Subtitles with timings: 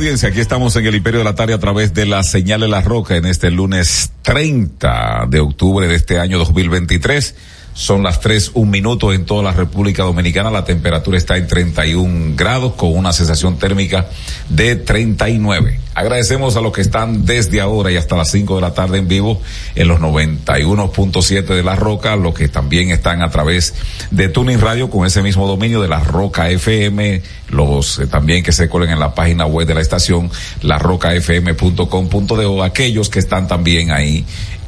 [0.00, 2.80] Aquí estamos en el Imperio de la Tarde a través de la señal de la
[2.80, 7.34] roca en este lunes 30 de octubre de este año 2023.
[7.72, 10.50] Son las tres, un minuto en toda la República Dominicana.
[10.50, 14.08] La temperatura está en 31 grados con una sensación térmica
[14.48, 15.80] de 39.
[15.94, 19.08] Agradecemos a los que están desde ahora y hasta las 5 de la tarde en
[19.08, 19.42] vivo
[19.74, 23.74] en los 91.7 de La Roca, los que también están a través
[24.10, 28.52] de Tuning Radio con ese mismo dominio de La Roca FM, los eh, también que
[28.52, 30.30] se colen en la página web de la estación,
[30.62, 34.24] larrocafm.com.de, aquellos que están también ahí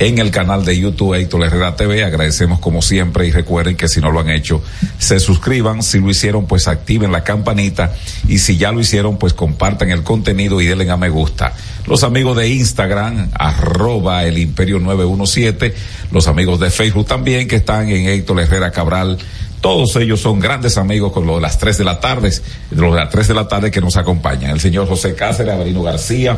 [0.06, 2.02] en el canal de YouTube Héctor Herrera TV.
[2.02, 4.60] Agradecemos como siempre y recuerden que si no lo han hecho,
[4.98, 5.82] se suscriban.
[5.82, 7.94] Si lo hicieron, pues activen la campanita
[8.26, 11.54] y si ya lo hicieron, pues compartan el contenido y denle a me gusta.
[11.86, 15.74] Los amigos de Instagram, arroba el imperio 917,
[16.10, 19.18] los amigos de Facebook también que están en Héctor Herrera Cabral
[19.62, 22.92] todos ellos son grandes amigos con lo de las tres de la tarde, de los
[22.92, 24.50] de las tres de la tarde que nos acompañan.
[24.50, 26.36] El señor José Cáceres, Avelino García,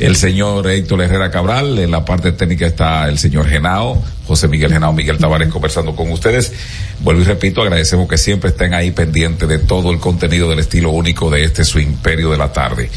[0.00, 4.72] el señor Héctor Herrera Cabral, en la parte técnica está el señor Genao, José Miguel
[4.72, 6.52] Genao, Miguel Tavares conversando con ustedes.
[6.98, 10.90] Vuelvo y repito, agradecemos que siempre estén ahí pendientes de todo el contenido del estilo
[10.90, 12.90] único de este su imperio de la tarde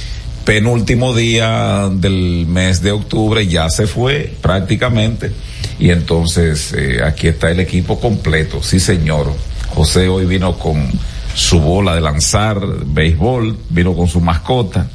[0.44, 5.34] penúltimo día del mes de octubre ya se fue prácticamente
[5.78, 9.34] y entonces eh, aquí está el equipo completo, sí señor.
[9.78, 10.90] José hoy vino con
[11.36, 14.88] su bola de lanzar béisbol, vino con su mascota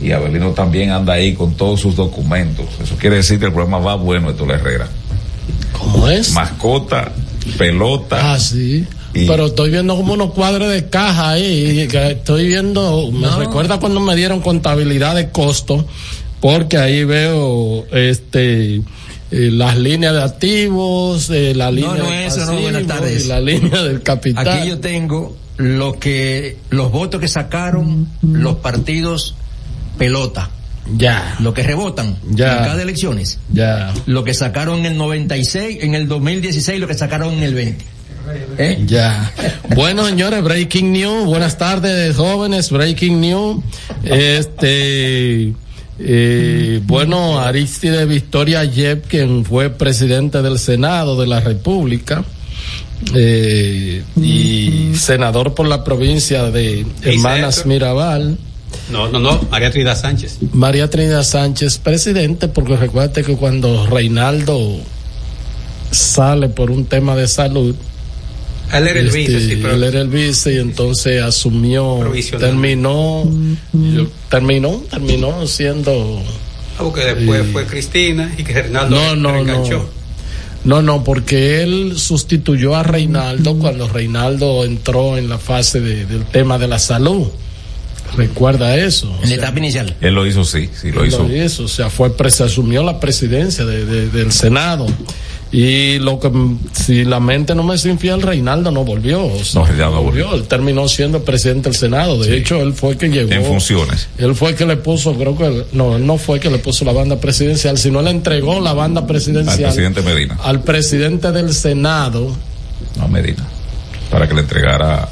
[0.00, 2.64] y Abelino también anda ahí con todos sus documentos.
[2.82, 4.88] Eso quiere decir que el programa va bueno de la Herrera.
[5.78, 6.32] ¿Cómo es?
[6.32, 7.12] Mascota,
[7.58, 8.32] pelota.
[8.32, 8.86] Ah, sí.
[9.12, 11.80] Pero estoy viendo como unos cuadros de caja ahí.
[11.80, 15.84] estoy viendo, me recuerda cuando me dieron contabilidad de costo,
[16.40, 18.80] porque ahí veo este
[19.30, 23.26] eh, las líneas de activos, eh, la línea no, no, eso no, buenas tardes.
[23.26, 24.46] la línea del capital.
[24.46, 29.36] Aquí yo tengo lo que los votos que sacaron los partidos
[29.98, 30.50] pelota.
[30.96, 31.36] Ya.
[31.40, 32.58] Lo que rebotan ya.
[32.58, 33.38] en cada elecciones.
[33.52, 33.92] Ya.
[34.06, 37.84] Lo que sacaron en el 96, en el 2016, lo que sacaron en el 20.
[38.58, 38.82] ¿Eh?
[38.86, 39.32] Ya.
[39.74, 41.26] Bueno, señores, breaking news.
[41.26, 42.70] Buenas tardes, jóvenes.
[42.70, 43.62] Breaking news.
[44.02, 45.52] Este,
[46.02, 52.24] eh, bueno, Aristide Victoria Yep, quien fue presidente del Senado de la República,
[53.14, 58.38] eh, y senador por la provincia de Hermanas Mirabal.
[58.90, 60.38] No, no, no, María Trinidad Sánchez.
[60.52, 64.78] María Trinidad Sánchez, presidente, porque recuerde que cuando Reinaldo
[65.90, 67.74] sale por un tema de salud,
[68.78, 69.74] él era el vice, sí, pero...
[69.74, 73.30] Él era el vice y entonces asumió, terminó,
[74.28, 76.22] terminó, terminó siendo...
[76.78, 80.00] Ah, porque después fue Cristina y que Reinaldo no, no, no.
[80.62, 86.58] No, no, porque él sustituyó a Reinaldo cuando Reinaldo entró en la fase del tema
[86.58, 87.28] de la salud.
[88.16, 89.16] Recuerda eso.
[89.22, 89.96] En la etapa inicial.
[90.00, 91.26] Él lo hizo, sí, sí, lo hizo.
[91.26, 92.12] Lo hizo, o sea, fue,
[92.44, 94.86] asumió la presidencia del Senado.
[95.52, 96.30] Y lo que,
[96.72, 99.28] si la mente no me es infiel, Reinaldo no volvió.
[99.54, 100.34] no, no volvió.
[100.34, 102.22] Él terminó siendo presidente del Senado.
[102.22, 103.32] De hecho, él fue el que llegó.
[103.32, 104.08] En funciones.
[104.18, 106.58] Él fue el que le puso, creo que, no, él no fue el que le
[106.58, 109.58] puso la banda presidencial, sino le entregó la banda presidencial.
[109.58, 110.38] Al presidente Medina.
[110.42, 112.36] Al presidente del Senado.
[112.96, 113.44] No, Medina.
[114.08, 115.08] Para que le entregara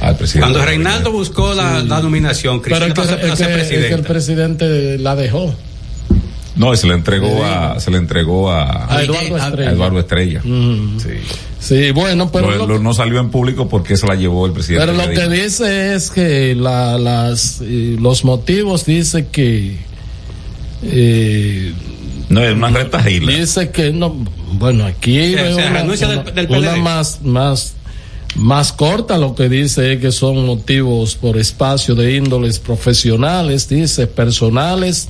[0.00, 0.50] al presidente.
[0.50, 5.54] Cuando Reinaldo buscó la, nominación, Cristina Pero es que, el presidente la dejó.
[6.56, 10.40] No, se le entregó a, se le entregó a, Eduardo Estrella.
[10.42, 11.10] Sí.
[11.58, 11.90] sí.
[11.90, 12.78] bueno, pero.
[12.78, 14.86] no salió en público porque se la llevó el presidente.
[14.86, 19.76] Pero lo que dice es que la, las, los motivos dice que.
[20.82, 21.72] Eh,
[22.28, 23.32] no, es más retajíla.
[23.32, 24.14] Dice que no.
[24.52, 25.34] Bueno, aquí
[26.48, 27.74] una, más, más
[28.36, 34.06] más corta lo que dice es que son motivos por espacio de índoles profesionales, dice,
[34.06, 35.08] personales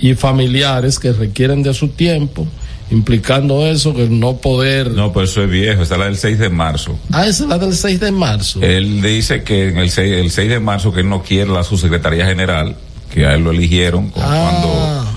[0.00, 2.46] y familiares que requieren de su tiempo
[2.90, 4.90] implicando eso, que no poder.
[4.92, 6.98] No, pero eso es viejo, esa es la del 6 de marzo.
[7.12, 8.60] Ah, esa es la del 6 de marzo.
[8.62, 11.64] Él dice que en el 6, el 6 de marzo que él no quiere la
[11.64, 12.76] subsecretaría general,
[13.12, 14.60] que a él lo eligieron Ah.
[14.60, 15.07] cuando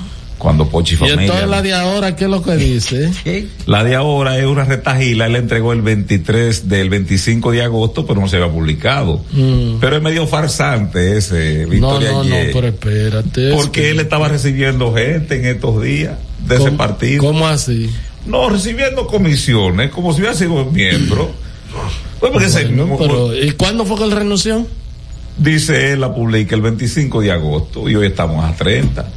[0.41, 1.21] cuando Pochi y Familia.
[1.21, 3.11] entonces la de ahora, ¿qué es lo que dice?
[3.67, 8.05] La de ahora es una retajila, él la entregó el 23 del 25 de agosto,
[8.07, 9.21] pero no se había publicado.
[9.31, 9.75] Mm.
[9.79, 13.51] Pero es medio farsante ese, No, Victoria no, no, Ye, pero espérate.
[13.53, 16.15] Porque él estaba recibiendo gente en estos días
[16.47, 17.23] de ese ¿Cómo- partido.
[17.23, 17.91] ¿Cómo así?
[18.25, 21.31] No, recibiendo comisiones, como si hubiera sido miembro.
[22.19, 24.65] Pues Bueno, pero, ¿Y cuándo fue que él renunció?
[25.37, 29.07] dice él, la publica el 25 de agosto y hoy estamos a 30.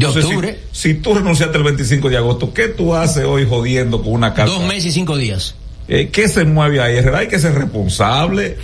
[0.00, 3.46] De Entonces, si- octubre, Si, tú renunciaste el 25 de agosto, ¿qué tú haces hoy
[3.48, 4.52] jodiendo con una carta?
[4.52, 5.54] dos meses y cinco días.
[5.88, 6.96] Eh, ¿Qué se mueve ahí?
[7.14, 8.56] Hay que ser responsable.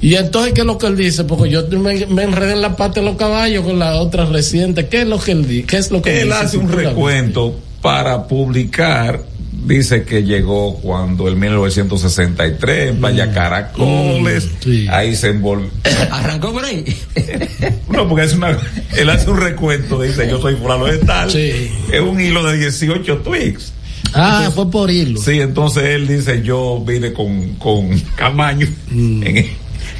[0.00, 1.24] Y entonces, ¿qué es lo que él dice?
[1.24, 4.86] Porque yo me, me enredé en la pata de los caballos con la otra reciente.
[4.88, 5.66] ¿Qué es lo que él dice?
[5.66, 6.38] ¿Qué es lo que Él dice?
[6.38, 9.20] hace un recuento para publicar.
[9.64, 14.44] Dice que llegó cuando en 1963 en Playa Caracoles.
[14.46, 14.86] Mm, sí.
[14.90, 15.70] Ahí se envolvió.
[16.10, 16.84] Arrancó por ahí.
[17.88, 18.56] No, porque es una,
[18.96, 21.30] él hace un recuento, dice yo soy fulano de tal.
[21.30, 21.70] Sí.
[21.92, 23.72] Es un hilo de 18 tweets.
[24.14, 25.20] Ah, fue por hilo.
[25.20, 29.22] Sí, entonces él dice yo vine con, con Camaño Mm.
[29.26, 29.46] en,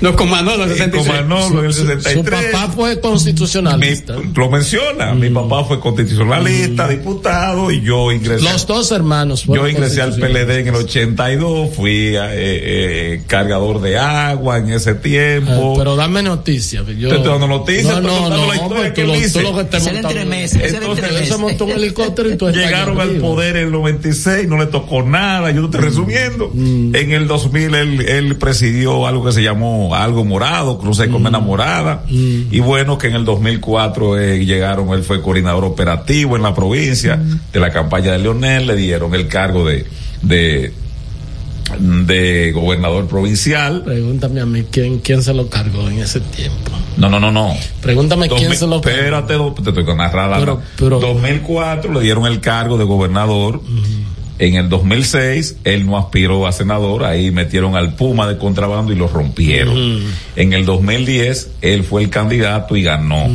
[0.03, 1.07] No, con Manolo, en 66.
[1.07, 2.45] Comanolo en el Su 63.
[2.53, 4.17] papá fue Mi- constitucionalista.
[4.35, 8.45] lo menciona, mi papá fue constitucionalista, diputado y yo ingresé.
[8.45, 9.45] Los dos hermanos.
[9.47, 10.13] yo ingresé al.
[10.13, 15.73] PLD en el 82, fui eh, eh, cargador de agua en ese tiempo.
[15.75, 16.85] Ah, pero dame noticias.
[16.99, 17.09] Yo...
[17.09, 21.11] Te estoy dando noticias, No, no, no, la historia que tú, lo, que era Entonces,
[21.11, 24.67] Él se montó un helicóptero y tú Llegaron al poder en el 96, no le
[24.67, 25.85] tocó nada, yo te estoy Mm.
[25.85, 26.53] resumiendo.
[26.55, 31.27] En el 2000 él, él presidió algo que se llamó Algo Morado, Cruce con Mm.
[31.29, 32.05] Enamorada.
[32.09, 37.17] Y bueno, que en el 2004 eh, llegaron, él fue coordinador operativo en la provincia
[37.17, 37.41] Mm.
[37.53, 39.87] de la campaña de Leonel, le dieron el cargo de,
[40.23, 40.73] de,
[41.79, 43.83] de gobernador provincial.
[43.85, 46.71] Pregúntame a mí quién, quién se lo cargó en ese tiempo.
[46.97, 47.55] No, no, no, no.
[47.81, 48.99] Pregúntame quién 2000 se lo cargó.
[48.99, 49.85] Espérate, te estoy
[50.29, 53.63] la- Pero- pero- 2004 le dieron el cargo de gobernador.
[54.43, 58.97] En el 2006 él no aspiró a senador, ahí metieron al Puma de contrabando y
[58.97, 60.03] lo rompieron.
[60.35, 63.31] En el 2010 él fue el candidato y ganó.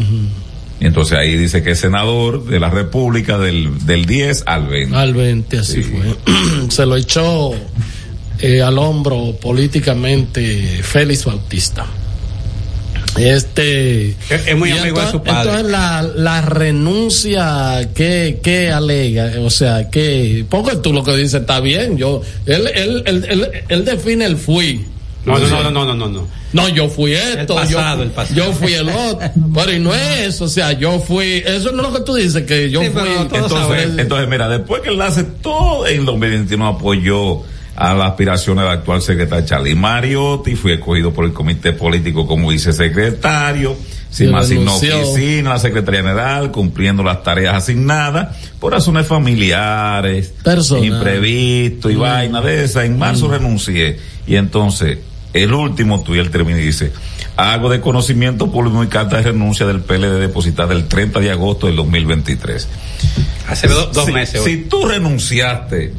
[0.81, 4.98] Entonces ahí dice que es senador de la República del, del 10 al 20.
[4.98, 6.01] Al 20, así fue.
[6.69, 7.53] se lo echó
[8.39, 11.86] eh, al hombro políticamente Félix Bautista.
[13.19, 14.15] Este.
[14.29, 15.49] Es- muy amigo de su padre.
[15.51, 21.41] Entonces la, la renuncia que, que alega, o sea, que, porque tú lo que dices
[21.41, 24.85] está bien, yo, él, él, él, él, él define el fui.
[25.25, 26.27] No, no, no, no, no, no, no.
[26.53, 28.35] No, yo fui esto, El pasado, yo, el pasado.
[28.37, 31.83] yo fui el otro, pero y no es eso, o sea, yo fui, eso no
[31.83, 33.01] es lo que tú dices, que yo Sí, fui.
[33.19, 37.41] Entonces, entonces, mira, después que él hace todo en 2021 apoyó
[37.77, 42.50] a la aspiración del actual secretario Charlie Mariotti, fue escogido por el comité político como
[42.50, 43.75] vicesecretario,
[44.19, 45.00] me asignó renunció.
[45.12, 50.85] oficina, la Secretaría General, cumpliendo las tareas asignadas por razones familiares, Personal.
[50.85, 52.83] imprevisto y vaina de esa.
[52.83, 54.97] En marzo renuncié y entonces
[55.33, 56.91] el último tuyo él termina y dice,
[57.35, 61.67] hago de conocimiento público mi carta de renuncia del PLD depositada el 30 de agosto
[61.67, 62.67] del 2023.
[63.50, 64.43] Hace do- dos si, meses.
[64.43, 65.93] Si tú renunciaste,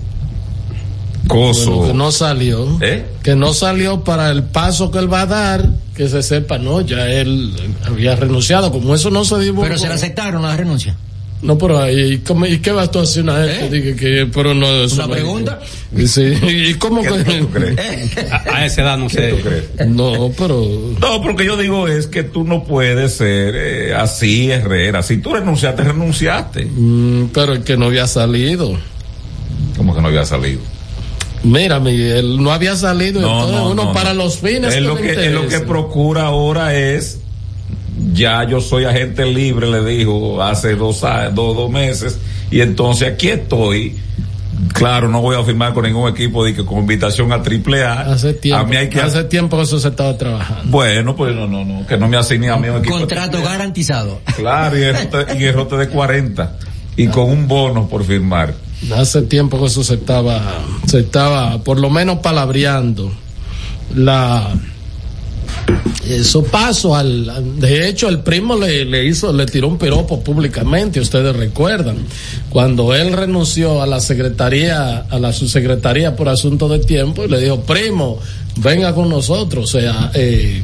[1.29, 1.71] coso.
[1.77, 2.79] Bueno, que no salió.
[2.81, 3.05] ¿Eh?
[3.23, 6.81] Que no salió para el paso que él va a dar, que se sepa, no,
[6.81, 7.53] ya él
[7.87, 9.63] había renunciado, como eso no se divulgó.
[9.63, 10.97] Pero se le aceptaron la renuncia.
[11.41, 13.67] No, pero ahí, ¿cómo- ¿y qué vas tú a hacer una gente?
[13.67, 13.71] ¿Eh?
[13.71, 15.61] Dije que, pero no, eso ¿Una pregunta?
[15.97, 17.35] Y Sí, ¿y cómo ¿Qué que?
[17.35, 17.79] tú crees?
[18.33, 19.29] A, a esa edad no ¿Qué sé.
[19.35, 19.87] tú crees?
[19.89, 20.67] No, pero.
[21.01, 25.01] No, porque yo digo es que tú no puedes ser eh, así, Herrera.
[25.05, 26.65] Si tú renunciaste, renunciaste.
[26.65, 28.77] mm, pero el que no había salido.
[29.77, 30.59] Como que no había salido.
[31.49, 34.25] Mira, Miguel, no había salido, No, entonces no, uno no, para no.
[34.25, 34.75] los fines.
[34.75, 37.21] Es lo que, es lo que procura ahora es,
[38.13, 42.19] ya yo soy agente libre, le dijo hace dos, a- dos, dos meses,
[42.51, 43.97] y entonces aquí estoy.
[44.75, 48.01] Claro, no voy a firmar con ningún equipo de que con invitación a triple A.
[48.13, 50.65] Hace tiempo, A mí hay que hace tiempo que eso se estaba trabajando.
[50.71, 52.99] Bueno, pues no, no, no, que no me asigne a mí un equipo.
[52.99, 54.21] Contrato garantizado.
[54.37, 56.57] Claro, y errote, y errote de 40.
[56.97, 58.53] Y con un bono por firmar.
[58.95, 60.41] Hace tiempo que eso se estaba,
[60.87, 63.13] se estaba por lo menos palabreando.
[63.95, 64.55] La
[66.07, 70.21] eh, su paso al, de hecho el primo le, le hizo, le tiró un piropo
[70.21, 71.97] públicamente, ustedes recuerdan,
[72.49, 77.41] cuando él renunció a la secretaría, a la subsecretaría por asunto de tiempo, y le
[77.41, 78.19] dijo, primo,
[78.57, 80.63] venga con nosotros, o sea, eh,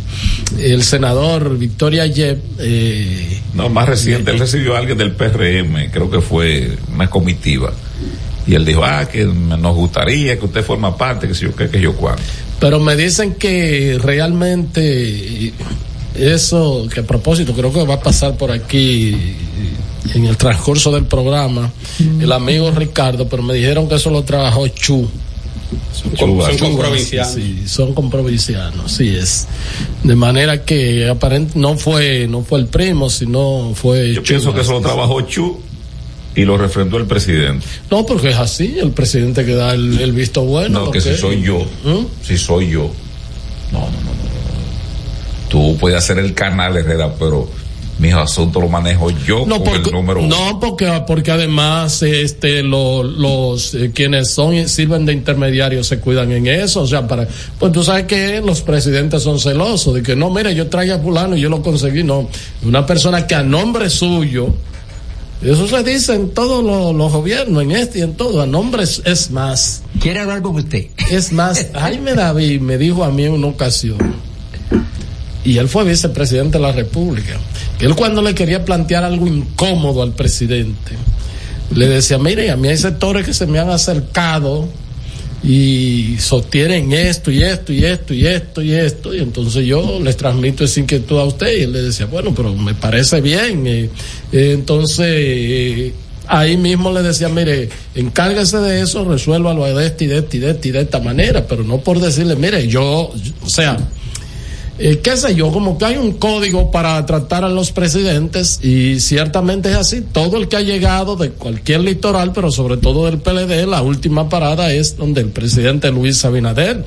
[0.58, 2.42] el senador Victoria Yep.
[2.58, 7.72] Eh, no, más reciente, él recibió a alguien del PRM, creo que fue una comitiva.
[8.46, 11.68] Y él dijo, ah, que nos gustaría que usted forma parte, que si yo qué,
[11.68, 11.94] que yo.
[12.60, 15.52] Pero me dicen que realmente
[16.14, 19.16] eso, que a propósito, creo que va a pasar por aquí
[20.14, 21.72] en el transcurso del programa,
[22.20, 25.08] el amigo Ricardo, pero me dijeron que eso lo trabajó Chu.
[25.92, 27.32] Son, son con provincianos.
[27.32, 29.46] Sí, son con provincianos, sí es.
[30.02, 34.60] De manera que aparente no fue, no fue el primo, sino fue Yo pienso que
[34.60, 35.60] eso lo trabajó Chu
[36.34, 37.66] y lo refrendó el presidente.
[37.90, 40.86] No, porque es así, el presidente que da el, el visto bueno.
[40.86, 42.06] No, que si soy yo, ¿Mm?
[42.22, 42.90] si soy yo.
[43.72, 44.24] No, no, no, no.
[45.48, 47.48] Tú puedes hacer el canal Herrera, pero
[47.98, 50.36] mis asuntos los manejo yo no, con porque, el número uno.
[50.36, 56.32] No, porque, porque además este, lo, los eh, quienes son sirven de intermediarios se cuidan
[56.32, 56.82] en eso.
[56.82, 57.26] O sea, para,
[57.58, 60.98] pues tú sabes que los presidentes son celosos de que no, mire, yo traigo a
[60.98, 62.02] fulano y yo lo conseguí.
[62.02, 62.28] No,
[62.64, 64.54] una persona que a nombre suyo,
[65.42, 68.82] eso se dice en todos los, los, gobiernos, en este y en todo, a nombre
[68.82, 69.82] es, es más.
[70.00, 70.86] ¿Quiere hablar con usted?
[71.10, 73.98] Es más, Jaime David me dijo a mí en una ocasión,
[75.44, 77.38] y él fue vicepresidente de la República,
[77.80, 80.92] él cuando le quería plantear algo incómodo al presidente,
[81.74, 84.68] le decía, mire, a mí hay sectores que se me han acercado
[85.46, 90.16] y sostienen esto y esto y esto y esto y esto y entonces yo les
[90.16, 93.90] transmito esa inquietud a usted y él le decía bueno pero me parece bien
[94.32, 95.92] entonces eh,
[96.28, 100.40] ahí mismo le decía mire encárguese de eso resuélvalo de este y de este y
[100.40, 103.76] de este y de esta manera pero no por decirle mire yo o sea
[104.76, 108.98] eh, qué sé yo, como que hay un código para tratar a los presidentes y
[108.98, 110.00] ciertamente es así.
[110.00, 114.28] Todo el que ha llegado de cualquier litoral, pero sobre todo del PLD, la última
[114.28, 116.84] parada es donde el presidente Luis Abinader,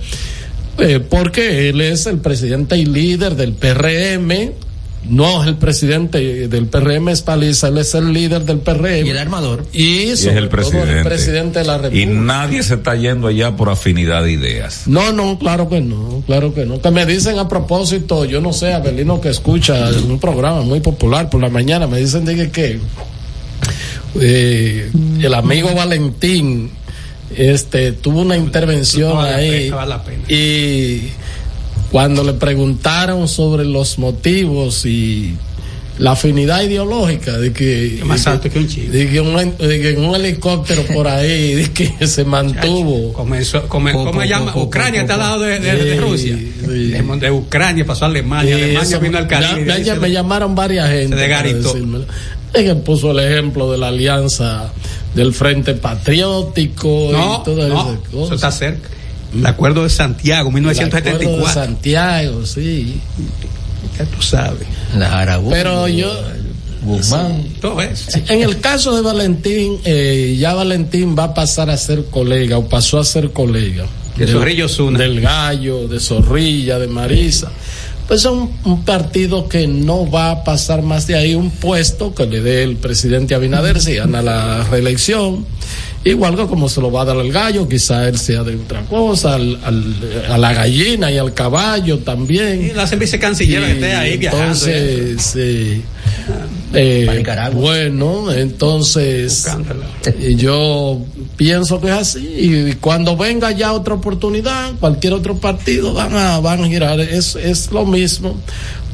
[0.79, 4.51] eh, porque él es el presidente y líder del PRM,
[5.09, 9.05] no es el presidente del PRM es Paliza, él es el líder del PRM.
[9.05, 9.65] Y el armador.
[9.73, 10.97] Y, y es el presidente.
[10.99, 12.11] el presidente de la República.
[12.11, 14.83] Y nadie se está yendo allá por afinidad de ideas.
[14.87, 16.81] No, no, claro que no, claro que no.
[16.81, 21.29] Que me dicen a propósito, yo no sé, Abelino que escucha un programa muy popular
[21.29, 22.79] por la mañana, me dicen de que
[24.19, 26.71] eh, el amigo Valentín
[27.35, 30.23] este tuvo una intervención no vale ahí la pena, vale la pena.
[30.29, 31.09] y
[31.91, 35.35] cuando le preguntaron sobre los motivos y
[35.99, 39.81] la afinidad ideológica de que más de alto que un chico de que un, de
[39.81, 44.53] que un helicóptero por ahí de que se mantuvo comenzó come, Po, ¿cómo se llama?
[44.53, 46.53] po, Ucrania está al lado de, de, de Rusia sí.
[46.67, 50.53] de, de Ucrania pasó a Alemania Alemania eso, vino al Caribe ya- ya me llamaron
[50.53, 52.05] varias gente decírmelo.
[52.53, 54.71] Es que puso el ejemplo de la alianza
[55.15, 58.35] del Frente Patriótico no, y todas no, esas eso cosas.
[58.35, 58.89] está cerca
[59.33, 62.99] el acuerdo de Santiago El acuerdo de 1974 Santiago, sí.
[63.97, 64.67] ya tú sabes
[64.97, 65.51] La Aragón.
[65.51, 66.11] Pero yo,
[66.83, 67.43] Guzmán.
[67.61, 72.05] todo eso En el caso de Valentín, eh, ya Valentín va a pasar a ser
[72.05, 73.85] colega o pasó a ser colega.
[74.15, 74.67] De Del- Zorrillo.
[74.91, 77.51] Del Gallo, de Zorrilla, de Marisa.
[78.07, 82.15] Pues es un, un partido que no va a pasar más de ahí un puesto
[82.15, 85.45] que le dé el presidente Abinader si gana la reelección.
[86.03, 88.81] Igual que como se lo va a dar al gallo, quizá él sea de otra
[88.85, 89.95] cosa, al, al-
[90.29, 92.63] a la gallina y al caballo también.
[92.65, 95.81] y la vicecanciller que esté ahí viajando Entonces, eh,
[96.73, 97.59] eh, Nicaragua.
[97.59, 99.83] bueno, entonces buscándolo.
[100.05, 101.01] eh, yo
[101.35, 106.39] pienso que es así y cuando venga ya otra oportunidad, cualquier otro partido van a
[106.39, 108.39] van a girar, es es lo mismo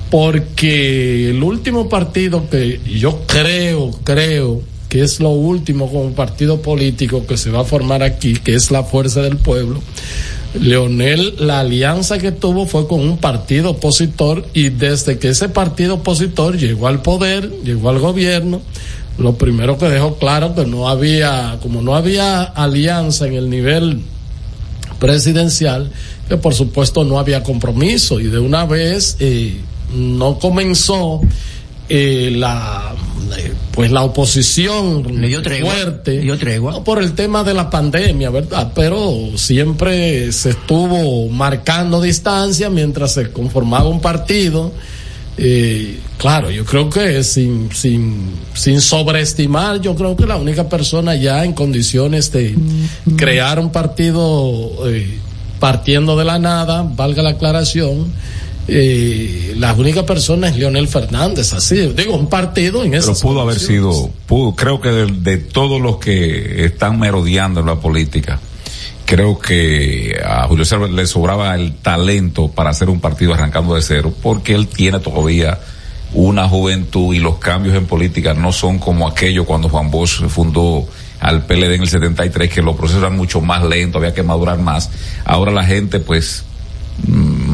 [0.10, 4.62] porque el último partido que yo creo creo
[4.94, 8.70] que es lo último como partido político que se va a formar aquí, que es
[8.70, 9.82] la Fuerza del Pueblo.
[10.62, 15.96] Leonel, la alianza que tuvo fue con un partido opositor y desde que ese partido
[15.96, 18.62] opositor llegó al poder, llegó al gobierno,
[19.18, 24.00] lo primero que dejó claro que no había, como no había alianza en el nivel
[25.00, 25.92] presidencial,
[26.30, 29.60] que por supuesto no había compromiso y de una vez eh,
[29.96, 31.20] no comenzó
[31.90, 32.94] eh, la
[33.72, 36.72] pues la oposición Le dio tregua, fuerte le dio tregua.
[36.72, 38.72] no por el tema de la pandemia, ¿verdad?
[38.76, 44.72] Pero siempre se estuvo marcando distancia mientras se conformaba un partido.
[45.38, 51.16] Eh, claro, yo creo que sin, sin, sin sobreestimar, yo creo que la única persona
[51.16, 52.56] ya en condiciones de
[53.18, 55.18] crear un partido eh,
[55.60, 58.12] partiendo de la nada, valga la aclaración,
[58.68, 63.42] eh, la única persona es Leonel Fernández, así, digo, un partido en Pero esas pudo
[63.42, 68.40] haber sido, pudo, creo que de, de todos los que están merodeando en la política
[69.06, 73.82] creo que a Julio César le sobraba el talento para hacer un partido arrancando de
[73.82, 75.60] cero, porque él tiene todavía
[76.14, 80.88] una juventud y los cambios en política no son como aquello cuando Juan Bosch fundó
[81.20, 84.60] al PLD en el 73, que los procesos eran mucho más lentos, había que madurar
[84.60, 84.90] más.
[85.24, 86.44] Ahora la gente, pues,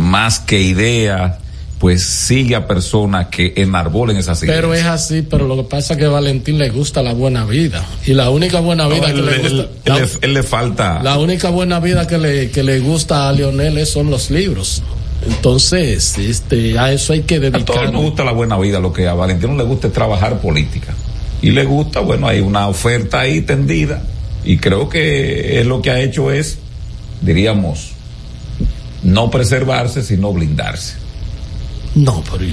[0.10, 1.38] más que ideas,
[1.80, 4.58] pues sigue a personas que enarbolen esas ideas.
[4.58, 7.46] Pero es así, pero lo que pasa es que a Valentín le gusta la buena
[7.46, 7.86] vida.
[8.06, 9.50] Y la única buena vida No, que él, le gusta.
[9.50, 11.02] él la- le, él le falta.
[11.04, 14.84] La única buena vida que le, que le gusta a Lionel son los libros.
[15.26, 17.94] Entonces, este, a eso hay que A todos dedicar.
[17.94, 20.94] nos gusta la buena vida, lo que a Valentino le gusta es trabajar política.
[21.42, 24.02] Y le gusta, bueno, hay una oferta ahí tendida.
[24.44, 26.58] Y creo que es lo que ha hecho es,
[27.22, 27.92] diríamos,
[29.04, 30.96] no preservarse, sino blindarse.
[31.96, 32.46] No, pero.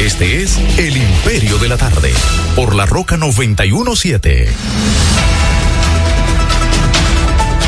[0.00, 2.12] Este es El Imperio de la Tarde,
[2.54, 4.48] por la Roca 917.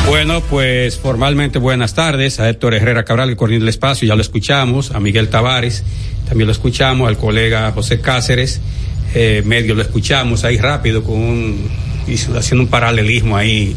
[0.06, 4.22] Bueno, pues formalmente buenas tardes a Héctor Herrera Cabral, que coordina el espacio, ya lo
[4.22, 5.82] escuchamos, a Miguel Tavares,
[6.28, 8.60] también lo escuchamos, al colega José Cáceres,
[9.14, 11.70] eh, medio lo escuchamos ahí rápido con un,
[12.36, 13.74] haciendo un paralelismo ahí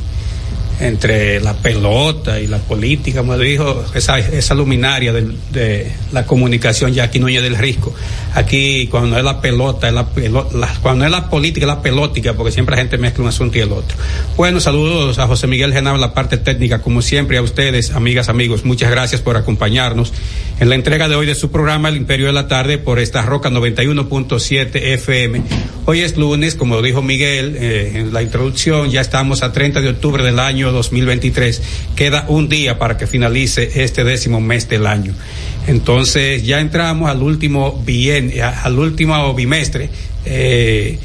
[0.79, 6.93] entre la pelota y la política, como dijo esa, esa luminaria del- de la comunicación,
[6.93, 7.93] Jackie Núñez del Risco.
[8.33, 10.07] Aquí, cuando es la pelota, es la
[10.53, 13.57] la- cuando es la política, es la pelótica, porque siempre la gente mezcla un asunto
[13.57, 13.97] y el otro.
[14.37, 18.63] Bueno, saludos a José Miguel Genao, la parte técnica, como siempre, a ustedes, amigas, amigos,
[18.65, 20.13] muchas gracias por acompañarnos
[20.59, 23.21] en la entrega de hoy de su programa El Imperio de la Tarde por esta
[23.23, 25.41] Roca 91.7 FM.
[25.85, 29.89] Hoy es lunes, como dijo Miguel eh, en la introducción, ya estamos a 30 de
[29.89, 31.61] octubre del año 2023.
[31.95, 35.13] Queda un día para que finalice este décimo mes del año.
[35.67, 39.89] Entonces ya entramos al último bien, al último bimestre.
[40.25, 40.99] Eh,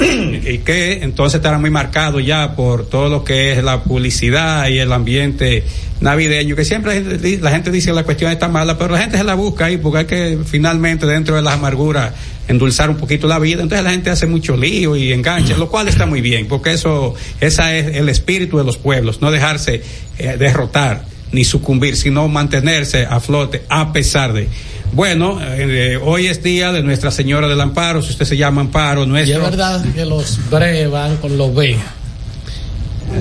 [0.42, 4.78] y que entonces estará muy marcado ya por todo lo que es la publicidad y
[4.78, 5.64] el ambiente
[6.00, 7.02] navideño, que siempre
[7.40, 9.76] la gente, dice que la cuestión está mala, pero la gente se la busca ahí
[9.76, 12.12] porque hay que finalmente dentro de las amarguras
[12.48, 15.88] endulzar un poquito la vida, entonces la gente hace mucho lío y engancha, lo cual
[15.88, 19.82] está muy bien, porque eso, esa es el espíritu de los pueblos, no dejarse
[20.18, 24.48] eh, derrotar ni sucumbir, sino mantenerse a flote a pesar de.
[24.92, 29.04] Bueno, eh, hoy es día de Nuestra Señora del Amparo, si usted se llama Amparo,
[29.04, 29.36] Y nuestro.
[29.36, 31.76] es verdad que los breves van con los B.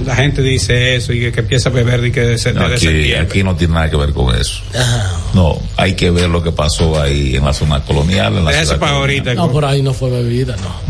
[0.06, 3.44] La gente dice eso y que, empieza a beber y que desde, No, aquí, aquí
[3.44, 4.62] no tiene nada que ver con eso.
[5.34, 8.38] No, hay que ver lo que pasó ahí en la zona colonial.
[8.38, 9.34] En la Eso para ahorita.
[9.34, 10.90] No, por ahí no fue bebida, no.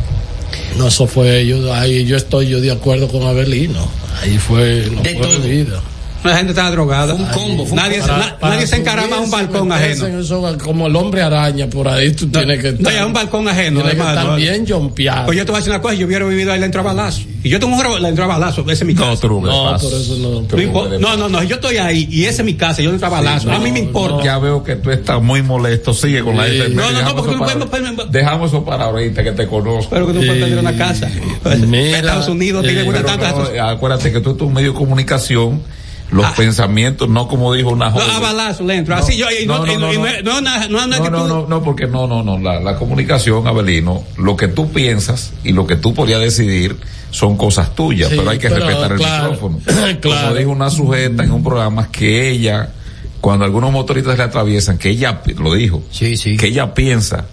[0.77, 3.87] No, eso fue yo, ahí yo estoy yo de acuerdo con Abelino.
[4.21, 5.39] Ahí fue, no De fue todo.
[5.41, 5.81] bebida.
[6.23, 7.15] La gente está drogada.
[7.15, 9.31] Fue un combo, fue un nadie, se- Para- na- para nadie se encarama a un
[9.31, 10.05] balcón ajeno.
[10.07, 13.47] en eso, como el hombre araña, por ahí tú tienes que No, ya un balcón
[13.47, 13.79] ajeno.
[13.81, 14.35] Tienes que además, estar ¿no?
[14.35, 15.25] bien jompeado.
[15.27, 16.93] Pues yo te voy a decir una cosa, yo hubiera vivido ahí la entrada a
[16.93, 17.21] balazo.
[17.41, 19.11] Y yo tengo un la entrada a balazo, ese es mi casa.
[19.11, 19.81] No, tú No, vas.
[19.81, 20.29] por eso no.
[20.41, 22.95] Tú No, no, no, no, yo estoy ahí y ese es mi casa, yo le
[22.95, 23.49] entraba a balazo.
[23.51, 24.21] a mí me importa.
[24.25, 25.93] Ya veo que tú estás muy molesto.
[25.93, 26.55] Sigue con la Sí.
[26.55, 26.75] efeméride.
[26.75, 29.31] No, no, no, Dejamos porque eso tú para- puedes- puedes- Dejamos eso para ahorita que
[29.31, 29.89] te conozco.
[29.89, 31.07] Pero que tú puedes tener una casa.
[31.45, 33.31] Estados Unidos tiene eh, una Pero tanta.
[33.31, 35.61] no, acuérdate que tú estás un medio de comunicación,
[36.11, 36.33] los Ah.
[36.35, 38.09] pensamientos, no como dijo una No, joven.
[38.09, 38.95] a balazo le entro.
[38.95, 39.93] Así yo, y no, no, no, no,
[40.23, 44.03] no, no, no, No, no, no, no, porque no, no, no, la, la comunicación, Abelino,
[44.17, 46.75] lo que tú piensas y lo que tú podrías decidir
[47.11, 49.59] son cosas tuyas, Sí, pero hay que pero, respetar el claro, micrófono.
[50.01, 50.27] claro.
[50.27, 52.69] Como dijo una sujeta en un programa que ella,
[53.21, 56.37] cuando algunos motoristas le atraviesan, que ella, lo dijo, Sí, sí.
[56.37, 57.25] que ella piensa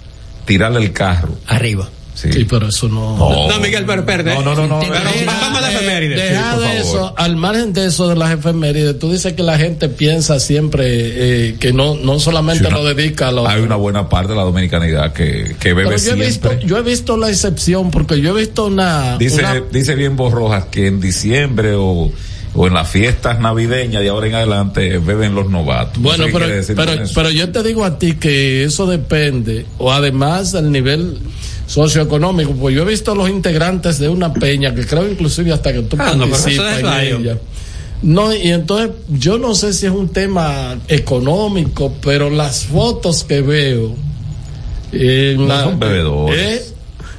[0.44, 1.34] tirarle el carro.
[1.46, 1.88] Arriba.
[2.16, 2.32] Sí.
[2.32, 3.16] Sí, pero eso no.
[3.18, 3.46] No.
[3.48, 4.30] No, Miguel, pero espérate.
[4.34, 4.80] No, no, no, no.
[4.80, 6.14] Pero Deja- vamos a la Eh, efeméride.
[6.16, 6.80] deja Sí, por de favor.
[6.80, 10.86] eso, al margen de eso de las efemérides, tú dices que la gente piensa siempre
[10.88, 13.46] eh, que no no solamente una- lo dedica a los.
[13.46, 16.66] Hay una buena parte de la dominicanidad que, que bebe Pero yo he visto, siempre.
[16.68, 19.18] yo he visto la excepción porque yo he visto una.
[19.18, 22.10] Dice, una- dice bien Borrojas que en diciembre o,
[22.54, 25.98] o en las fiestas navideñas de ahora en adelante beben los novatos.
[25.98, 29.92] No Bueno, sé pero, pero, pero yo te digo a ti que eso depende, o
[29.92, 31.18] además del nivel
[31.66, 35.82] socioeconómico, pues yo he visto los integrantes de una peña, que creo inclusive hasta que
[35.82, 37.18] tú Ah, no, participas en radio.
[37.18, 37.38] ella.
[38.02, 43.40] No, y entonces yo no sé si es un tema económico, pero las fotos que
[43.40, 43.94] veo
[44.92, 46.38] No la- son bebedores.
[46.60, 46.72] eh,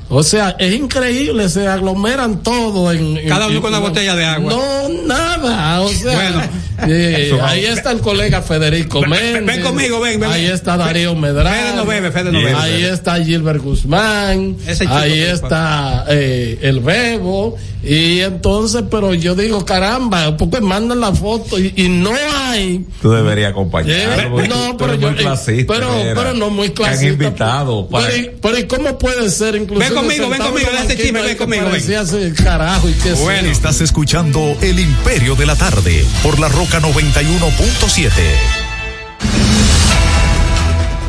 [0.10, 4.54] o sea, es increíble, se aglomeran todo en, Cada uno con una botella de agua.
[4.54, 6.42] No, nada, o sea, Bueno,
[6.86, 6.92] Sí,
[7.42, 9.46] ahí está el colega Federico Méndez.
[9.46, 10.30] Ven conmigo, ven, ven.
[10.32, 11.50] Ahí está Darío Medrano.
[11.56, 12.54] Fede no bebe, Fede no bebe.
[12.54, 14.56] Ahí está Gilbert Guzmán.
[14.90, 17.58] Ahí está eh, el Bebo.
[17.84, 22.86] Y entonces, pero yo digo, caramba, porque mandan la foto y, y no hay.
[23.02, 24.42] Tú deberías acompañarlo.
[24.42, 27.08] Eh, no, tú pero eres yo, muy clasista, pero, pero no muy han clasista.
[27.08, 29.80] invitado para- Pero, y- pero ¿y cómo puede ser incluso?
[29.80, 31.84] Ven conmigo, ven conmigo, de ese chisme, ven conmigo, ven.
[31.88, 32.34] ven.
[32.34, 33.44] carajo y qué Bueno.
[33.46, 33.52] yo.
[33.52, 38.12] Estás escuchando El Imperio de la Tarde por la Roca 91.7.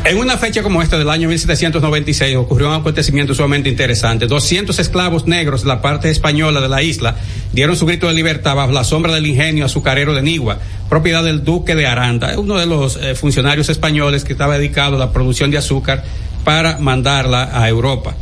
[0.05, 4.25] En una fecha como esta del año 1796 ocurrió un acontecimiento sumamente interesante.
[4.25, 7.15] 200 esclavos negros de la parte española de la isla
[7.51, 10.57] dieron su grito de libertad bajo la sombra del ingenio azucarero de Nigua,
[10.89, 14.99] propiedad del duque de Aranda, uno de los eh, funcionarios españoles que estaba dedicado a
[14.99, 16.03] la producción de azúcar
[16.43, 18.15] para mandarla a Europa.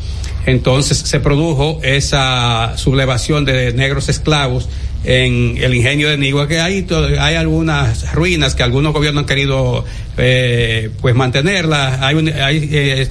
[0.47, 4.67] Entonces se produjo esa sublevación de negros esclavos
[5.07, 6.85] en el ingenio de Nigua, que hay,
[7.17, 9.85] hay algunas ruinas que algunos gobiernos han querido
[10.17, 13.07] eh, pues mantenerlas, hay, hay eh,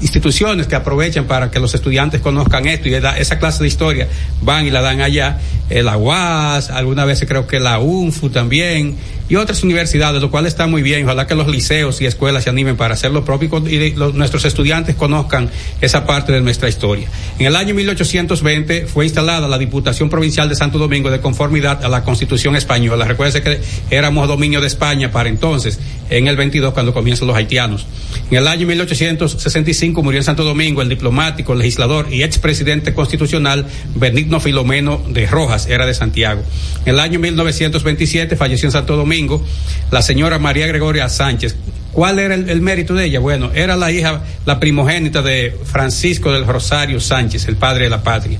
[0.00, 4.08] instituciones que aprovechan para que los estudiantes conozcan esto y esa- clase de historia
[4.42, 5.38] van y la dan allá,
[5.70, 8.96] eh, la UAS, algunas veces creo que la UNFU también,
[9.28, 11.04] y otras universidades, lo cual está muy bien.
[11.04, 14.96] Ojalá que los liceos y escuelas se animen para hacer lo propio y nuestros estudiantes
[14.96, 15.50] conozcan
[15.82, 17.08] esa parte de nuestra historia.
[17.38, 21.88] En el año 1820 fue instalada la Diputación Provincial de Santo Domingo de conformidad a
[21.90, 23.04] la Constitución Española.
[23.04, 27.86] Recuerden que éramos dominio de España para entonces, en el 22 cuando comienzan los haitianos.
[28.30, 34.40] En el año 1865 murió en Santo Domingo el diplomático, legislador y expresidente constitucional Benigno
[34.40, 36.42] Filomeno de Rojas, era de Santiago.
[36.84, 39.44] En el año 1927 falleció en Santo Domingo
[39.90, 41.56] la señora María Gregoria Sánchez.
[41.92, 43.18] ¿Cuál era el, mérito de ella?
[43.18, 48.02] Bueno, era la hija, la primogénita de Francisco del Rosario Sánchez, el padre de la
[48.02, 48.38] patria.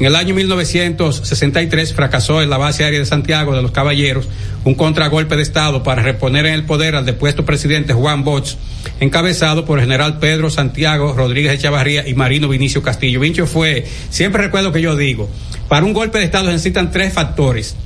[0.00, 4.26] En el año 1963 fracasó en la base aérea de Santiago de los Caballeros
[4.64, 8.56] un contragolpe de Estado para reponer en el poder al depuesto presidente Juan Bosch,
[9.00, 13.20] encabezado por el general Pedro Santiago Rodríguez Echavarría y Marino Vinicio Castillo.
[13.20, 15.28] Vincho fue, siempre recuerdo que yo digo,
[15.68, 17.76] para un golpe de Estado se necesitan tres factores.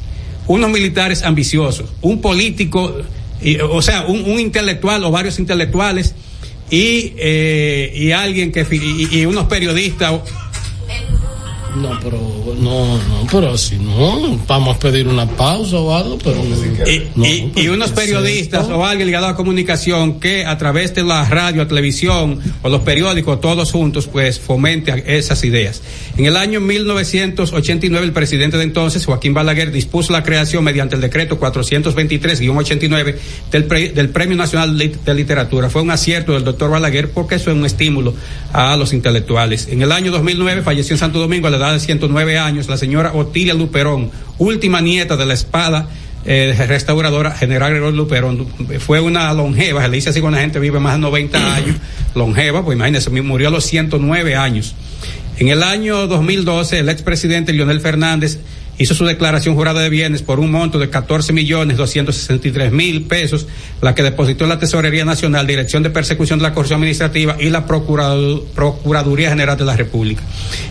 [0.47, 2.97] Unos militares ambiciosos, un político,
[3.71, 6.15] o sea, un, intelectual o varios intelectuales
[6.71, 10.21] y, eh, y alguien que, y unos periodistas
[11.75, 12.19] No, pero
[12.61, 17.25] no, no, pero si no, vamos a pedir una pausa o algo, pero y, no,
[17.27, 20.59] y- pero y unos ¿qué es periodistas o alguien ligado a la comunicación que a
[20.59, 25.81] través de la radio, televisión o los periódicos, todos juntos, pues fomente esas ideas.
[26.19, 31.01] En el año 1989, el presidente de entonces, Joaquín Balaguer, dispuso la creación mediante el
[31.01, 33.17] decreto 423-89
[33.51, 35.71] del, pre- del Premio Nacional de de Literatura.
[35.71, 38.15] Fue un acierto del doctor Balaguer porque eso es un estímulo
[38.53, 39.69] a los intelectuales.
[39.71, 42.77] En el año 2009 falleció en Santo Domingo a la edad de 109 años la
[42.77, 45.89] señora Otilia Luperón, última nieta de la espada
[46.25, 48.47] eh, restauradora General Gregorio Luperón.
[48.79, 51.77] Fue una longeva, se le dice así cuando la gente vive más de 90 años,
[52.15, 54.75] longeva, pues imagínense, murió a los 109 años.
[55.39, 58.39] En el año 2012, el expresidente Leonel Fernández
[58.79, 63.47] hizo su declaración jurada de bienes por un monto de 14 millones 263 mil pesos,
[63.81, 67.67] la que depositó la Tesorería Nacional, Dirección de Persecución de la Corrupción Administrativa y la
[67.67, 70.23] Procuradu- Procuraduría General de la República.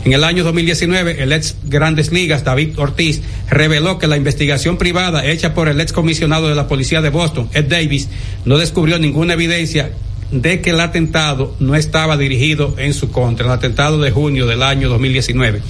[0.03, 5.25] En el año 2019, el ex Grandes Ligas, David Ortiz, reveló que la investigación privada
[5.25, 8.09] hecha por el ex comisionado de la Policía de Boston, Ed Davis,
[8.45, 9.91] no descubrió ninguna evidencia
[10.31, 14.63] de que el atentado no estaba dirigido en su contra, el atentado de junio del
[14.63, 15.61] año 2019.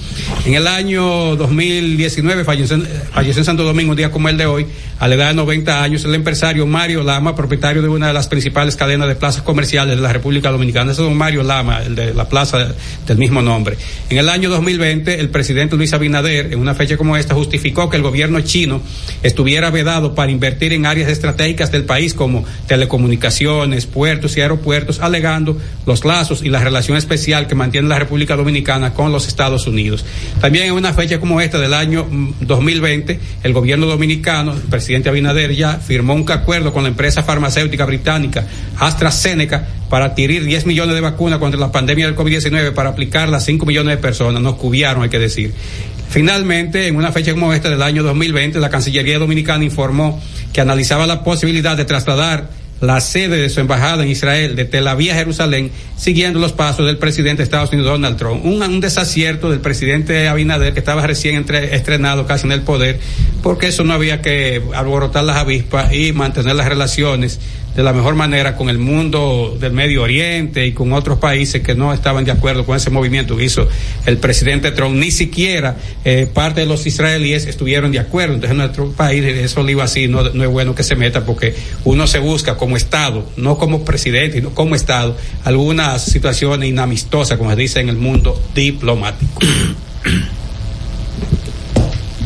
[0.46, 2.80] En el año 2019 falleció,
[3.12, 4.66] falleció en Santo Domingo un día como el de hoy,
[4.98, 8.28] a la edad de 90 años, el empresario Mario Lama, propietario de una de las
[8.28, 10.92] principales cadenas de plazas comerciales de la República Dominicana.
[10.92, 12.72] Ese es don Mario Lama, el de la plaza
[13.06, 13.76] del mismo nombre.
[14.10, 17.96] En el año 2020, el presidente Luis Abinader, en una fecha como esta, justificó que
[17.96, 18.80] el gobierno chino
[19.24, 24.51] estuviera vedado para invertir en áreas estratégicas del país como telecomunicaciones, puertos y aeropuertos,
[25.00, 29.66] alegando los lazos y la relación especial que mantiene la República Dominicana con los Estados
[29.66, 30.04] Unidos.
[30.40, 35.08] También en una fecha como esta del año mm, 2020, el gobierno dominicano, el presidente
[35.08, 38.46] Abinader ya firmó un acuerdo con la empresa farmacéutica británica
[38.78, 43.40] AstraZeneca para adquirir 10 millones de vacunas contra la pandemia del COVID-19 para aplicarla a
[43.40, 44.42] 5 millones de personas.
[44.42, 45.52] Nos cubiaron, hay que decir.
[46.08, 50.20] Finalmente, en una fecha como esta del año 2020, la Cancillería Dominicana informó
[50.52, 52.48] que analizaba la posibilidad de trasladar
[52.82, 56.84] la sede de su embajada en Israel de Tel Aviv a Jerusalén, siguiendo los pasos
[56.84, 58.44] del presidente de Estados Unidos Donald Trump.
[58.44, 62.98] Un, un desacierto del presidente Abinader, que estaba recién entre- estrenado casi en el poder,
[63.42, 67.38] porque eso no había que alborotar las avispas y mantener las relaciones
[67.74, 71.74] de la mejor manera con el mundo del Medio Oriente y con otros países que
[71.74, 73.68] no estaban de acuerdo con ese movimiento que hizo
[74.04, 74.96] el presidente Trump.
[74.96, 78.34] Ni siquiera eh, parte de los israelíes estuvieron de acuerdo.
[78.34, 81.24] Entonces, en nuestro país, eso le iba así, no, no es bueno que se meta
[81.24, 81.54] porque
[81.84, 87.50] uno se busca como Estado, no como presidente, sino como Estado, algunas situaciones inamistosas, como
[87.50, 89.40] se dice en el mundo diplomático.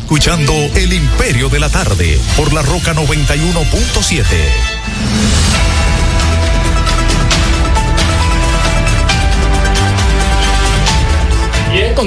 [0.07, 4.76] Escuchando El Imperio de la Tarde por la Roca 91.7.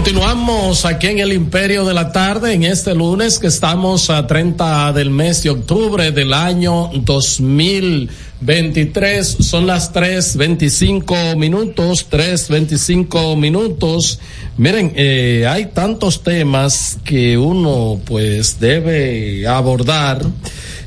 [0.00, 4.92] Continuamos aquí en el Imperio de la Tarde en este lunes que estamos a 30
[4.92, 9.36] del mes de octubre del año 2023.
[9.40, 14.20] Son las 3.25 minutos, 3.25 minutos.
[14.56, 20.24] Miren, eh, hay tantos temas que uno pues debe abordar.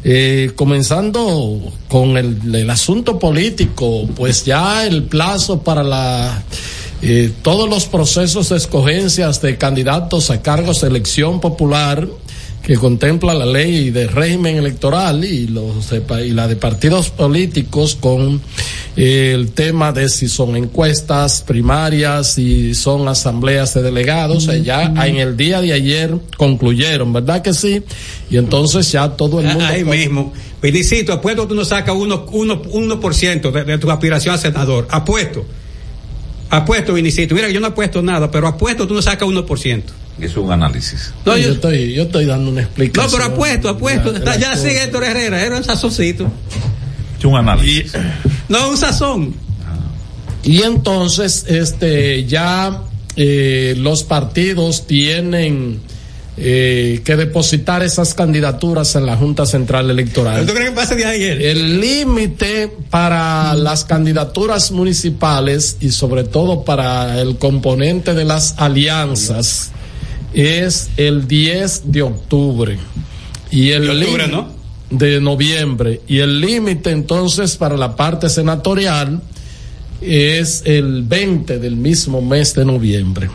[0.06, 6.43] Eh, comenzando con el asunto político, pues ya el plazo para la
[7.06, 12.08] eh, todos los procesos de escogencias de candidatos a cargos de elección popular
[12.62, 17.98] que contempla la ley de régimen electoral y, los de, y la de partidos políticos
[18.00, 18.42] con
[18.96, 25.18] eh, el tema de si son encuestas primarias, si son asambleas de delegados, ya en
[25.18, 27.84] el día de ayer concluyeron, ¿verdad que sí?
[28.30, 29.66] Y entonces ya todo el mundo...
[29.66, 30.32] Ahí mismo.
[30.62, 34.38] Vinicito, apuesto tú no sacas uno, uno, uno por ciento de, de tu aspiración a
[34.38, 34.88] senador.
[34.89, 35.46] Apuesto.
[36.54, 37.34] Apuesto, Vinicito.
[37.34, 39.84] Mira, yo no apuesto nada, pero apuesto tú no sacas 1%.
[40.20, 41.12] Es un análisis.
[41.26, 43.12] No, yo, yo, estoy, yo estoy dando una explicación.
[43.12, 44.24] No, pero apuesto, apuesto.
[44.24, 46.32] Ya, ya sigue Héctor Herrera, era un sazoncito.
[47.18, 47.96] Es un análisis.
[47.96, 49.34] Y, no, un sazón.
[50.44, 52.84] Y entonces, este, ya
[53.16, 55.80] eh, los partidos tienen
[56.36, 60.48] eh, que depositar esas candidaturas en la Junta Central Electoral.
[60.48, 61.39] ¿Tú crees que pasa de ayer?
[61.39, 69.72] El límite para las candidaturas municipales y sobre todo para el componente de las alianzas
[70.34, 72.80] es el 10 de octubre.
[73.52, 74.48] Y el de octubre, ¿no?
[74.89, 76.02] De noviembre.
[76.08, 79.22] Y el límite entonces para la parte senatorial
[80.02, 83.30] es el 20 del mismo mes de noviembre.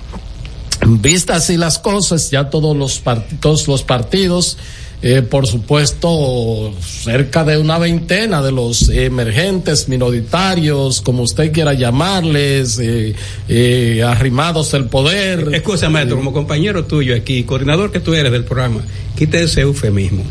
[0.88, 3.02] Vistas así las cosas, ya todos los,
[3.40, 4.56] todos los partidos,
[5.02, 12.78] eh, por supuesto, cerca de una veintena de los emergentes, minoritarios, como usted quiera llamarles,
[12.78, 13.14] eh,
[13.48, 15.50] eh, arrimados del poder.
[15.52, 18.80] Escúchame, como compañero tuyo aquí, coordinador que tú eres del programa,
[19.16, 20.24] quita ese eufemismo,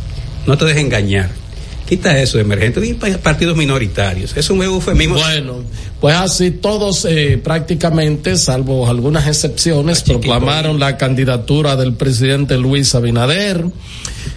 [0.48, 1.47] no te dejes engañar.
[1.88, 2.82] Quita eso, emergente,
[3.24, 4.36] partidos minoritarios.
[4.36, 5.16] Es un eufemismo.
[5.16, 5.64] Bueno,
[6.02, 13.64] pues así todos eh, prácticamente, salvo algunas excepciones, proclamaron la candidatura del presidente Luis Abinader.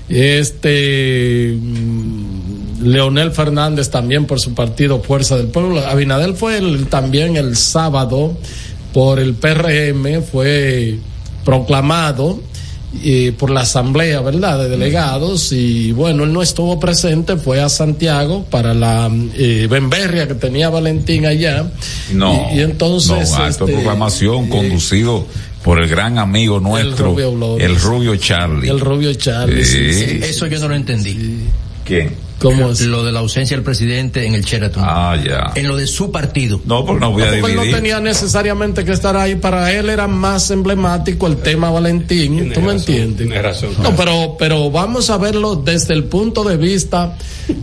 [0.09, 1.59] Este
[2.83, 5.81] Leonel Fernández también por su partido Fuerza del Pueblo.
[5.81, 8.37] Abinader fue el, también el sábado
[8.93, 10.99] por el PRM, fue
[11.45, 12.41] proclamado
[13.05, 17.69] eh, por la asamblea, ¿verdad?, de delegados y bueno, él no estuvo presente, fue a
[17.69, 21.71] Santiago para la eh, Benberria que tenía Valentín allá.
[22.13, 22.49] No.
[22.53, 23.31] Y, y entonces.
[23.31, 25.25] No, acto este, de proclamación eh, conducido
[25.63, 28.69] por el gran amigo nuestro, Rubio el Rubio Charlie.
[28.69, 29.65] El Rubio Charlie.
[29.65, 29.93] Sí.
[29.93, 30.21] sí, sí.
[30.23, 31.45] Eso yo no lo entendí.
[31.85, 32.30] ¿Quién?
[32.41, 32.81] ¿Cómo es?
[32.81, 34.83] Lo de la ausencia del presidente en el Sheraton.
[34.85, 35.53] Ah, ya.
[35.55, 36.61] En lo de su partido.
[36.65, 37.75] No, pues no voy a Porque él no dividir.
[37.77, 42.73] tenía necesariamente que estar ahí, para él era más emblemático el tema Valentín, ¿tú me
[42.73, 43.31] entiendes?
[43.43, 43.71] razón.
[43.83, 47.17] No, pero, pero vamos a verlo desde el punto de vista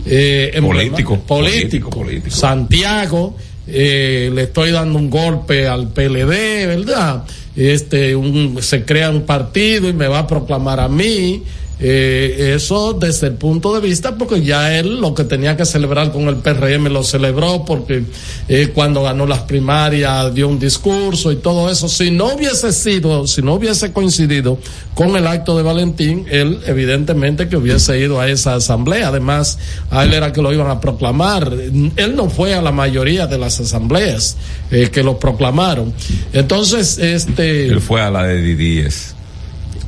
[0.06, 2.34] eh, político, político, político.
[2.34, 3.36] Santiago,
[3.66, 7.24] eh, le estoy dando un golpe al PLD, ¿verdad?
[7.56, 11.42] Este, un, se crea un partido y me va a proclamar a mí.
[11.80, 16.10] Eh, eso desde el punto de vista, porque ya él lo que tenía que celebrar
[16.10, 18.04] con el PRM lo celebró, porque
[18.48, 21.88] eh, cuando ganó las primarias dio un discurso y todo eso.
[21.88, 24.58] Si no hubiese sido, si no hubiese coincidido
[24.94, 29.08] con el acto de Valentín, él evidentemente que hubiese ido a esa asamblea.
[29.08, 29.58] Además,
[29.90, 31.52] a él era que lo iban a proclamar.
[31.52, 34.36] Él no fue a la mayoría de las asambleas
[34.70, 35.92] eh, que lo proclamaron.
[36.32, 37.68] Entonces, este.
[37.68, 39.17] Él fue a la de Didíes.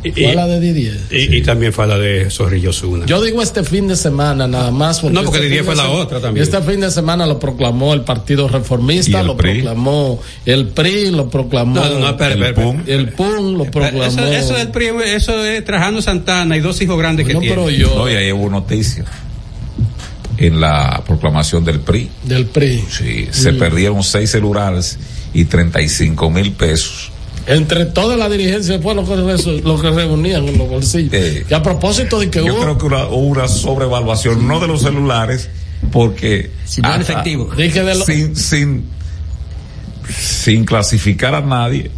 [0.03, 0.99] Fue a la de Didier.
[1.11, 3.07] Y, y también fue la de Zorrillo Zuna.
[3.07, 5.03] Yo digo este fin de semana nada más.
[5.05, 6.43] No, porque este Didier fin fue de la otra también.
[6.43, 9.53] Este fin de semana lo proclamó el Partido Reformista, ¿Y el lo PRI?
[9.55, 12.55] proclamó el PRI, lo proclamó No, no, El espera, espera.
[12.55, 12.83] PUM.
[12.87, 14.05] el PUN, lo proclamó.
[14.05, 17.39] Eso, eso es el primo, eso es Trajano Santana y dos hijos grandes no, que
[17.41, 17.55] tiene.
[17.55, 19.07] pero yo, No, y ahí hubo noticias.
[20.39, 22.09] En la proclamación del PRI.
[22.25, 22.85] del PRI.
[22.89, 24.99] Sí, se perdieron seis celulares
[25.35, 27.11] y 35 mil pesos.
[27.51, 29.17] Entre toda la dirigencia fue lo que,
[29.65, 31.13] lo que reunían en los bolsillos.
[31.13, 34.61] Eh, y a propósito de que Yo hubo, creo que una- hubo una sobrevaluación, no
[34.61, 35.49] de los celulares,
[35.93, 37.51] porque Si no es efectivo.
[37.57, 38.85] Dije de lo- sin, sin,
[40.09, 41.91] sin clasificar a nadie,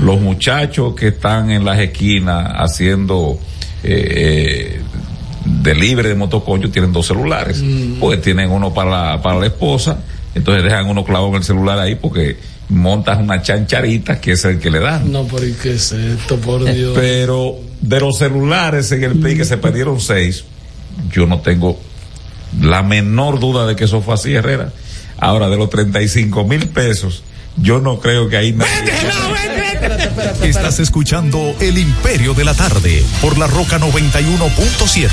[0.00, 3.38] los muchachos que están en las esquinas haciendo
[3.82, 4.80] eh, eh,
[5.62, 7.62] delivery de motoconcho tienen dos celulares,
[8.00, 9.98] porque tienen uno para la, para la esposa,
[10.34, 12.36] entonces dejan uno clavado en el celular ahí porque
[12.68, 15.10] montas una chancharita que es el que le dan.
[15.10, 16.92] No, pero ¿y qué es esto, por Dios?
[16.94, 20.44] Pero de los celulares en el PRI que se perdieron seis,
[21.12, 21.78] yo no tengo
[22.60, 24.72] la menor duda de que eso fue así, Herrera.
[25.18, 27.22] Ahora, de los 35 mil pesos,
[27.56, 28.92] yo no creo que ahí nadie...
[30.42, 35.08] Estás escuchando El Imperio de la Tarde por la Roca 91.7.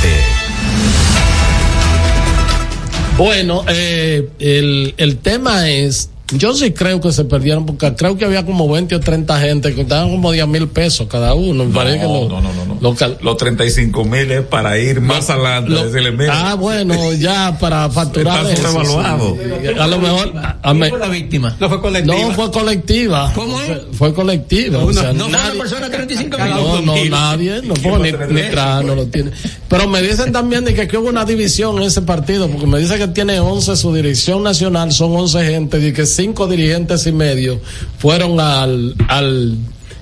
[3.17, 8.25] Bueno, eh, el, el tema es, yo sí creo que se perdieron, porque creo que
[8.25, 11.65] había como 20 o 30 gente que estaban como 10 mil pesos cada uno.
[11.65, 12.77] Me parece que No, lo- no, no, no, no.
[12.81, 16.95] lo cal- Los 35 mil es para ir más adelante, lo- decirle, mira, ah, bueno,
[17.19, 19.37] ya para facturar Está eso, sobrevaluado.
[19.61, 19.67] sí.
[19.79, 21.55] A lo mejor, a me- ¿Quién fue la víctima?
[21.59, 22.15] No fue colectiva.
[22.17, 23.31] no fue colectiva.
[23.35, 23.67] ¿Cómo es?
[23.67, 24.79] Fue, fue colectiva.
[24.79, 26.63] o sea, No fue nadie- una persona de 35 Cada mil.
[26.63, 29.31] No, no, nadie, no puedo ni, ni traer, no lo tiene.
[29.67, 32.79] Pero me dicen también de que, aquí hubo una división en ese partido, porque me
[32.79, 37.11] dice que tiene 11, su dirección nacional son 11 gente, y que cinco dirigentes y
[37.11, 37.59] medio
[37.97, 39.57] fueron al, al,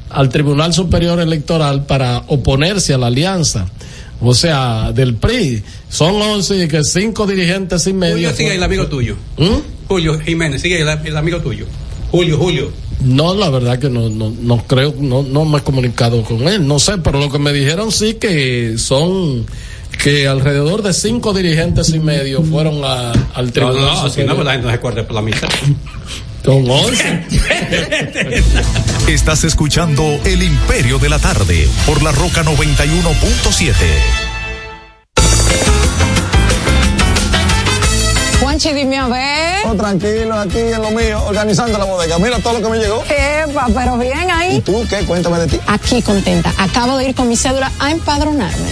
[0.09, 3.69] al Tribunal Superior Electoral para oponerse a la alianza.
[4.21, 5.63] O sea, del PRI.
[5.87, 8.15] Son 11 y que cinco dirigentes y medio.
[8.15, 9.15] Julio sigue el amigo tuyo.
[9.37, 9.87] ¿Mm?
[9.87, 11.65] Julio Jiménez, sigue el, el amigo tuyo.
[12.11, 12.69] Julio, Julio.
[12.99, 16.67] No, la verdad que no, no, no creo, no, no me he comunicado con él,
[16.67, 19.45] no sé, pero lo que me dijeron sí que son
[20.01, 23.81] que alrededor de cinco dirigentes y medio fueron a- al No, tribunal.
[23.81, 24.35] no, si no, Superior.
[24.35, 25.49] pues la gente no se acuerda por la mitad.
[26.45, 27.25] Con once.
[29.09, 33.73] Estás escuchando El Imperio de la Tarde por la Roca 91.7.
[38.39, 39.65] Juanchi, dime a ver.
[39.67, 42.17] Oh, tranquilo, aquí en lo mío, organizando la bodega.
[42.19, 43.03] Mira todo lo que me llegó.
[43.03, 44.61] Epa, pero bien ¿Y ahí.
[44.61, 44.99] tú qué?
[44.99, 45.59] Cuéntame de ti.
[45.67, 46.53] Aquí contenta.
[46.57, 48.71] Acabo de ir con mi cédula a empadronarme.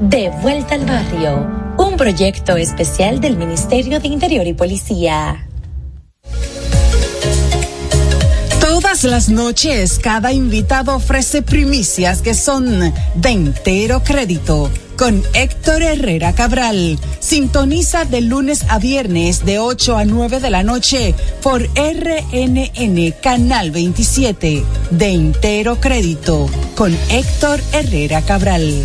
[0.00, 1.46] De vuelta al barrio,
[1.78, 5.46] un proyecto especial del Ministerio de Interior y Policía.
[8.60, 14.68] Todas las noches, cada invitado ofrece primicias que son de entero crédito.
[14.96, 16.98] Con Héctor Herrera Cabral.
[17.20, 23.70] Sintoniza de lunes a viernes de 8 a 9 de la noche por RNN Canal
[23.70, 24.64] 27.
[24.90, 26.48] De entero crédito.
[26.74, 28.84] Con Héctor Herrera Cabral.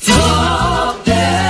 [0.00, 1.49] Señor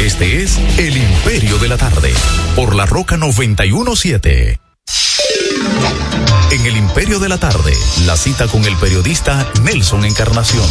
[0.00, 2.10] Este es El Imperio de la Tarde,
[2.54, 4.58] por la Roca 917.
[6.52, 7.74] En El Imperio de la Tarde,
[8.06, 10.64] la cita con el periodista Nelson Encarnación.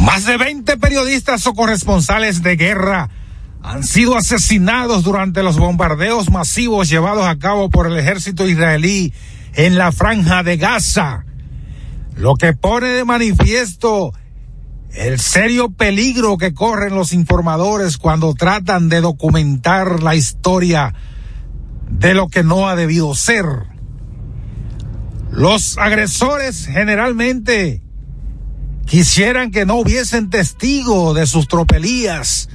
[0.00, 3.10] Más de 20 periodistas o corresponsales de guerra
[3.62, 9.12] han sido asesinados durante los bombardeos masivos llevados a cabo por el ejército israelí
[9.52, 11.26] en la franja de Gaza,
[12.16, 14.14] lo que pone de manifiesto
[14.94, 20.94] el serio peligro que corren los informadores cuando tratan de documentar la historia
[21.90, 23.44] de lo que no ha debido ser.
[25.30, 27.82] Los agresores generalmente
[28.86, 32.48] quisieran que no hubiesen testigo de sus tropelías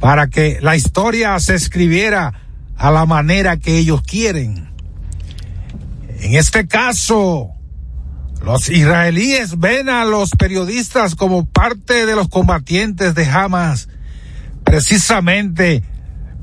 [0.00, 2.40] para que la historia se escribiera
[2.76, 4.68] a la manera que ellos quieren.
[6.18, 7.53] En este caso,
[8.44, 13.88] los israelíes ven a los periodistas como parte de los combatientes de Hamas,
[14.64, 15.82] precisamente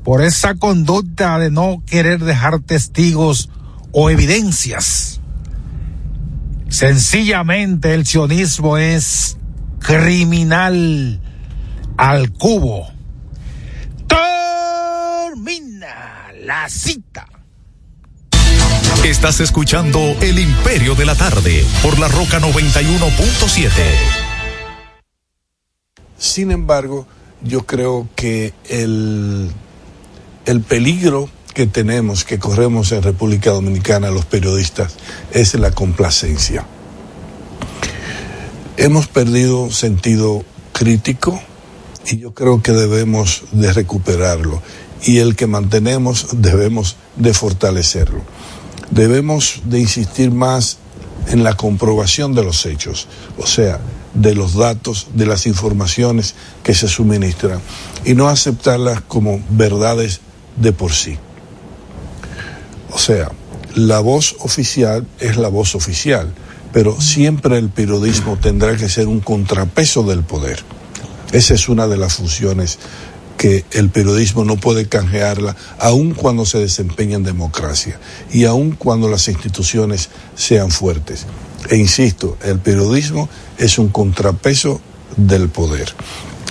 [0.02, 3.50] por esa conducta de no querer dejar testigos
[3.92, 5.20] o evidencias.
[6.68, 9.36] Sencillamente el sionismo es
[9.78, 11.20] criminal
[11.96, 12.90] al cubo.
[15.28, 17.31] Termina la cita.
[19.04, 23.68] Estás escuchando El Imperio de la Tarde por la Roca 91.7.
[26.16, 27.08] Sin embargo,
[27.42, 29.50] yo creo que el,
[30.46, 34.94] el peligro que tenemos, que corremos en República Dominicana los periodistas,
[35.32, 36.64] es la complacencia.
[38.76, 41.42] Hemos perdido sentido crítico
[42.06, 44.62] y yo creo que debemos de recuperarlo
[45.04, 48.22] y el que mantenemos debemos de fortalecerlo
[48.92, 50.78] debemos de insistir más
[51.28, 53.80] en la comprobación de los hechos, o sea,
[54.14, 57.60] de los datos, de las informaciones que se suministran,
[58.04, 60.20] y no aceptarlas como verdades
[60.56, 61.18] de por sí.
[62.90, 63.30] O sea,
[63.74, 66.32] la voz oficial es la voz oficial,
[66.72, 70.62] pero siempre el periodismo tendrá que ser un contrapeso del poder.
[71.32, 72.78] Esa es una de las funciones
[73.36, 77.98] que el periodismo no puede canjearla, aun cuando se desempeña en democracia
[78.32, 81.26] y aun cuando las instituciones sean fuertes.
[81.68, 83.28] E insisto, el periodismo
[83.58, 84.80] es un contrapeso
[85.16, 85.92] del poder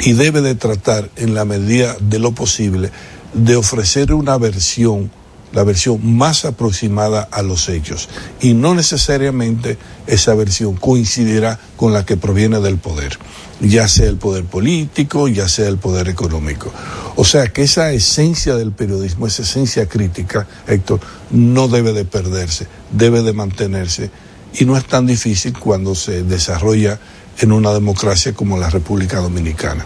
[0.04, 2.92] y debe de tratar en la medida de lo posible
[3.34, 5.12] de ofrecer una versión
[5.54, 9.78] la versión más aproximada a los hechos y no necesariamente
[10.08, 13.18] esa versión coincidirá con la que proviene del poder
[13.62, 16.72] ya sea el poder político, ya sea el poder económico.
[17.16, 21.00] O sea que esa esencia del periodismo, esa esencia crítica, Héctor,
[21.30, 24.10] no debe de perderse, debe de mantenerse
[24.54, 27.00] y no es tan difícil cuando se desarrolla
[27.40, 29.86] en una democracia como la República Dominicana.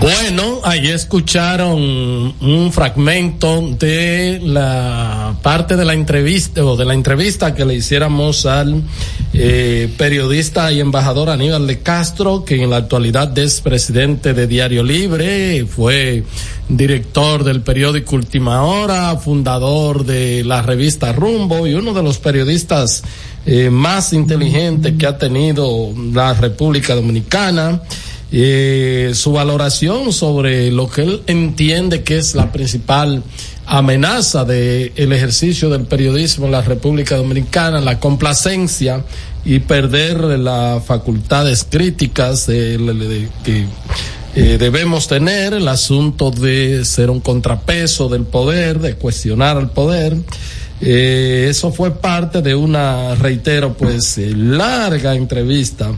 [0.00, 7.54] Bueno, ahí escucharon un fragmento de la parte de la entrevista o de la entrevista
[7.54, 8.82] que le hiciéramos al
[9.32, 14.82] eh, periodista y embajador Aníbal de Castro, que en la actualidad es presidente de Diario
[14.82, 16.24] Libre, fue
[16.68, 23.02] director del periódico Última Hora, fundador de la revista Rumbo y uno de los periodistas
[23.46, 27.80] eh, más inteligentes que ha tenido la República Dominicana
[28.32, 33.22] eh, su valoración sobre lo que él entiende que es la principal
[33.66, 39.04] amenaza del el ejercicio del periodismo en la República Dominicana, la complacencia
[39.44, 43.28] y perder las facultades críticas de,
[44.34, 50.16] eh, debemos tener, el asunto de ser un contrapeso del poder, de cuestionar al poder.
[50.80, 55.92] Eh, eso fue parte de una, reitero, pues, eh, larga entrevista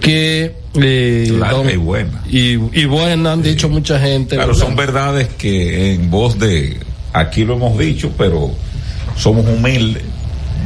[0.00, 2.22] que don- y buena.
[2.28, 4.66] y, y buena han dicho mucha gente Claro, ¿verdad?
[4.66, 6.78] son verdades que en voz de,
[7.12, 8.50] aquí lo hemos dicho, pero
[9.16, 10.02] somos humildes,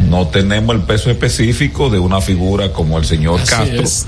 [0.09, 4.07] no tenemos el peso específico de una figura como el señor Así Castro, es.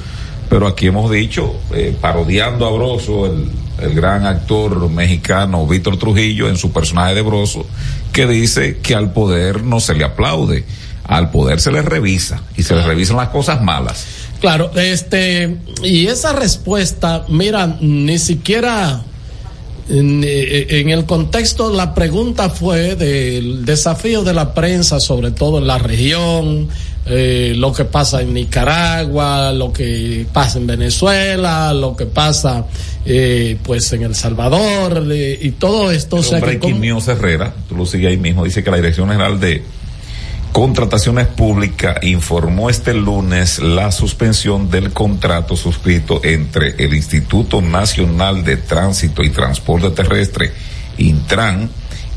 [0.49, 3.51] pero aquí hemos dicho, eh, parodiando a Broso, el,
[3.83, 7.67] el gran actor mexicano Víctor Trujillo en su personaje de Broso,
[8.13, 10.65] que dice que al poder no se le aplaude,
[11.05, 14.07] al poder se le revisa y se le revisan las cosas malas.
[14.41, 19.03] Claro, este, y esa respuesta, mira, ni siquiera
[19.89, 25.59] en, eh, en el contexto, la pregunta fue del desafío de la prensa, sobre todo
[25.59, 26.69] en la región,
[27.07, 32.67] eh, lo que pasa en Nicaragua, lo que pasa en Venezuela, lo que pasa,
[33.05, 36.17] eh, pues en El Salvador, eh, y todo esto.
[36.17, 38.77] o sea, que Breaking como- News Herrera, tú lo sigues ahí mismo, dice que la
[38.77, 39.63] Dirección General de
[40.53, 48.57] Contrataciones Públicas informó este lunes la suspensión del contrato suscrito entre el Instituto Nacional de
[48.57, 50.53] Tránsito y Transporte Terrestre,
[50.99, 51.71] Intran,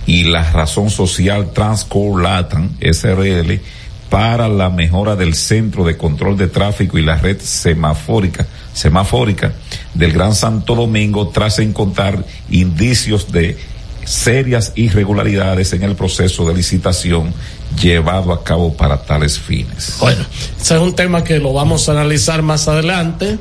[0.05, 3.61] y la Razón Social Transcore Latam, SRL,
[4.09, 9.53] para la mejora del Centro de Control de Tráfico y la red semafórica, semafórica
[9.93, 13.57] del Gran Santo Domingo tras encontrar indicios de
[14.05, 17.33] serias irregularidades en el proceso de licitación
[17.81, 19.97] llevado a cabo para tales fines.
[19.99, 20.25] Bueno,
[20.59, 23.37] ese es un tema que lo vamos a analizar más adelante.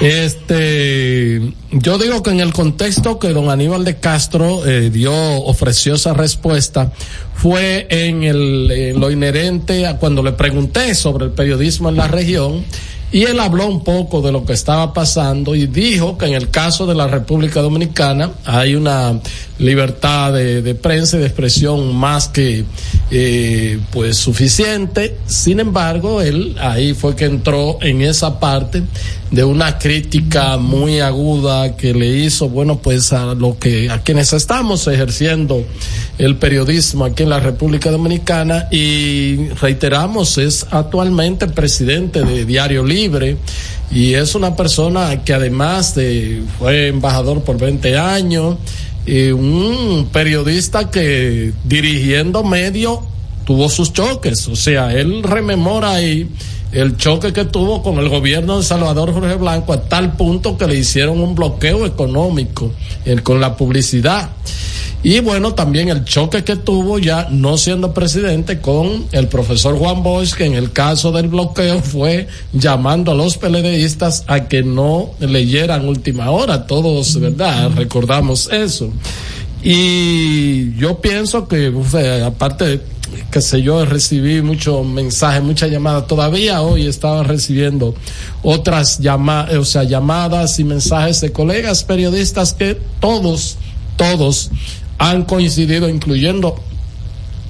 [0.00, 5.94] Este, yo digo que en el contexto que don Aníbal de Castro eh, dio, ofreció
[5.94, 6.92] esa respuesta,
[7.34, 12.08] fue en, el, en lo inherente a cuando le pregunté sobre el periodismo en la
[12.08, 12.64] región.
[13.12, 16.50] Y él habló un poco de lo que estaba pasando y dijo que en el
[16.50, 19.18] caso de la República Dominicana hay una
[19.58, 22.64] libertad de, prensa y de expresión más que
[23.10, 25.18] eh, pues suficiente.
[25.26, 28.84] Sin embargo, él ahí fue que entró en esa parte
[29.30, 34.32] de una crítica muy aguda que le hizo, bueno, pues a lo que a quienes
[34.32, 35.64] estamos ejerciendo
[36.18, 42.99] el periodismo aquí en la República Dominicana y reiteramos es actualmente presidente de Diario Libre
[43.90, 48.56] y es una persona que además de fue embajador por 20 años
[49.06, 53.02] y un periodista que dirigiendo medio
[53.44, 56.28] tuvo sus choques, o sea, él rememora ahí
[56.72, 60.68] el choque que tuvo con el gobierno de Salvador Jorge Blanco a tal punto que
[60.68, 62.72] le hicieron un bloqueo económico
[63.04, 64.30] eh, con la publicidad.
[65.02, 70.02] Y bueno, también el choque que tuvo ya no siendo presidente con el profesor Juan
[70.02, 75.12] Bosch, que en el caso del bloqueo fue llamando a los PLDistas a que no
[75.20, 76.66] leyeran última hora.
[76.66, 77.70] Todos, ¿verdad?
[77.74, 78.92] Recordamos eso.
[79.62, 82.80] Y yo pienso que, uf, eh, aparte,
[83.30, 86.06] qué sé yo, recibí muchos mensajes, muchas llamadas.
[86.06, 87.94] Todavía hoy estaba recibiendo
[88.42, 93.56] otras llamadas, o sea, llamadas y mensajes de colegas periodistas que todos,
[93.96, 94.50] todos
[94.98, 96.56] han coincidido, incluyendo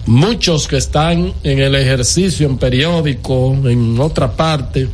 [0.07, 4.89] muchos que están en el ejercicio, en periódico, en otra parte,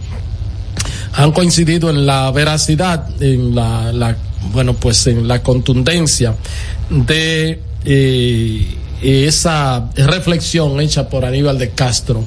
[1.14, 4.17] han coincidido en la veracidad, en la,
[4.53, 6.35] bueno, pues en la contundencia
[6.91, 8.67] de eh,
[9.03, 12.25] esa reflexión hecha por Aníbal de Castro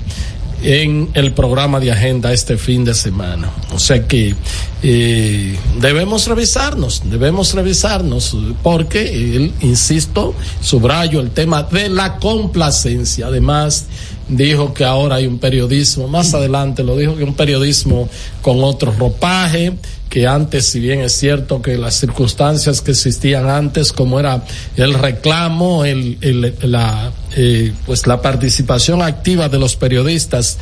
[0.61, 3.49] en el programa de agenda este fin de semana.
[3.71, 4.35] O sea que
[4.83, 13.27] eh, debemos revisarnos, debemos revisarnos, porque él, insisto, subrayo el tema de la complacencia.
[13.27, 13.85] Además,
[14.29, 18.07] dijo que ahora hay un periodismo, más adelante lo dijo que un periodismo
[18.41, 19.73] con otro ropaje,
[20.09, 24.43] que antes, si bien es cierto que las circunstancias que existían antes, como era
[24.75, 30.57] el reclamo, el, el la, eh, pues la participación activa de los periodistas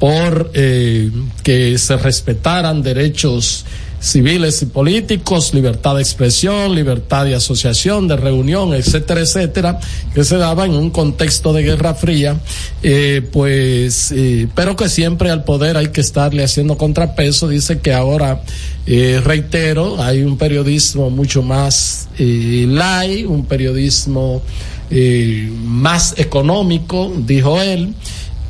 [0.00, 1.10] por eh,
[1.42, 3.64] que se respetaran derechos
[4.00, 9.80] civiles y políticos, libertad de expresión, libertad de asociación, de reunión, etcétera, etcétera,
[10.14, 12.36] que se daba en un contexto de Guerra Fría,
[12.82, 17.48] eh, pues, eh, pero que siempre al poder hay que estarle haciendo contrapeso.
[17.48, 18.42] Dice que ahora,
[18.86, 24.42] eh, reitero, hay un periodismo mucho más eh, light, un periodismo
[25.64, 27.94] más económico, dijo él.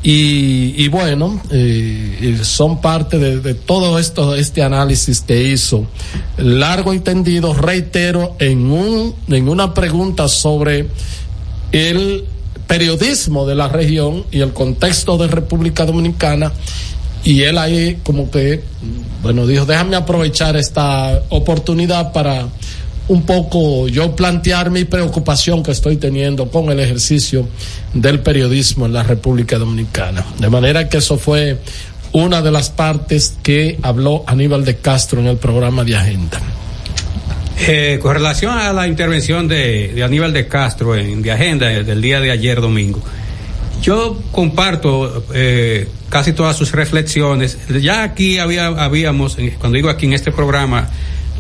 [0.03, 5.87] Y, bueno, eh, son parte de, de, todo esto, este análisis que hizo,
[6.37, 10.87] largo y tendido, reitero, en, un, en una pregunta sobre
[11.73, 12.25] el
[12.69, 16.53] periodismo de la región y el contexto de República Dominicana.
[17.25, 18.63] Y él ahí como que,
[19.23, 22.47] bueno, dijo, déjame aprovechar esta oportunidad para
[23.09, 27.49] un poco yo plantear mi preocupación que estoy teniendo con el ejercicio
[27.95, 30.25] del periodismo en la República Dominicana.
[30.39, 31.59] De manera que eso fue
[32.13, 36.41] una de las partes que habló Aníbal de Castro en el programa de Agenda.
[37.61, 42.21] Eh, con relación a la intervención de, Aníbal de Castro en de Agenda del día
[42.21, 43.03] de ayer domingo,
[43.83, 47.59] yo comparto eh, casi todas sus reflexiones.
[47.81, 50.89] Ya aquí había, habíamos, cuando digo aquí en este programa,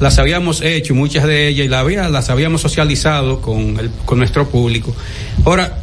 [0.00, 4.48] las habíamos hecho, muchas de ellas, y la las habíamos socializado con, el, con nuestro
[4.48, 4.94] público.
[5.44, 5.78] Ahora,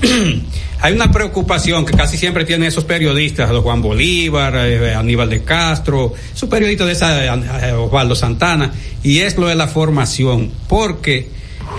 [0.80, 6.12] hay una preocupación que casi siempre tienen esos periodistas, Juan Bolívar, eh, Aníbal de Castro,
[6.34, 11.28] su periodista de esa, eh, Osvaldo Santana, y es lo de la formación, porque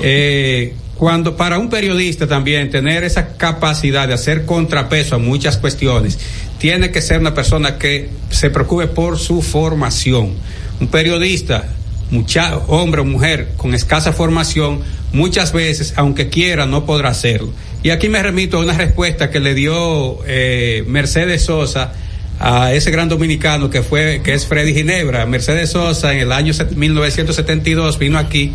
[0.01, 6.17] eh, cuando para un periodista también tener esa capacidad de hacer contrapeso a muchas cuestiones,
[6.57, 10.33] tiene que ser una persona que se preocupe por su formación.
[10.79, 11.65] Un periodista,
[12.11, 14.81] mucha, hombre o mujer con escasa formación,
[15.13, 17.51] muchas veces, aunque quiera, no podrá hacerlo.
[17.83, 21.93] Y aquí me remito a una respuesta que le dio eh, Mercedes Sosa
[22.39, 25.25] a ese gran dominicano que fue que es Freddy Ginebra.
[25.25, 28.51] Mercedes Sosa en el año 1972 vino aquí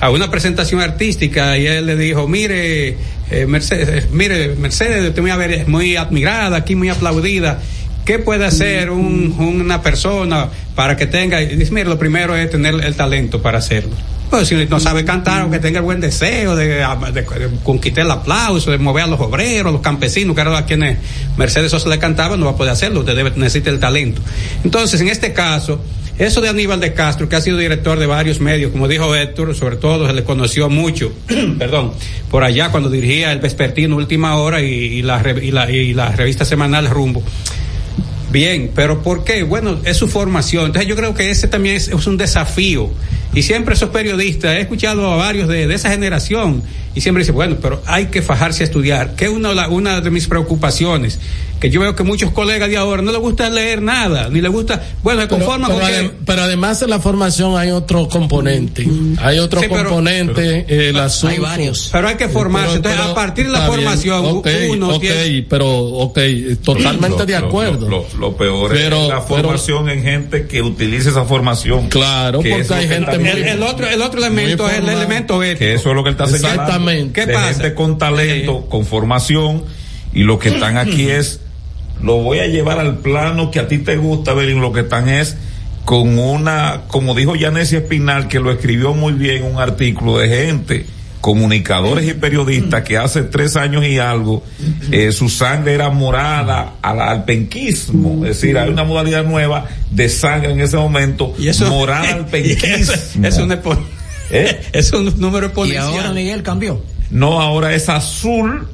[0.00, 2.96] a una presentación artística y él le dijo, mire,
[3.30, 5.32] eh, Mercedes, mire, Mercedes, usted muy,
[5.66, 7.60] muy admirada, aquí muy aplaudida.
[8.06, 11.42] ¿Qué puede hacer un, una persona para que tenga?
[11.42, 13.96] Y dice, mire, lo primero es tener el talento para hacerlo.
[14.30, 17.24] Pues si no sabe cantar, aunque tenga el buen deseo de, de, de,
[17.64, 20.98] conquistar el aplauso, de mover a los obreros, los campesinos, que era a quienes
[21.36, 24.22] Mercedes Sosa le cantaba, no va a poder hacerlo, usted debe, necesita el talento.
[24.62, 25.80] Entonces, en este caso,
[26.16, 29.52] eso de Aníbal de Castro, que ha sido director de varios medios, como dijo Héctor,
[29.56, 31.12] sobre todo se le conoció mucho,
[31.58, 31.92] perdón,
[32.30, 36.12] por allá cuando dirigía el Vespertino Última Hora y, y, la, y, la, y la
[36.12, 37.24] revista semanal Rumbo.
[38.30, 39.42] Bien, pero ¿por qué?
[39.44, 40.66] Bueno, es su formación.
[40.66, 42.90] Entonces yo creo que ese también es, es un desafío.
[43.36, 46.62] Y siempre esos periodistas, he escuchado a varios de, esa generación,
[46.94, 49.14] y siempre dice, bueno, pero hay que fajarse a estudiar.
[49.14, 51.20] Que una, una de mis preocupaciones,
[51.60, 54.50] que yo veo que muchos colegas de ahora no les gusta leer nada, ni les
[54.52, 56.08] gusta, bueno, se conforman pero, con pero, que...
[56.08, 58.86] adem- pero además de la formación hay otro componente.
[59.18, 61.34] Hay otro Sí, pero- componente, eh, el asunto.
[61.34, 61.88] Hay varios.
[61.92, 62.76] Pero hay que formarse.
[62.76, 66.18] Entonces, a partir de la bien, formación, ok, uno ok, tiene- pero, ok,
[66.62, 67.88] totalmente Lo- de acuerdo.
[67.88, 71.88] Lo, lo- lo peor Pero- es la pero- formación en gente que utilice esa formación.
[71.88, 75.42] Claro, Que porque hay gente muy- el, el otro, el otro elemento es el elemento
[75.42, 75.58] ético.
[75.60, 76.62] Que eso es lo que él está señalando.
[76.62, 77.12] Exactamente.
[77.20, 77.52] ¿Qué de pasa?
[77.54, 79.64] gente con talento, con formación,
[80.12, 81.40] y lo que están aquí es,
[82.02, 84.80] lo voy a llevar al plano que a ti te gusta ver, y lo que
[84.80, 85.36] están es
[85.84, 90.86] con una, como dijo Yanesia Espinal, que lo escribió muy bien, un artículo de gente,
[91.20, 94.42] comunicadores y periodistas que hace tres años y algo,
[94.92, 100.08] eh, su sangre era morada al, al penquismo, es decir, hay una modalidad nueva de
[100.08, 103.26] sangre en ese momento, Y eso- morada al y penquismo.
[103.26, 103.52] es un
[104.30, 104.60] ¿Eh?
[104.72, 105.86] es un número Y exponencial.
[105.88, 106.82] ahora Miguel cambió.
[107.10, 108.68] No, ahora es azul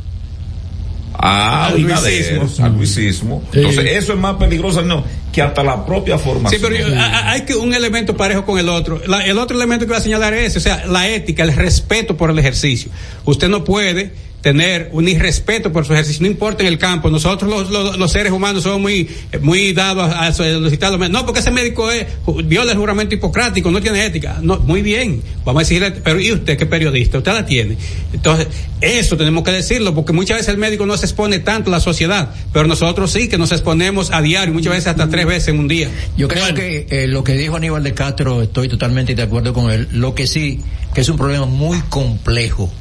[1.24, 2.48] a Al luisismo.
[2.64, 3.42] al luisismo.
[3.52, 3.58] Sí.
[3.60, 6.60] Entonces, eso es más peligroso no, que hasta la propia Sí, formación.
[6.60, 9.00] pero yo- a- a- hay que un elemento parejo con el otro.
[9.06, 12.16] La- el otro elemento que voy a señalar es, o sea, la ética, el respeto
[12.16, 12.90] por el ejercicio.
[13.24, 14.12] Usted no puede
[14.42, 17.08] tener un irrespeto por su ejercicio, no importa en el campo.
[17.08, 19.08] Nosotros los, los, los seres humanos somos muy,
[19.40, 20.98] muy dados a, a solicitar.
[21.10, 22.06] No, porque ese médico es,
[22.44, 24.38] viola el juramento hipocrático, no tiene ética.
[24.42, 27.18] No, muy bien, vamos a decirle, pero ¿y usted qué periodista?
[27.18, 27.76] Usted la tiene.
[28.12, 28.48] Entonces,
[28.80, 31.80] eso tenemos que decirlo, porque muchas veces el médico no se expone tanto a la
[31.80, 35.60] sociedad, pero nosotros sí que nos exponemos a diario, muchas veces hasta tres veces en
[35.60, 35.88] un día.
[36.16, 39.70] Yo creo que eh, lo que dijo Aníbal de Castro, estoy totalmente de acuerdo con
[39.70, 39.88] él.
[39.92, 40.60] Lo que sí,
[40.94, 42.72] que es un problema muy complejo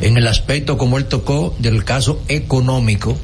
[0.00, 3.16] en el aspecto como él tocó del caso económico,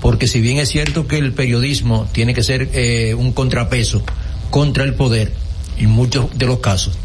[0.00, 4.02] porque si bien es cierto que el periodismo tiene que ser eh, un contrapeso
[4.50, 5.32] contra el poder,
[5.78, 6.98] en muchos de los casos,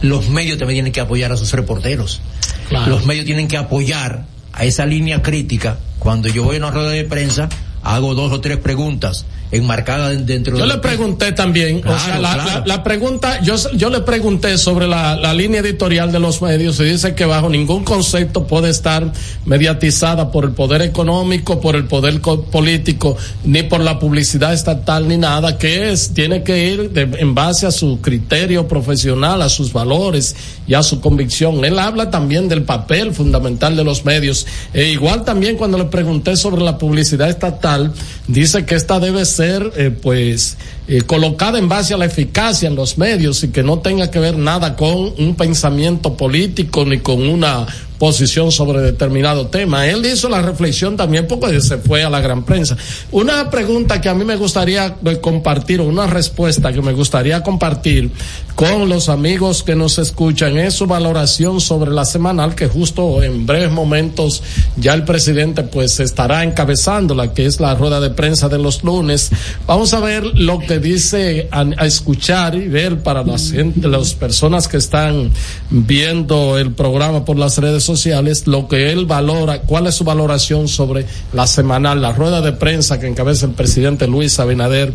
[0.00, 2.20] los medios también tienen que apoyar a sus reporteros.
[2.68, 2.90] Claro.
[2.90, 5.78] Los medios tienen que apoyar a esa línea crítica.
[5.98, 7.48] Cuando yo voy a una rueda de prensa,
[7.82, 12.32] hago dos o tres preguntas enmarcadas dentro Yo de le pregunté también, o sea, la,
[12.34, 12.50] claro.
[12.60, 16.80] la- la pregunta, yo, yo le pregunté sobre la, la línea editorial de los medios
[16.80, 19.12] y dice que bajo ningún concepto puede estar
[19.44, 25.06] mediatizada por el poder económico, por el poder co- político, ni por la publicidad estatal,
[25.06, 29.48] ni nada, que es, tiene que ir de- en base a su criterio profesional, a
[29.48, 30.34] sus valores
[30.66, 31.64] y a su convicción.
[31.64, 34.46] Él habla también del papel fundamental de los medios.
[34.72, 37.92] E igual también cuando le pregunté sobre la publicidad estatal,
[38.26, 40.56] dice que esta debe ser, eh, pues,
[40.88, 44.18] eh, colocada en base a la eficacia en los medios y que no tenga que
[44.18, 47.66] ver nada con un pensamiento político ni con una
[48.02, 49.86] posición sobre determinado tema.
[49.86, 52.76] Él hizo la reflexión también porque se fue a la gran prensa.
[53.12, 57.44] Una pregunta que a mí me gustaría eh, compartir, o una respuesta que me gustaría
[57.44, 58.10] compartir
[58.56, 63.46] con los amigos que nos escuchan es su valoración sobre la semanal que justo en
[63.46, 64.42] breves momentos
[64.76, 68.82] ya el presidente pues estará encabezando la que es la rueda de prensa de los
[68.82, 69.30] lunes.
[69.68, 74.76] Vamos a ver lo que dice a, escuchar y ver para las, las personas que
[74.76, 75.30] están
[75.70, 80.68] viendo el programa por las redes sociales lo que él valora, cuál es su valoración
[80.68, 84.92] sobre la semanal, la rueda de prensa que encabeza el presidente Luis Abinader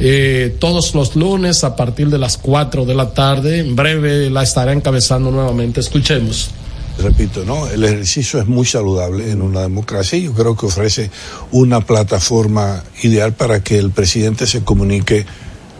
[0.00, 3.60] eh, todos los lunes a partir de las 4 de la tarde.
[3.60, 5.80] En breve la estará encabezando nuevamente.
[5.80, 6.50] Escuchemos.
[6.98, 7.66] Repito, ¿no?
[7.66, 11.10] El ejercicio es muy saludable en una democracia y yo creo que ofrece
[11.50, 15.26] una plataforma ideal para que el presidente se comunique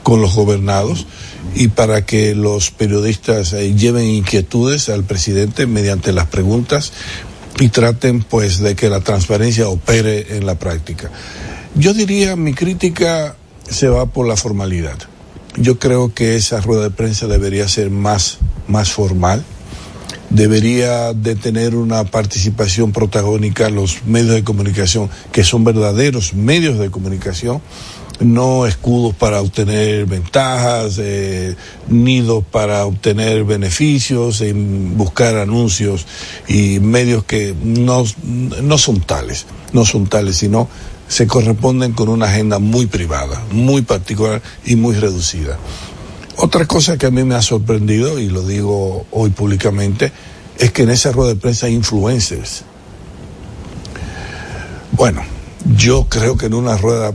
[0.02, 1.06] con los gobernados
[1.54, 6.92] y para que los periodistas eh, lleven inquietudes al presidente mediante las preguntas
[7.60, 11.10] y traten pues de que la transparencia opere en la práctica.
[11.76, 13.36] Yo diría mi crítica
[13.68, 14.98] se va por la formalidad.
[15.56, 19.44] Yo creo que esa rueda de prensa debería ser más, más formal
[20.34, 26.90] debería de tener una participación protagónica los medios de comunicación, que son verdaderos medios de
[26.90, 27.62] comunicación,
[28.18, 31.54] no escudos para obtener ventajas, eh,
[31.88, 36.04] nidos para obtener beneficios, en buscar anuncios
[36.48, 40.68] y medios que no, no son tales, no son tales, sino
[41.06, 45.58] se corresponden con una agenda muy privada, muy particular y muy reducida.
[46.36, 50.12] Otra cosa que a mí me ha sorprendido, y lo digo hoy públicamente,
[50.58, 52.64] es que en esa rueda de prensa hay influencers.
[54.92, 55.22] Bueno,
[55.76, 57.12] yo creo que en una rueda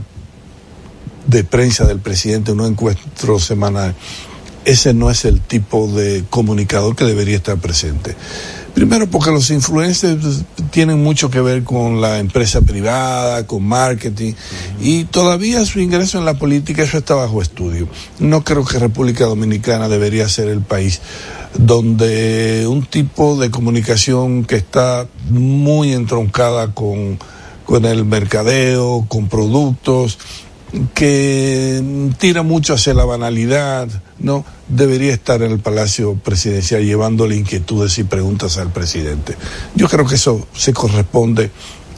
[1.26, 3.94] de prensa del presidente, en un encuentro semanal,
[4.64, 8.16] ese no es el tipo de comunicador que debería estar presente.
[8.80, 14.32] Primero porque los influencers tienen mucho que ver con la empresa privada, con marketing,
[14.80, 17.88] y todavía su ingreso en la política eso está bajo estudio.
[18.20, 21.02] No creo que República Dominicana debería ser el país
[21.58, 27.18] donde un tipo de comunicación que está muy entroncada con,
[27.66, 30.16] con el mercadeo, con productos,
[30.94, 34.44] que tira mucho hacia la banalidad, ¿no?
[34.68, 39.36] Debería estar en el Palacio Presidencial llevándole inquietudes y preguntas al presidente.
[39.74, 41.50] Yo creo que eso se corresponde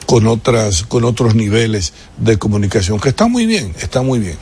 [0.07, 4.37] con otras, con otros niveles de comunicación, que está muy bien, está muy bien.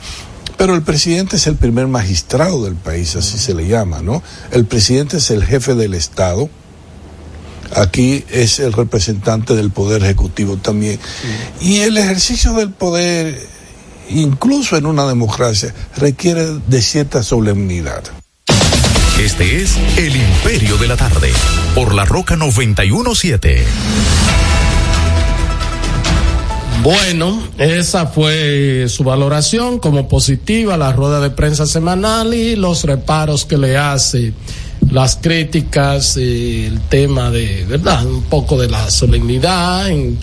[0.57, 4.21] Pero el presidente es el primer magistrado del país, así se le llama, ¿no?
[4.51, 6.49] El presidente es el jefe del Estado.
[7.75, 10.99] Aquí es el representante del Poder Ejecutivo también.
[11.61, 13.39] Y el ejercicio del poder
[14.13, 18.03] incluso en una democracia, requiere de cierta solemnidad.
[19.19, 21.31] Este es El Imperio de la Tarde,
[21.75, 23.63] por la Roca 917.
[26.83, 33.45] Bueno, esa fue su valoración como positiva, la rueda de prensa semanal y los reparos
[33.45, 34.33] que le hace,
[34.89, 38.03] las críticas, eh, el tema de, ¿verdad?
[38.03, 40.17] Un poco de la solemnidad, en,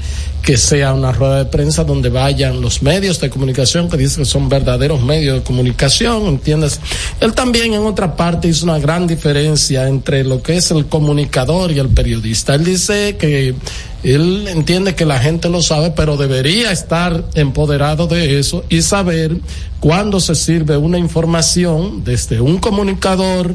[0.48, 4.30] que sea una rueda de prensa donde vayan los medios de comunicación que dicen que
[4.30, 6.80] son verdaderos medios de comunicación, ¿entiendes?
[7.20, 11.70] Él también en otra parte hizo una gran diferencia entre lo que es el comunicador
[11.70, 12.54] y el periodista.
[12.54, 13.56] Él dice que
[14.04, 19.36] él entiende que la gente lo sabe, pero debería estar empoderado de eso y saber
[19.80, 23.54] cuándo se sirve una información desde un comunicador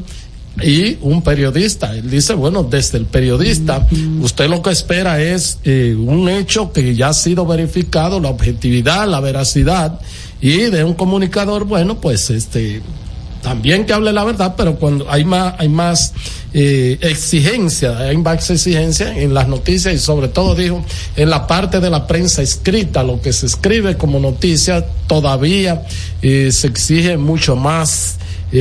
[0.62, 1.95] y un periodista.
[1.95, 3.88] Él dice, bueno, desde el periodista,
[4.22, 9.08] usted lo que espera es eh, un hecho que ya ha sido verificado, la objetividad,
[9.08, 9.99] la veracidad,
[10.41, 12.82] y de un comunicador, bueno, pues este
[13.43, 16.14] también que hable la verdad, pero cuando hay más, hay más
[16.54, 20.84] eh, exigencia, hay más exigencia en las noticias y sobre todo dijo
[21.18, 25.84] en la parte de la prensa escrita, lo que se escribe como noticia, todavía
[26.22, 28.18] eh, se exige mucho más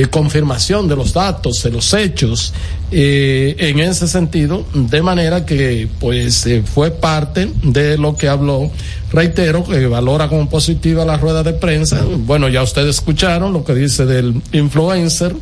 [0.09, 2.51] confirmación de los datos, de los hechos,
[2.91, 8.71] eh, en ese sentido, de manera que pues eh, fue parte de lo que habló,
[9.11, 12.03] reitero, que valora como positiva la rueda de prensa.
[12.03, 15.35] Bueno, ya ustedes escucharon lo que dice del influencer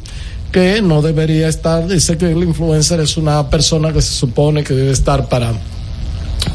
[0.51, 4.73] que no debería estar, dice que el influencer es una persona que se supone que
[4.73, 5.53] debe estar para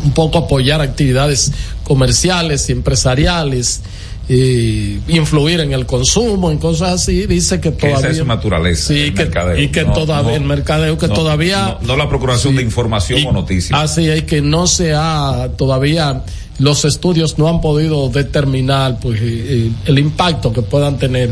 [0.05, 1.51] un poco apoyar actividades
[1.85, 3.81] comerciales y empresariales
[4.29, 7.99] y influir en el consumo, en cosas así, dice que todavía.
[7.99, 8.89] Esa es su naturaleza.
[8.89, 11.79] Sí, que, y que no, todavía, no, el mercadeo, que no, todavía.
[11.83, 13.79] No, la procuración sí, de información y, o noticias.
[13.79, 16.25] Así es que no se ha todavía.
[16.59, 21.31] Los estudios no han podido determinar pues, eh, el impacto que puedan tener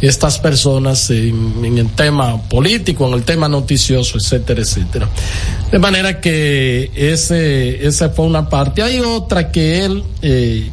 [0.00, 5.08] estas personas en, en, el tema político, en el tema noticioso, etcétera, etcétera.
[5.70, 8.82] De manera que ese, esa fue una parte.
[8.82, 10.70] Hay otra que él eh,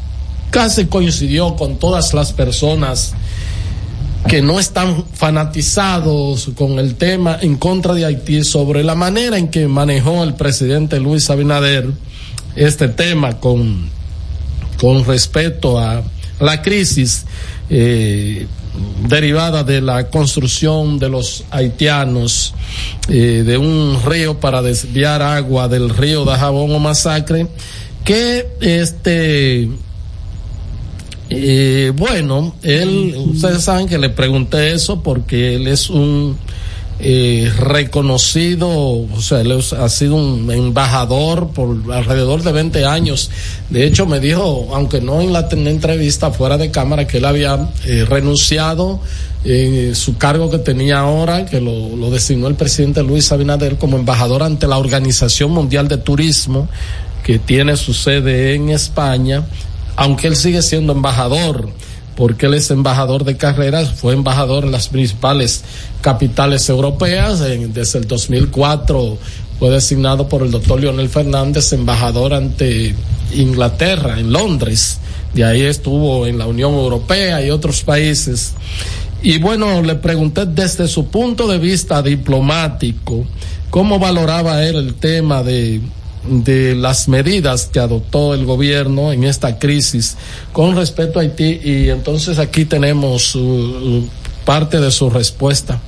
[0.49, 3.13] casi coincidió con todas las personas
[4.27, 9.47] que no están fanatizados con el tema en contra de Haití sobre la manera en
[9.47, 11.87] que manejó el presidente Luis Abinader
[12.55, 13.89] este tema con,
[14.79, 16.03] con respecto a
[16.39, 17.25] la crisis
[17.69, 18.45] eh,
[19.07, 22.53] derivada de la construcción de los haitianos
[23.07, 27.47] eh, de un río para desviar agua del río de Jabón o Masacre
[28.03, 29.69] que este
[31.29, 36.37] eh, bueno, él, ustedes saben que le pregunté eso porque él es un
[37.01, 43.29] eh, reconocido, o sea, él ha sido un embajador por alrededor de 20 años.
[43.69, 47.69] De hecho, me dijo, aunque no en la, entrevista fuera de cámara, que él había
[47.85, 48.99] eh, renunciado
[49.45, 53.97] en su cargo que tenía ahora, que lo, lo designó el presidente Luis Abinader como
[53.97, 56.67] embajador ante la Organización Mundial de Turismo,
[57.23, 59.45] que tiene su sede en España
[59.99, 61.69] aunque él sigue siendo embajador,
[62.15, 65.65] porque él es embajador de carreras, fue embajador en las principales
[65.99, 69.17] capitales europeas, desde el 2004
[69.59, 72.95] fue designado por el doctor Leonel Fernández embajador ante
[73.33, 74.99] Inglaterra, en Londres,
[75.33, 78.53] de ahí estuvo en la Unión Europea y otros países.
[79.21, 83.25] Y bueno, le pregunté desde su punto de vista diplomático,
[83.69, 85.81] cómo valoraba él el tema de
[86.27, 90.17] de las medidas que adoptó el gobierno en esta crisis
[90.51, 94.03] con respecto a Haití y entonces aquí tenemos uh,
[94.45, 95.79] parte de su respuesta.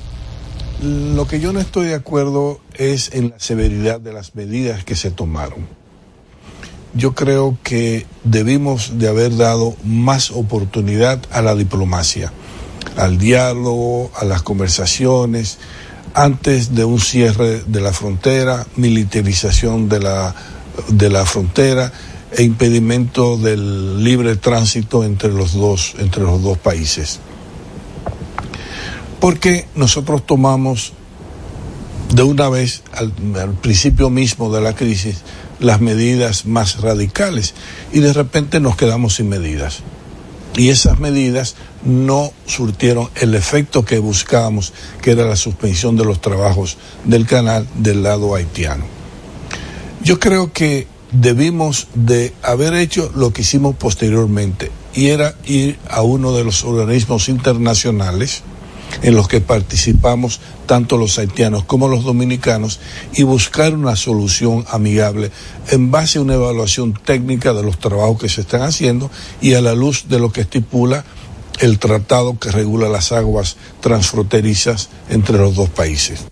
[0.82, 4.96] Lo que yo no estoy de acuerdo es en la severidad de las medidas que
[4.96, 5.68] se tomaron.
[6.94, 12.34] Yo creo que debimos de haber dado más oportunidad a la diplomacia,
[12.98, 15.60] al diálogo, a las conversaciones,
[16.14, 20.36] antes de un cierre de la frontera, militarización de la,
[20.90, 21.92] de la frontera
[22.32, 27.20] e impedimento del libre tránsito entre los dos, entre los dos países.
[29.20, 30.94] Porque nosotros tomamos
[32.14, 35.18] de una vez, al, al principio mismo de la crisis,
[35.60, 37.54] las medidas más radicales
[37.94, 39.84] y de repente nos quedamos sin medidas.
[40.56, 46.20] Y esas medidas no surtieron el efecto que buscábamos, que era la suspensión de los
[46.20, 48.84] trabajos del canal del lado haitiano.
[50.04, 56.02] Yo creo que debimos de haber hecho lo que hicimos posteriormente, y era ir a
[56.02, 58.44] uno de los organismos internacionales
[59.02, 62.80] en los que participamos tanto los haitianos como los dominicanos
[63.14, 65.32] y buscar una solución amigable
[65.70, 69.12] en base a una evaluación técnica de los trabajos que se están haciendo
[69.42, 71.04] y a la luz de lo que estipula
[71.60, 76.26] el tratado que regula las aguas transfronterizas entre los dos países.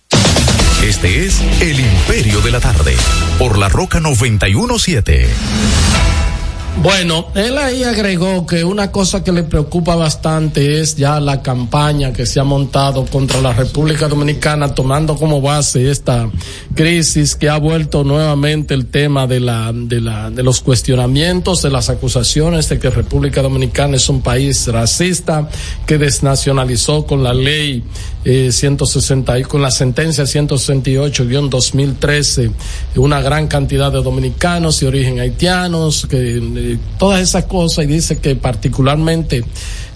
[0.84, 2.95] Este es El Imperio de la Tarde,
[3.38, 6.28] por la Roca 917.
[6.78, 12.13] Bueno, él ahí agregó que una cosa que le preocupa bastante es ya la campaña
[12.13, 16.30] que se ha montado contra la República Dominicana, tomando como base esta
[16.76, 21.70] crisis que ha vuelto nuevamente el tema de la, de la, de los cuestionamientos, de
[21.70, 25.49] las acusaciones de que República Dominicana es un país racista,
[25.86, 27.84] que desnacionalizó con la ley
[28.26, 32.51] eh, 160 y con la sentencia 168-2013
[32.97, 38.17] una gran cantidad de dominicanos de origen haitianos, que eh, todas esas cosas y dice
[38.17, 39.45] que particularmente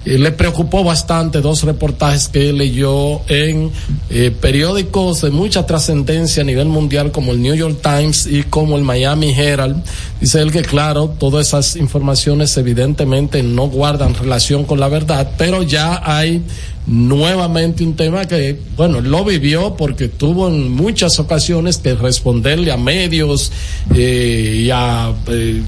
[0.06, 3.72] le preocupó bastante dos reportajes que leyó en
[4.10, 8.76] eh, periódicos de mucha trascendencia a nivel mundial como el New York Times y como
[8.78, 9.82] el Miami Herald.
[10.20, 15.64] Dice él que claro, todas esas informaciones evidentemente no guardan relación con la verdad, pero
[15.64, 16.44] ya hay
[16.86, 22.78] nuevamente un tema que, bueno, lo vivió porque tuvo en muchas ocasiones que responderle a
[22.78, 23.52] medios
[23.96, 25.62] eh, y a eh,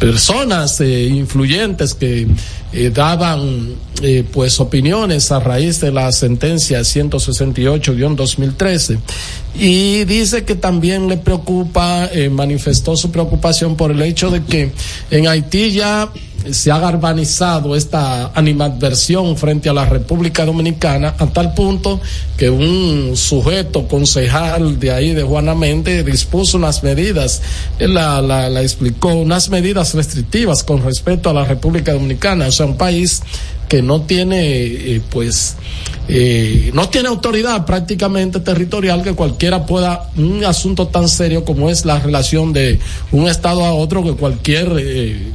[0.00, 2.26] personas eh, influyentes que
[2.72, 8.98] eh, daban eh, pues opiniones a raíz de la sentencia 168-2013
[9.58, 14.70] y dice que también le preocupa, eh, manifestó su preocupación por el hecho de que
[15.10, 16.08] en Haití ya
[16.50, 22.00] se ha galvanizado esta animadversión frente a la República Dominicana a tal punto
[22.36, 27.42] que un sujeto concejal de ahí de Juanamente dispuso unas medidas,
[27.78, 32.76] la, la explicó, unas medidas restrictivas con respecto a la República Dominicana, o sea, un
[32.76, 33.22] país
[33.70, 35.54] que no tiene, eh, pues,
[36.08, 41.84] eh, no tiene autoridad prácticamente territorial que cualquiera pueda, un asunto tan serio como es
[41.84, 42.80] la relación de
[43.12, 45.30] un Estado a otro, que cualquier eh,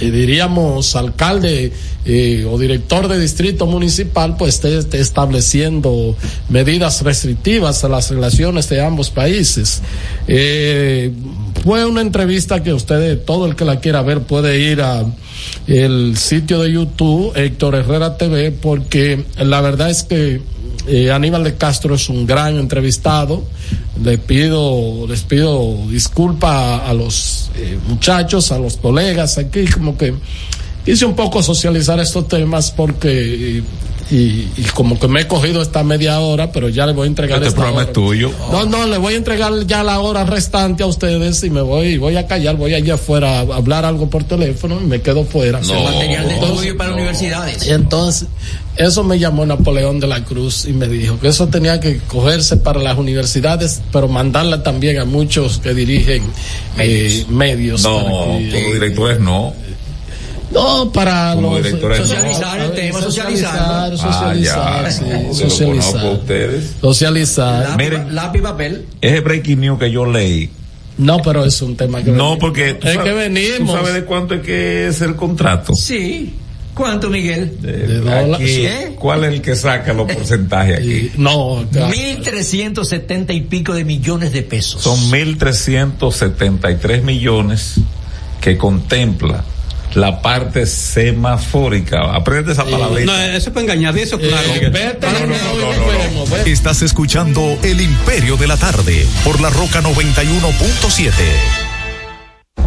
[0.00, 1.72] eh, diríamos, alcalde
[2.04, 6.16] eh, o director de distrito municipal, pues esté, estableciendo
[6.48, 9.82] medidas restrictivas a las relaciones de ambos países.
[10.26, 11.12] Eh,
[11.64, 15.04] fue una entrevista que ustedes, todo el que la quiera ver, puede ir a
[15.66, 20.40] el sitio de YouTube, Héctor Herrera TV, porque la verdad es que
[20.86, 23.44] eh, Aníbal de Castro es un gran entrevistado.
[24.02, 29.96] Le pido, les pido disculpa a, a los eh, muchachos, a los colegas aquí, como
[29.96, 30.14] que
[30.86, 33.62] hice un poco socializar estos temas porque
[34.10, 37.08] y, y, como que me he cogido esta media hora, pero ya le voy a
[37.08, 37.88] entregar este esta programa hora.
[37.88, 38.32] es tuyo.
[38.50, 41.98] No, no, le voy a entregar ya la hora restante a ustedes y me voy,
[41.98, 45.60] voy a callar, voy allá afuera a hablar algo por teléfono y me quedo fuera.
[45.60, 46.96] No, material de estudio para no.
[46.96, 47.66] universidades.
[47.66, 48.28] Y entonces,
[48.78, 52.56] eso me llamó Napoleón de la Cruz y me dijo que eso tenía que cogerse
[52.56, 56.22] para las universidades, pero mandarla también a muchos que dirigen
[56.76, 57.12] medios.
[57.12, 59.52] Eh, medios no, que, como directores no.
[60.50, 61.68] No, para Como los
[61.98, 66.74] socializar el tema, socializar, socializar, ah, sí, no, socializar, lo ustedes.
[66.80, 67.76] socializar.
[67.76, 68.86] Miren, lápiz papel.
[69.00, 70.50] Ese breaking news que yo leí.
[70.96, 73.58] No, pero es un tema que no, porque es sabes, que venimos.
[73.58, 75.74] ¿Tú sabes de cuánto es que es el contrato?
[75.74, 76.34] Sí.
[76.78, 77.60] ¿Cuánto, Miguel?
[77.60, 78.92] De, de aquí, ¿Eh?
[78.96, 81.10] ¿Cuál es el que saca los porcentajes aquí?
[81.16, 84.80] No, mil trescientos setenta y pico de millones de pesos.
[84.80, 87.80] Son mil trescientos setenta y tres millones
[88.40, 89.44] que contempla
[89.94, 92.14] la parte semafórica.
[92.14, 93.04] Aprende esa palabra.
[93.04, 94.54] No, eso puede engañar, eso claro.
[94.54, 99.82] Eh, vete, no, no, no, Estás escuchando El Imperio de la Tarde por la Roca
[99.82, 101.12] 91.7.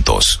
[0.00, 0.40] juntos.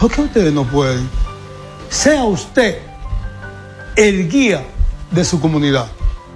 [0.00, 1.10] ¿Por qué ustedes no pueden?
[1.90, 2.78] Sea usted
[3.96, 4.62] el guía
[5.10, 5.88] de su comunidad.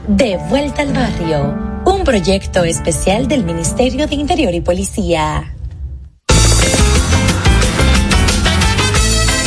[0.06, 1.54] De vuelta al barrio,
[1.86, 5.54] un proyecto especial del Ministerio de Interior y Policía.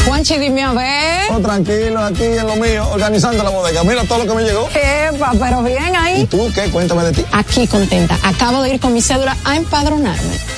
[0.08, 1.32] Juanchi, dime a ver.
[1.32, 3.84] Oh, tranquilo, aquí en lo mío, organizando la bodega.
[3.84, 4.68] Mira todo lo que me llegó.
[4.70, 6.22] Epa, pero bien ahí.
[6.22, 6.72] ¿Y tú qué?
[6.72, 7.26] Cuéntame de ti.
[7.34, 8.18] Aquí contenta.
[8.24, 10.58] Acabo de ir con mi cédula a empadronarme.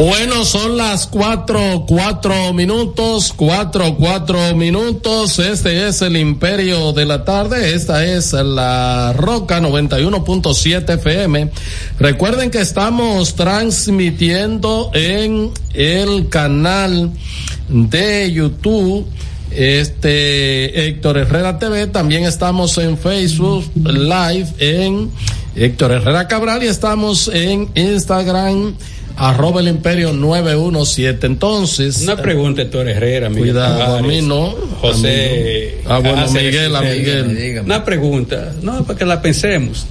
[0.00, 5.38] Bueno, son las cuatro, cuatro minutos, cuatro, cuatro minutos.
[5.38, 7.74] Este es el Imperio de la Tarde.
[7.74, 11.50] Esta es la Roca 91.7 FM.
[11.98, 17.10] Recuerden que estamos transmitiendo en el canal
[17.68, 19.06] de YouTube.
[19.50, 25.10] Este Héctor Herrera TV, también estamos en Facebook Live en
[25.54, 28.76] Héctor Herrera Cabral y estamos en Instagram
[29.20, 31.26] arroba el imperio 917.
[31.26, 32.02] Entonces.
[32.02, 34.54] Una pregunta, Héctor Herrera, Miguel Cuidado, Tavares, a mí no.
[34.80, 35.78] José.
[35.78, 35.90] A mí no.
[35.94, 37.36] Ah, bueno, hace- Miguel, a sí, Miguel.
[37.36, 37.66] dígame.
[37.66, 39.86] Una pregunta, no, para que la pensemos.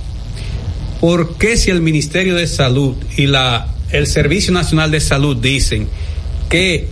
[1.00, 5.88] ¿Por qué si el Ministerio de Salud y la el Servicio Nacional de Salud dicen
[6.50, 6.88] que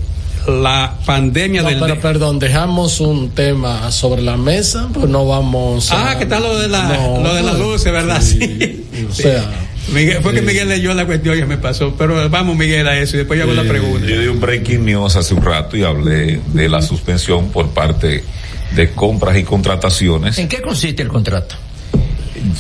[0.48, 5.92] la pandemia No, del pero perdón, dejamos un tema sobre la mesa, pues no vamos
[5.92, 6.12] a.
[6.12, 8.22] Ah, que está lo de la No, lo de las luces, ¿verdad?
[8.22, 8.86] Sí.
[9.10, 9.44] O sea.
[9.94, 10.42] Miguel, fue que.
[10.42, 13.46] Miguel leyó la cuestión y me pasó, pero vamos Miguel a eso y después yo
[13.46, 14.06] hago la pregunta.
[14.08, 18.24] Yo di un breaking news hace un rato y hablé de la suspensión por parte
[18.76, 20.38] de compras y contrataciones.
[20.40, 21.56] ¿En qué consiste el contrato?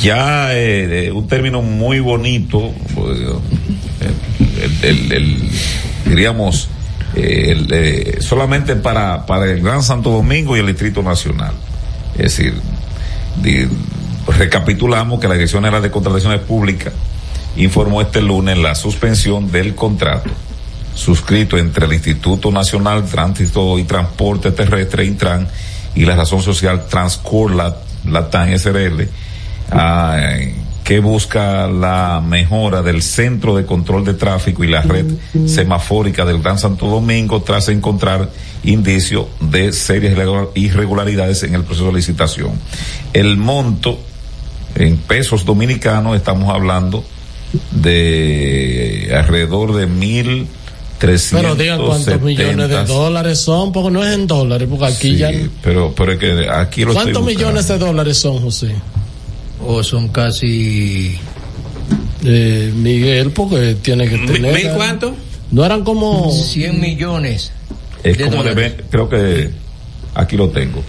[0.01, 3.35] Ya eh, un término muy bonito, eh,
[4.83, 5.49] el, el- el-
[6.05, 6.69] diríamos,
[7.15, 11.51] eh, el, eh, solamente para, para el Gran Santo Domingo y el Distrito Nacional.
[12.13, 12.53] Es decir,
[13.43, 13.67] di-
[14.37, 16.93] recapitulamos que la Dirección General de Contrataciones Públicas
[17.57, 20.29] informó este lunes la suspensión del contrato
[20.93, 25.47] suscrito entre el Instituto Nacional de Tránsito y Transporte Terrestre, Intran,
[25.93, 29.07] y la razón social Transcor Lat- Latam SRL,
[29.71, 30.17] ah,
[30.83, 35.05] que busca la mejora del centro de control de tráfico y la red
[35.47, 38.29] semafórica del Gran Santo Domingo tras encontrar
[38.63, 42.51] indicios de serias irregular- irregularidades en el proceso de licitación.
[43.13, 43.99] El monto
[44.75, 47.03] en pesos dominicanos estamos hablando
[47.71, 50.47] de alrededor de mil
[50.97, 51.41] 370.
[51.41, 55.31] Pero diga cuántos millones de dólares son, porque no es en dólares, porque aquí ya.
[55.61, 58.73] Pero, pero es que aquí lo ¿Cuántos millones de dólares son, José?
[59.65, 61.17] O son casi.
[62.23, 64.53] Eh, Miguel, porque tiene que tener.
[64.53, 65.15] ¿Mil cuánto?
[65.51, 66.31] No eran como.
[66.31, 67.51] 100 millones.
[68.03, 68.77] Es como dólares.
[68.77, 68.83] de.
[68.89, 69.49] Creo que.
[70.15, 70.83] Aquí lo tengo.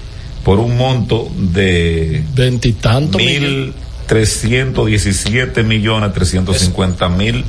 [0.45, 2.23] Por un monto de.
[2.35, 3.75] Veintitantos mil.
[4.09, 7.45] 317 millones 350 mil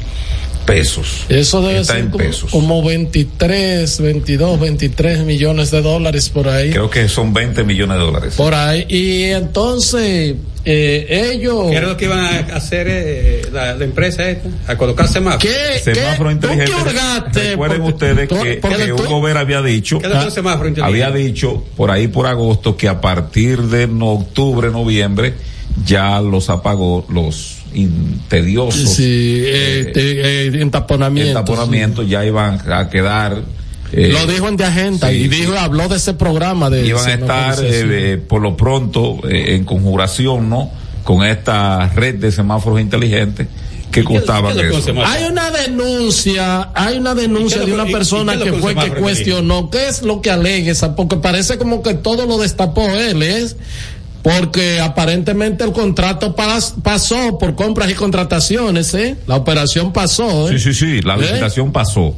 [0.65, 1.25] pesos.
[1.29, 2.51] Eso debe Está ser en como, pesos.
[2.51, 6.69] como 23, 22, 23 millones de dólares por ahí.
[6.69, 8.33] Creo que son 20 millones de dólares.
[8.35, 8.85] Por ahí.
[8.87, 10.35] Y entonces,
[10.65, 11.71] eh, ellos.
[11.71, 14.49] ¿Qué era lo que iban a hacer eh, la, la, empresa esta?
[14.67, 15.39] A colocar semáforo.
[15.39, 15.79] ¿Qué?
[15.79, 16.33] Semáforo ¿Qué?
[16.35, 16.71] inteligente.
[17.33, 19.97] Qué Recuerden porque, ustedes que, porque que Hugo Vera había dicho.
[19.97, 21.03] ¿Qué ah, semáforo inteligente?
[21.03, 25.33] Había dicho por ahí por agosto que a partir de no, octubre, noviembre
[25.85, 27.57] ya los apagó los
[28.27, 31.39] tediosos Sí, eh, de- eh, entaponamientos.
[31.39, 33.43] entaponamientos ya iban a quedar.
[33.91, 37.07] eh, Lo dijo en de agenda sí, y dijo, habló de ese programa de iban
[37.07, 40.71] a estar eh, eh, por lo pronto eh, en conjuración, ¿no?
[41.03, 43.47] Con esta red de semáforos inteligentes
[43.91, 44.93] que costaban qué eso.
[45.03, 48.91] Hay una denuncia, hay una denuncia ¿Y qué de una que- persona que fue que
[48.93, 53.23] cuestionó qué es lo que alega esa, porque parece como que todo lo destapó él,
[53.23, 53.55] es
[54.37, 59.15] porque aparentemente el contrato pas- pasó por compras y contrataciones, ¿eh?
[59.27, 60.59] La operación pasó, ¿eh?
[60.59, 61.21] Sí, sí, sí, la ¿Eh?
[61.21, 62.15] licitación pasó.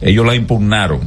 [0.00, 1.00] Ellos la impugnaron.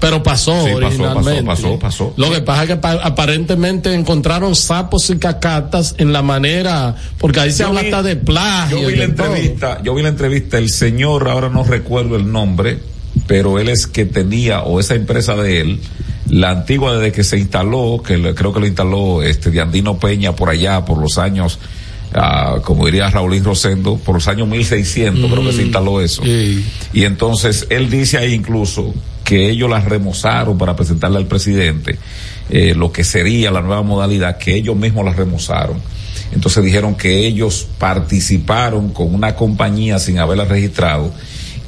[0.00, 1.42] Pero pasó Sí, pasó, originalmente.
[1.42, 2.14] pasó, pasó, pasó.
[2.16, 7.40] Lo que pasa es que pa- aparentemente encontraron sapos y cacatas en la manera, porque
[7.40, 8.80] ahí se Yo habla vi- hasta de plagio.
[8.80, 9.26] Yo vi la todo.
[9.26, 12.78] entrevista, yo vi la entrevista, el señor, ahora no recuerdo el nombre,
[13.26, 15.80] pero él es que tenía, o esa empresa de él,
[16.30, 20.34] la antigua desde que se instaló, que creo que lo instaló este de Andino Peña
[20.34, 21.58] por allá, por los años,
[22.14, 26.22] ah, como diría Raulín Rosendo, por los años 1600 creo que se instaló eso.
[26.24, 28.94] Y entonces él dice ahí incluso
[29.24, 31.98] que ellos la remozaron para presentarle al presidente
[32.48, 35.80] eh, lo que sería la nueva modalidad, que ellos mismos la remozaron.
[36.32, 41.12] Entonces dijeron que ellos participaron con una compañía sin haberla registrado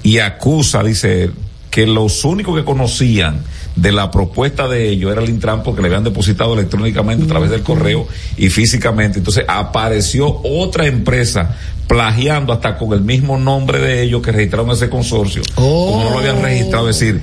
[0.04, 1.32] y acusa, dice él,
[1.68, 3.42] que los únicos que conocían
[3.76, 7.50] de la propuesta de ellos era el Intran porque le habían depositado electrónicamente a través
[7.50, 9.18] del correo y físicamente.
[9.18, 14.88] Entonces apareció otra empresa plagiando hasta con el mismo nombre de ellos que registraron ese
[14.88, 15.42] consorcio.
[15.54, 17.20] Como no lo habían registrado, es decir,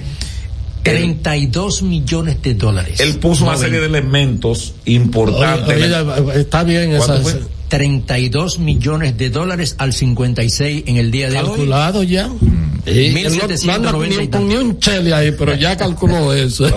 [0.83, 2.99] 32 millones de dólares.
[2.99, 5.75] él puso una serie de elementos importantes.
[5.75, 7.21] Oye, oye, está bien esa.
[7.69, 12.27] 32 millones de dólares al 56 en el día de Calculado ya.
[12.27, 12.81] Mm.
[12.85, 16.67] Sí, Mil él no- ni un chele ahí, pero ya calculó eso.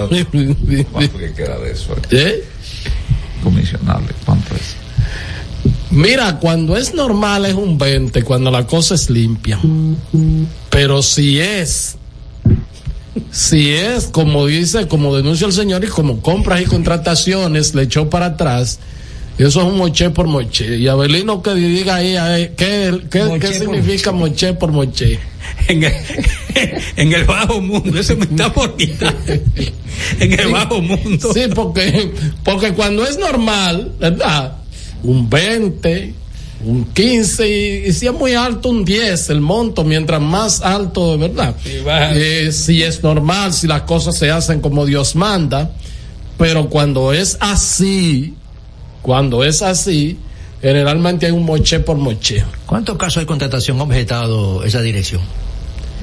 [0.91, 1.97] ¿Cuánto que queda de eso?
[2.11, 2.45] ¿Eh?
[3.43, 4.77] Comisionable, ¿cuánto es?
[5.91, 9.61] Mira, cuando es normal es un 20, cuando la cosa es limpia.
[10.71, 11.97] Pero si es,
[13.31, 18.09] si es como dice, como denuncia el señor y como compras y contrataciones le echó
[18.11, 18.79] para atrás,
[19.39, 20.77] eso es un moché por moché.
[20.77, 25.19] Y Abelino que diga ahí, ¿qué, qué, Moché qué significa moché por moché?
[25.69, 25.93] En el,
[26.97, 29.07] en el bajo mundo, eso me está poniendo.
[30.21, 31.33] En el bajo mundo.
[31.33, 32.13] Sí, porque,
[32.45, 34.57] porque cuando es normal, ¿verdad?
[35.03, 36.15] Un 20,
[36.65, 41.19] un 15 y, y si es muy alto un 10 el monto, mientras más alto,
[41.19, 41.57] ¿verdad?
[41.65, 45.73] Eh, si es normal, si las cosas se hacen como Dios manda,
[46.39, 48.35] pero cuando es así,
[49.03, 50.17] cuando es así,
[50.61, 52.45] generalmente hay un moche por moche.
[52.67, 55.21] ¿Cuántos casos de contratación ha objetado esa dirección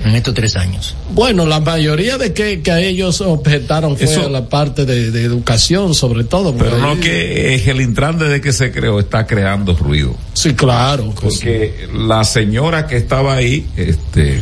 [0.06, 0.96] en estos tres años?
[1.12, 5.24] Bueno, la mayoría de que, que a ellos objetaron fue Eso- la parte de, de
[5.24, 6.54] educación, sobre todo.
[6.56, 10.14] Pero no ahí- que eh, el Intran desde que se creó está creando ruido.
[10.34, 11.14] Sí, claro.
[11.16, 14.42] que Porque la señora que estaba ahí, este,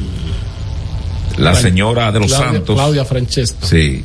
[1.37, 3.67] la Bueno, señora de los Claudia- Santos, Claudia Francesco.
[3.67, 4.03] sí,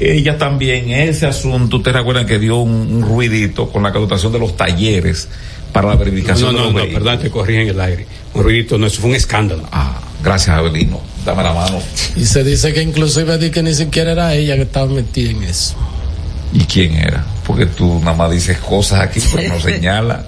[0.00, 4.38] ella también ese asunto, ustedes recuerdan que dio un, un ruidito con la contratación de
[4.38, 5.28] los talleres
[5.72, 7.02] para la No, verificación no, de no, los no, vehículos.
[7.04, 8.06] perdón, te corrí en el aire.
[8.34, 9.68] Un ruidito, no, eso fue un escándalo.
[9.72, 11.80] Ah, gracias Abelino, dame la mano.
[12.16, 15.42] Y se dice que inclusive di que ni siquiera era ella que estaba metida en
[15.42, 15.74] eso.
[16.52, 17.26] ¿Y quién era?
[17.46, 20.24] Porque tú nada más dices cosas aquí, pero no señala.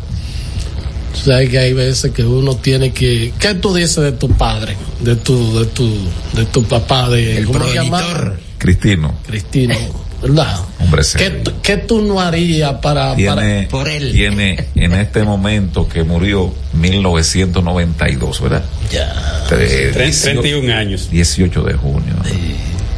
[1.12, 3.32] O sea que hay veces que uno tiene que.
[3.38, 4.76] ¿Qué tú dices de tu padre?
[5.00, 5.90] De tu, de tu,
[6.34, 8.38] de tu papá, de El progenitor.
[8.60, 9.74] Cristino, Cristino,
[10.22, 10.60] ¿verdad?
[10.78, 14.12] hombre ¿Qué, qué tú no harías para, tiene, por él.
[14.12, 18.64] tiene en este momento que murió 1992, ¿verdad?
[18.92, 19.12] Ya.
[19.48, 21.08] Tre- Tre- 18 31 años.
[21.10, 22.14] 18 de junio.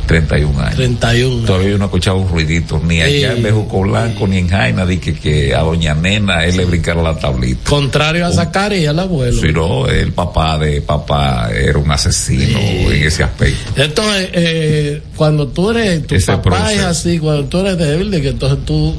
[0.06, 0.76] 31 años.
[0.76, 1.46] 31?
[1.46, 3.36] Todavía yo no he escuchado un ruidito, ni allá Sí.
[3.36, 7.02] en Bejuco Blanco, ni en Jaina, de que, que a Doña Nena él le brincara
[7.02, 7.68] la tablita.
[7.70, 9.40] Contrario a Zacarías, el abuelo.
[9.40, 13.80] Si no, el papá de papá era un asesino en ese aspecto.
[13.80, 18.20] Entonces, eh, cuando tú eres, tu Ese papá es así, cuando tú eres débil, de
[18.22, 18.94] que entonces tú.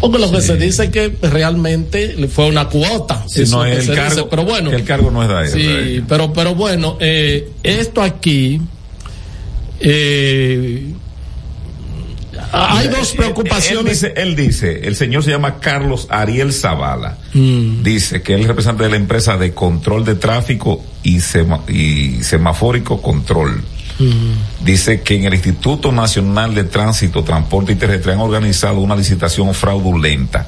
[0.00, 3.24] Porque lo que se dice es que realmente fue una cuota.
[3.28, 4.70] Si eso no es el cargo, dice, pero bueno.
[4.70, 5.96] el cargo no es de él.
[5.98, 8.60] Sí, pero, pero bueno, eh, esto aquí.
[9.80, 10.92] Eh,
[12.52, 14.00] hay dos Él preocupaciones.
[14.00, 17.18] dice, él dice, el señor se llama Carlos Ariel Zavala.
[17.34, 17.82] Mm.
[17.82, 22.22] Dice que él es representante de la empresa de control de tráfico y, sema- y
[22.22, 23.62] semafórico control.
[23.98, 24.64] Mm.
[24.64, 29.54] Dice que en el Instituto Nacional de Tránsito, Transporte y Terrestre han organizado una licitación
[29.54, 30.46] fraudulenta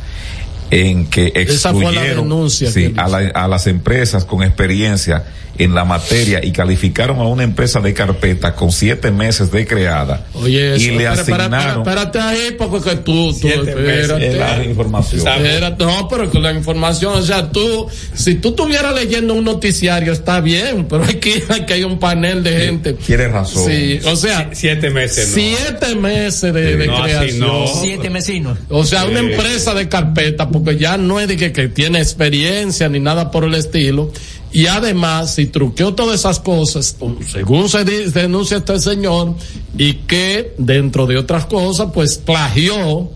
[0.71, 4.43] en que Esa fue la excluyeron denuncia sí, que a, la- a las empresas con
[4.43, 5.25] experiencia
[5.59, 10.27] en la materia y calificaron a una empresa de carpeta con siete meses de creada
[10.35, 13.75] Oye, eso, y le espera, espera, asignaron espera, espérate ahí, porque que tú, tú Siete
[13.75, 14.11] meses.
[14.11, 14.29] espérate.
[14.29, 15.29] Es la información.
[15.29, 20.13] Espérate, no, pero con la información, o sea, tú, si tú estuvieras leyendo un noticiario,
[20.13, 22.93] está bien, pero aquí, aquí hay un panel de gente.
[22.95, 23.65] Tienes razón.
[23.67, 25.35] Sí, o sea, Siete meses, no.
[25.35, 27.39] siete meses de, de No, creación.
[27.41, 27.67] no.
[27.67, 28.59] Siete mesinos.
[28.69, 32.89] O sea, una empresa de carpeta, porque ya no es de que, que tiene experiencia
[32.89, 34.13] ni nada por el estilo.
[34.51, 36.97] Y además, si truqueó todas esas cosas,
[37.27, 39.35] según se denuncia este señor,
[39.77, 43.11] y que dentro de otras cosas, pues plagió,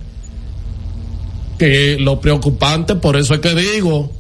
[1.59, 4.11] que lo preocupante, por eso es que digo,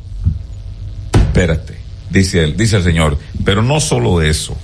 [1.32, 1.78] Espérate,
[2.10, 4.54] dice él, dice el señor, pero no solo eso.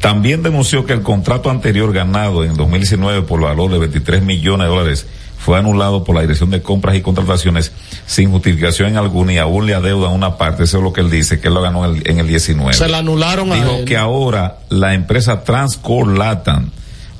[0.00, 4.68] También denunció que el contrato anterior ganado en 2019 por valor de 23 millones de
[4.68, 5.06] dólares
[5.38, 7.72] fue anulado por la Dirección de Compras y Contrataciones
[8.06, 11.40] sin justificación alguna y aún le adeudan una parte, eso es lo que él dice,
[11.40, 12.72] que él lo ganó en el, en el 19.
[12.74, 13.84] se la anularon a Dijo él.
[13.84, 16.70] que ahora la empresa Transcore Latam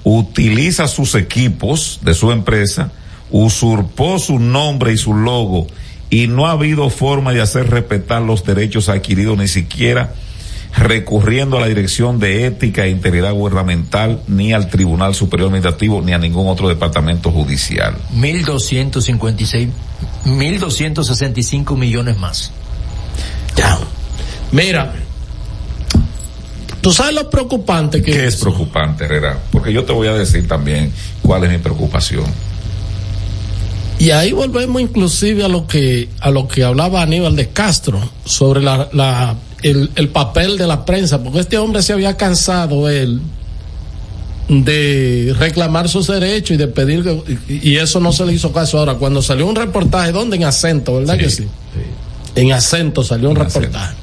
[0.05, 2.91] utiliza sus equipos de su empresa,
[3.31, 5.67] usurpó su nombre y su logo
[6.11, 10.15] y no ha habido forma de hacer respetar los derechos adquiridos ni siquiera
[10.77, 16.13] recurriendo a la Dirección de Ética e Integridad Gubernamental, ni al Tribunal Superior Administrativo, ni
[16.13, 17.97] a ningún otro departamento judicial.
[18.15, 19.69] 1.256,
[20.25, 22.53] 1.265 millones más.
[23.57, 23.79] Ya.
[24.53, 24.95] Mira,
[26.81, 29.39] ¿Tú sabes lo preocupante que ¿Qué es preocupante, Herrera?
[29.51, 30.93] Porque yo te voy a decir también
[31.23, 32.25] cuál es mi preocupación.
[33.99, 38.63] Y ahí volvemos inclusive a lo que a lo que hablaba Aníbal de Castro sobre
[38.63, 43.21] la, la el, el papel de la prensa, porque este hombre se había cansado él
[44.49, 48.79] de reclamar sus derechos y de pedir que- y, eso no se le hizo caso.
[48.79, 51.47] Ahora cuando salió un reportaje donde en acento verdad que sí
[52.35, 53.95] en acento salió un reportaje.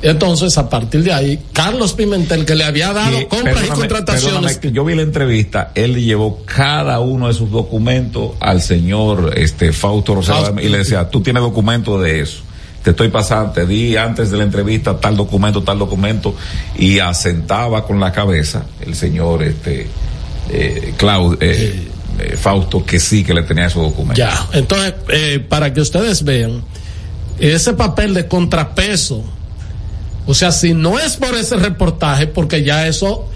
[0.00, 4.60] Entonces a partir de ahí Carlos Pimentel que le había dado Y, compras y contrataciones
[4.72, 9.72] yo vi la entrevista, él le llevó cada uno de sus documentos al señor este
[9.72, 10.62] Fausto Rosado Fausto.
[10.62, 12.42] y le decía, tú tienes documento de eso.
[12.82, 16.34] Te estoy pasando, te di antes de la entrevista tal documento, tal documento,
[16.76, 19.88] y asentaba con la cabeza el señor este
[20.50, 21.88] eh, Clau- eh,
[22.20, 24.16] eh, Fausto que sí que le tenía esos documentos.
[24.18, 26.62] Ya, entonces, eh, para que ustedes vean,
[27.38, 29.22] ese papel de contrapeso,
[30.26, 33.28] o sea, si no es por ese reportaje, porque ya eso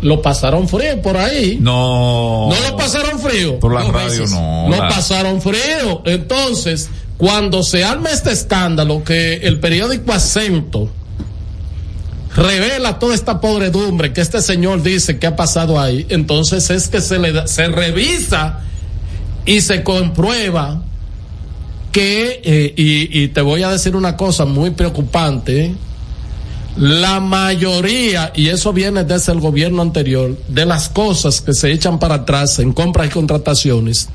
[0.00, 1.58] lo pasaron frío por ahí.
[1.60, 2.48] No.
[2.50, 3.58] No lo pasaron frío.
[3.60, 4.30] Por la radio veces.
[4.32, 4.66] no.
[4.68, 6.02] Lo la- pasaron frío.
[6.04, 6.90] Entonces,
[7.22, 10.90] cuando se arma este escándalo que el periódico Acento
[12.34, 17.00] revela toda esta podredumbre que este señor dice que ha pasado ahí, entonces es que
[17.00, 18.62] se le da- se revisa
[19.46, 20.82] y se comprueba
[21.92, 25.76] que, eh, y, y te voy a decir una cosa muy preocupante,
[26.76, 32.00] la mayoría, y eso viene desde el gobierno anterior, de las cosas que se echan
[32.00, 34.08] para atrás en compras y contrataciones,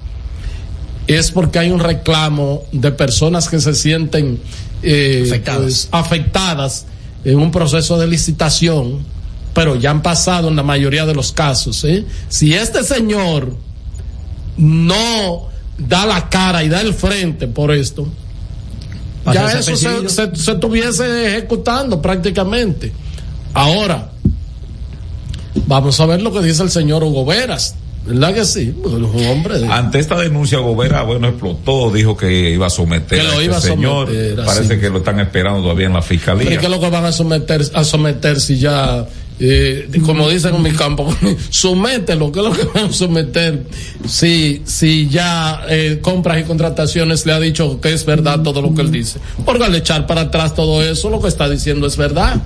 [1.07, 4.39] es porque hay un reclamo de personas que se sienten
[4.83, 5.61] eh, Afectadas.
[5.61, 6.85] pues, afectadas
[7.23, 8.99] en un proceso de licitación,
[9.53, 11.83] pero ya han pasado en la mayoría de los casos.
[11.85, 12.05] ¿eh?
[12.29, 13.55] Si este señor
[14.57, 18.07] no da la cara y da el frente por esto,
[19.33, 22.93] ya eso se, se, se estuviese ejecutando prácticamente.
[23.53, 24.11] Ahora,
[25.65, 27.75] vamos a ver lo que dice el señor Hugo Veras.
[28.07, 28.73] ¿Verdad que sí?
[28.81, 29.67] Bueno, es un hombre de...
[29.67, 33.45] Ante esta denuncia, Gobera, bueno, explotó, dijo que iba a someter Que lo a este
[33.45, 34.07] iba a señor.
[34.07, 34.81] someter, Parece así.
[34.81, 36.53] que lo están esperando todavía en la Pero fiscalía.
[36.53, 39.05] ¿y qué es lo que van a someter, a someter si ya,
[39.39, 41.13] eh, como dicen en mi campo,
[41.49, 43.65] somételo, ¿qué es lo que van a someter
[44.07, 48.73] si, si ya eh, compras y contrataciones le ha dicho que es verdad todo lo
[48.73, 49.19] que él dice?
[49.45, 52.41] Porque al echar para atrás todo eso, lo que está diciendo es verdad.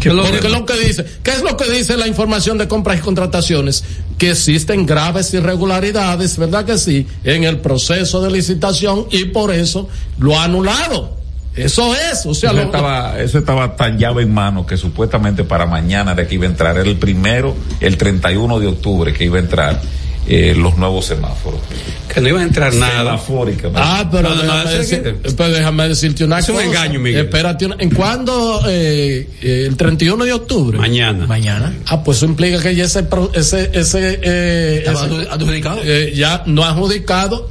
[0.00, 2.66] ¿Qué es lo que- lo que dice, ¿qué es lo que dice la información de
[2.68, 3.84] compras y contrataciones?
[4.18, 7.06] Que existen graves irregularidades, ¿verdad que sí?
[7.24, 9.88] En el proceso de licitación y por eso
[10.18, 11.16] lo ha anulado.
[11.54, 15.44] Eso es, o sea, Eso lo- estaba, eso estaba tan llave en mano que supuestamente
[15.44, 19.24] para mañana de que iba a entrar, era el primero, el 31 de octubre que
[19.24, 19.82] iba a entrar
[20.28, 21.60] eh, los nuevos semáforos.
[22.12, 23.18] Que no iba a entrar nada.
[23.74, 26.66] Ah, pero, No, no, no, déjame, es pero déjame decirte una Es un cosa.
[26.66, 27.24] engaño, Miguel.
[27.24, 28.62] Espérate, una- ¿en cuándo?
[28.68, 30.78] Eh, eh, el 31 de octubre.
[30.78, 31.26] Mañana.
[31.26, 31.72] Mañana.
[31.86, 35.80] Ah, pues eso implica que ya ese, pro- ese, ese, eh, ¿Estaba ese- adjudicado?
[35.82, 37.50] eh, ya no adjudicado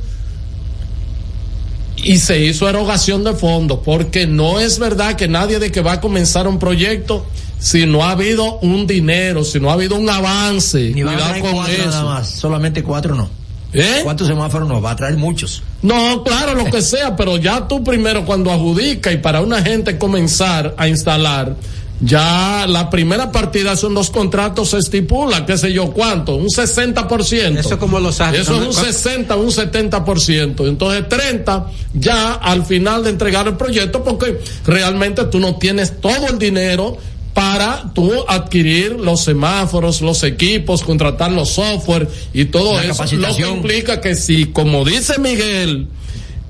[1.97, 5.93] y se hizo erogación de fondos porque no es verdad que nadie de que va
[5.93, 7.25] a comenzar un proyecto
[7.61, 10.91] si no ha habido un dinero, si no ha habido un avance.
[10.95, 12.05] Ni Cuidado traer con cuatro nada eso.
[12.05, 13.29] más, solamente cuatro no.
[13.71, 14.01] ¿Eh?
[14.03, 14.81] ¿Cuántos semáforos no?
[14.81, 15.61] Va a traer muchos.
[15.83, 19.97] No, claro, lo que sea, pero ya tú primero cuando adjudica y para una gente
[19.99, 21.55] comenzar a instalar,
[22.01, 27.59] ya la primera partida son dos contratos se estipula, qué sé yo cuánto, un 60%.
[27.59, 28.41] Eso es como los astros.
[28.41, 30.67] Eso es un 60, un 70%.
[30.67, 36.27] Entonces 30 ya al final de entregar el proyecto porque realmente tú no tienes todo
[36.27, 36.97] el dinero
[37.33, 43.05] para tú adquirir los semáforos, los equipos, contratar los software y todo La eso.
[43.15, 45.87] Lo que implica que si, como dice Miguel,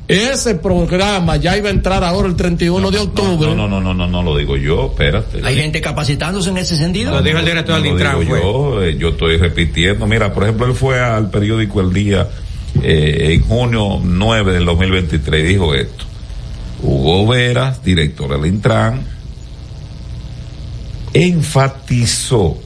[0.07, 3.47] ese programa ya iba a entrar ahora el 31 de octubre.
[3.55, 5.41] No, no, no, no, no, no lo digo yo, espérate.
[5.43, 7.11] Hay gente capacitándose en ese sentido.
[7.11, 8.41] Lo dijo el director No del lo Intran, digo fue.
[8.41, 10.07] yo, eh, yo estoy repitiendo.
[10.07, 12.27] Mira, por ejemplo, él fue al periódico El Día
[12.83, 16.05] eh, en junio 9 del 2023 y dijo esto.
[16.83, 19.05] Hugo Veras, director del Intran,
[21.13, 22.57] enfatizó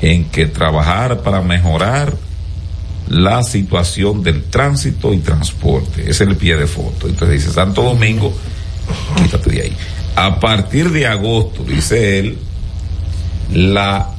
[0.00, 2.14] en que trabajar para mejorar
[3.08, 6.08] la situación del tránsito y transporte.
[6.08, 7.06] Es el pie de foto.
[7.08, 8.32] Entonces dice, Santo Domingo,
[9.16, 9.76] quítate de ahí.
[10.16, 12.38] A partir de agosto, dice él,
[13.52, 14.10] la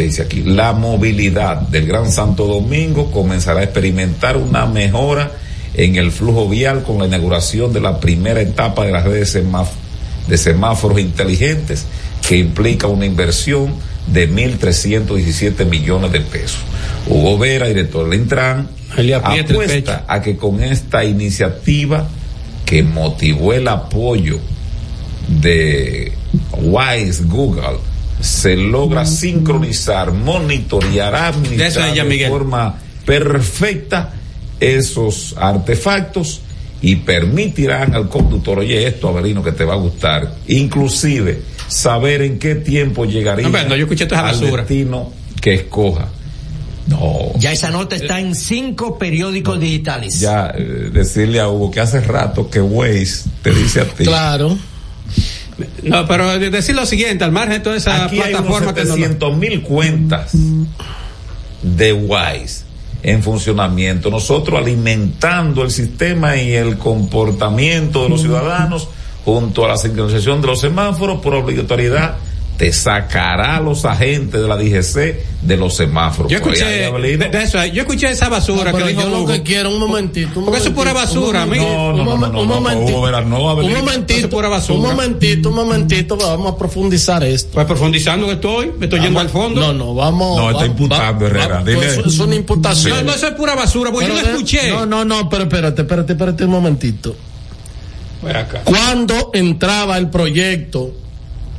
[0.00, 5.32] dice aquí, la movilidad del Gran Santo Domingo comenzará a experimentar una mejora
[5.74, 9.30] en el flujo vial con la inauguración de la primera etapa de las redes
[10.28, 11.84] de semáf- de semáforos inteligentes
[12.26, 13.74] que implica una inversión
[14.06, 16.58] de 1.317 millones de pesos.
[17.06, 18.68] Hugo Vera, director del Intran,
[19.54, 22.08] apuesta a que con esta iniciativa
[22.66, 24.38] que motivó el apoyo
[25.28, 26.12] de
[26.60, 27.78] Wise, Google,
[28.20, 32.74] se logra sincronizar, monitorear, administrar de forma
[33.04, 34.12] perfecta
[34.60, 36.40] esos artefactos
[36.82, 42.38] y permitirán al conductor, oye esto, Avelino, que te va a gustar, inclusive saber en
[42.38, 46.08] qué tiempo llegaría no, yo escuché al destino que escoja.
[46.88, 47.32] No.
[47.38, 50.18] Ya esa nota está en cinco periódicos digitales.
[50.18, 54.04] Ya, eh, decirle a Hugo que hace rato que Waze te dice a ti.
[54.04, 54.58] Claro.
[55.84, 59.62] No, pero decir lo siguiente, al margen de toda esa Aquí plataforma hay unos mil
[59.62, 60.32] cuentas
[61.62, 62.71] de Wise
[63.02, 64.10] en funcionamiento.
[64.10, 68.88] Nosotros alimentando el sistema y el comportamiento de los ciudadanos
[69.24, 72.16] junto a la sincronización de los semáforos por obligatoriedad
[72.62, 76.30] te sacará a los agentes de la DGC de los semáforos.
[76.30, 79.70] Yo escuché, de, eso, yo escuché esa basura no, que dijo yo lo que quiero,
[79.70, 80.38] un momentito.
[80.38, 83.00] Un Porque eso es pura basura, un, no, no, no, un momentito.
[83.00, 84.78] un momentito, pura basura.
[84.78, 87.50] un momentito, un momentito, vamos a profundizar esto.
[87.52, 89.60] Pues profundizando que estoy, me estoy yendo al fondo.
[89.60, 90.38] No, no, vamos.
[90.38, 91.64] No, está imputando, Herrera.
[91.64, 91.78] Dile.
[91.78, 92.98] Pues, es una imputación.
[92.98, 94.70] No, no, eso es pura basura, porque yo lo escuché.
[94.70, 97.16] No, no, no, pero espérate, espérate, espérate un momentito.
[98.64, 101.01] Cuando entraba el proyecto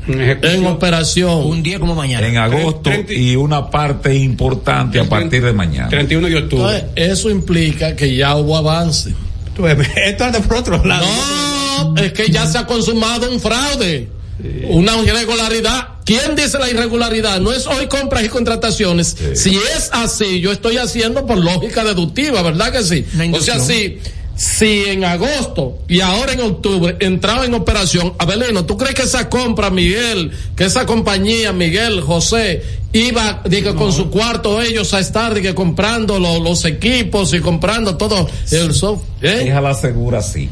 [0.07, 1.45] en, operación.
[1.45, 2.27] Un día como mañana.
[2.27, 5.89] En agosto 30, y una parte importante a partir de mañana.
[5.89, 6.75] 31 de octubre.
[6.75, 9.13] Entonces, eso implica que ya hubo avance.
[9.95, 11.05] Esto es de por otro lado.
[11.05, 14.09] No, es que ya se ha consumado un fraude.
[14.41, 14.65] Sí.
[14.69, 15.89] Una irregularidad.
[16.05, 17.39] ¿Quién dice la irregularidad?
[17.39, 19.15] No es hoy compras y contrataciones.
[19.17, 19.35] Sí.
[19.35, 23.05] Si es así, yo estoy haciendo por lógica deductiva, ¿verdad que sí?
[23.31, 23.99] O sea, sí
[24.35, 29.29] si en agosto y ahora en octubre entraba en operación, Abelino, ¿tú crees que esa
[29.29, 33.77] compra, Miguel, que esa compañía, Miguel, José, iba diga, no.
[33.77, 38.73] con su cuarto ellos a estar diga, comprando lo, los equipos y comprando todo el
[38.73, 39.39] software?
[39.39, 39.45] ¿eh?
[39.45, 40.49] Déjala segura, sí.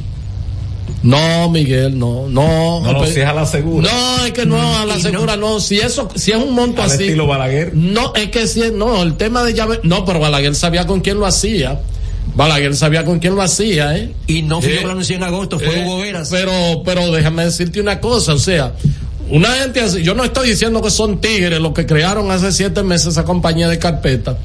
[1.03, 2.81] No, Miguel, no, no.
[2.81, 3.89] No, no si es a la segura.
[3.91, 5.59] No, es que no, a la segura no.
[5.59, 7.05] Si eso, si es un monto Al así.
[7.05, 7.73] estilo Balaguer.
[7.73, 11.19] No, es que si, no, el tema de llave, no, pero Balaguer sabía con quién
[11.19, 11.81] lo hacía.
[12.35, 14.13] Balaguer sabía con quién lo hacía, ¿eh?
[14.27, 16.29] Y no fue eh, yo lo anuncié en agosto, fue eh, Hugo Veras.
[16.31, 16.51] Pero,
[16.85, 18.73] pero déjame decirte una cosa, o sea,
[19.29, 22.83] una gente así, yo no estoy diciendo que son tigres los que crearon hace siete
[22.83, 24.37] meses esa compañía de carpeta,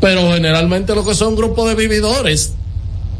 [0.00, 2.54] pero generalmente lo que son grupos de vividores.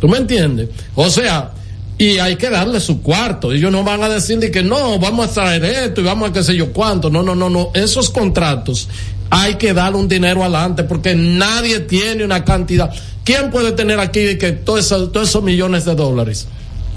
[0.00, 0.68] ¿Tú me entiendes?
[0.96, 1.52] O sea,
[1.96, 3.52] y hay que darle su cuarto.
[3.52, 6.42] Ellos no van a decirle que no, vamos a traer esto y vamos a qué
[6.42, 7.08] sé yo cuánto.
[7.08, 7.70] No, no, no, no.
[7.74, 8.88] Esos contratos
[9.34, 12.92] hay que darle un dinero adelante porque nadie tiene una cantidad.
[13.24, 16.46] ¿Quién puede tener aquí que todos esos, todos esos millones de dólares?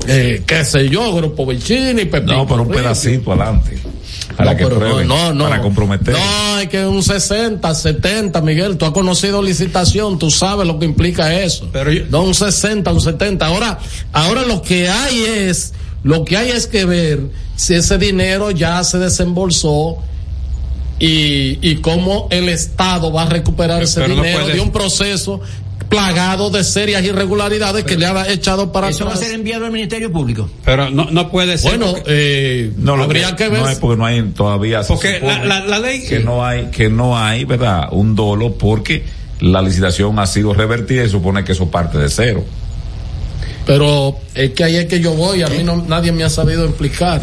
[0.05, 2.33] Eh, qué sé yo, Grupo Vicini, Pepito.
[2.33, 3.79] No, pero un pedacito adelante.
[4.35, 6.13] Para no, que prueben, no, no, para comprometer.
[6.13, 8.75] No, hay que un 60, 70, Miguel.
[8.75, 11.69] Tú has conocido licitación, tú sabes lo que implica eso.
[11.71, 13.45] Pero yo, no un 60, un 70.
[13.45, 13.79] Ahora,
[14.11, 17.21] ahora lo que hay es, lo que hay es que ver
[17.55, 20.03] si ese dinero ya se desembolsó
[20.99, 25.41] y, y cómo el Estado va a recuperar ese pero dinero no de un proceso
[25.89, 29.19] plagado de serias irregularidades pero, que le ha echado para eso atrás.
[29.19, 30.49] va a ser enviado al Ministerio Público.
[30.63, 33.61] Pero no, no puede ser bueno eh, no habría que, que ver.
[33.61, 36.89] no hay porque no hay todavía porque la, la, la, ley que no hay que
[36.89, 39.03] no hay verdad un dolo porque
[39.41, 42.43] la licitación ha sido revertida y supone que eso parte de cero.
[43.65, 46.65] Pero es que ahí es que yo voy a mí no nadie me ha sabido
[46.65, 47.21] explicar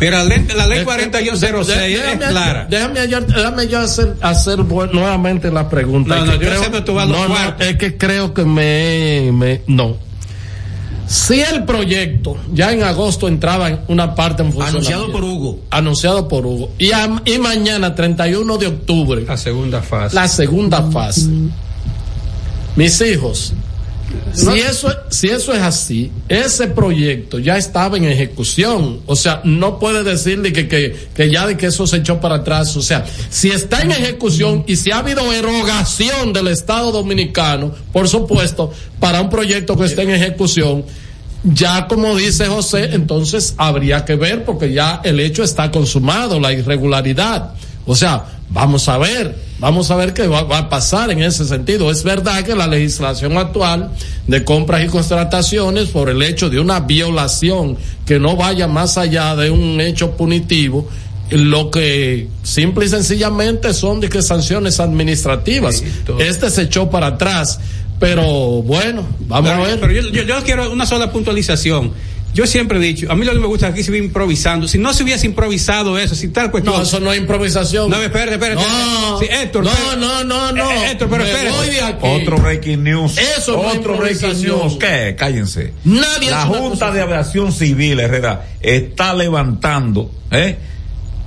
[0.00, 2.66] pero la ley, la ley 4106 es clara.
[2.70, 6.16] Déjame, déjame yo hacer, hacer nuevamente la pregunta.
[6.16, 9.30] No, no, yo creo, sé que tú vas no, no, es que creo que me,
[9.30, 9.98] me, no.
[11.06, 14.94] Si el proyecto ya en agosto entraba en una parte en funcionamiento.
[14.94, 15.60] Anunciado por Hugo.
[15.70, 16.70] Anunciado por Hugo.
[16.78, 19.22] Y, a, y mañana, 31 de octubre.
[19.26, 20.14] La segunda fase.
[20.14, 21.28] La segunda fase.
[22.76, 23.52] Mis hijos,
[24.32, 29.00] si eso, si eso es así, ese proyecto ya estaba en ejecución.
[29.06, 32.36] O sea, no puede decirle que, que, que ya de que eso se echó para
[32.36, 32.76] atrás.
[32.76, 38.08] O sea, si está en ejecución y si ha habido erogación del Estado Dominicano, por
[38.08, 40.84] supuesto, para un proyecto que esté en ejecución,
[41.42, 46.52] ya como dice José, entonces habría que ver porque ya el hecho está consumado, la
[46.52, 47.54] irregularidad.
[47.86, 51.44] O sea, vamos a ver, vamos a ver qué va, va, a pasar en ese
[51.44, 51.90] sentido.
[51.90, 53.90] Es verdad que la legislación actual
[54.26, 59.36] de compras y contrataciones, por el hecho de una violación que no vaya más allá
[59.36, 60.88] de un hecho punitivo,
[61.30, 65.76] lo que simple y sencillamente son de que sanciones administrativas.
[65.76, 65.84] Sí,
[66.18, 67.60] este se echó para atrás.
[68.00, 69.80] Pero bueno, vamos pero, a ver.
[69.80, 71.92] Pero yo, yo, yo quiero una sola puntualización
[72.32, 74.68] yo siempre he dicho, a mí lo que me gusta aquí se ve improvisando.
[74.68, 76.76] Si no se hubiese improvisado eso, si tal cuestión.
[76.76, 77.90] No, eso no es improvisación.
[77.90, 78.62] No, espérate, espérate.
[78.62, 80.00] No, sí, Héctor, no, espérate.
[80.00, 80.70] no, no, no.
[80.70, 81.98] Eh, Héctor, pero espérate.
[82.00, 83.18] Otro breaking news.
[83.18, 84.76] Eso no Otro breaking news.
[84.78, 85.16] ¿Qué?
[85.18, 85.74] Cállense.
[85.84, 90.56] Nadie La Junta de Aviación Civil, Herrera, está levantando, ¿eh?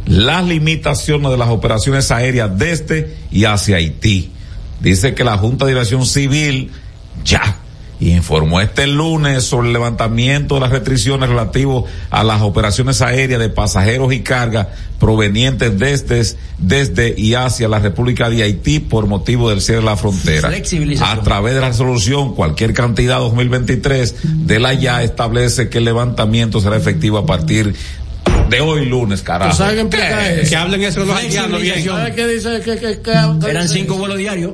[0.06, 4.32] las limitaciones de las operaciones aéreas desde y hacia Haití.
[4.80, 6.72] Dice que la Junta de Dirección Civil
[7.24, 7.63] ya
[8.00, 13.50] informó este lunes sobre el levantamiento de las restricciones relativas a las operaciones aéreas de
[13.50, 19.62] pasajeros y carga provenientes desde, desde y hacia la República de Haití por motivo del
[19.62, 20.50] cierre de la frontera.
[21.02, 24.16] A través de la resolución, cualquier cantidad 2023
[24.48, 27.74] de la ya establece que el levantamiento será efectivo a partir
[28.50, 29.52] de hoy lunes, carajo.
[29.52, 30.50] ¿Tú sabes qué implica eso?
[30.50, 31.84] Que hablen eso los haitianos bien.
[31.86, 32.62] ¿Sabes qué dice?
[32.62, 34.54] Que, que, que- Eran cinco vuelos diarios.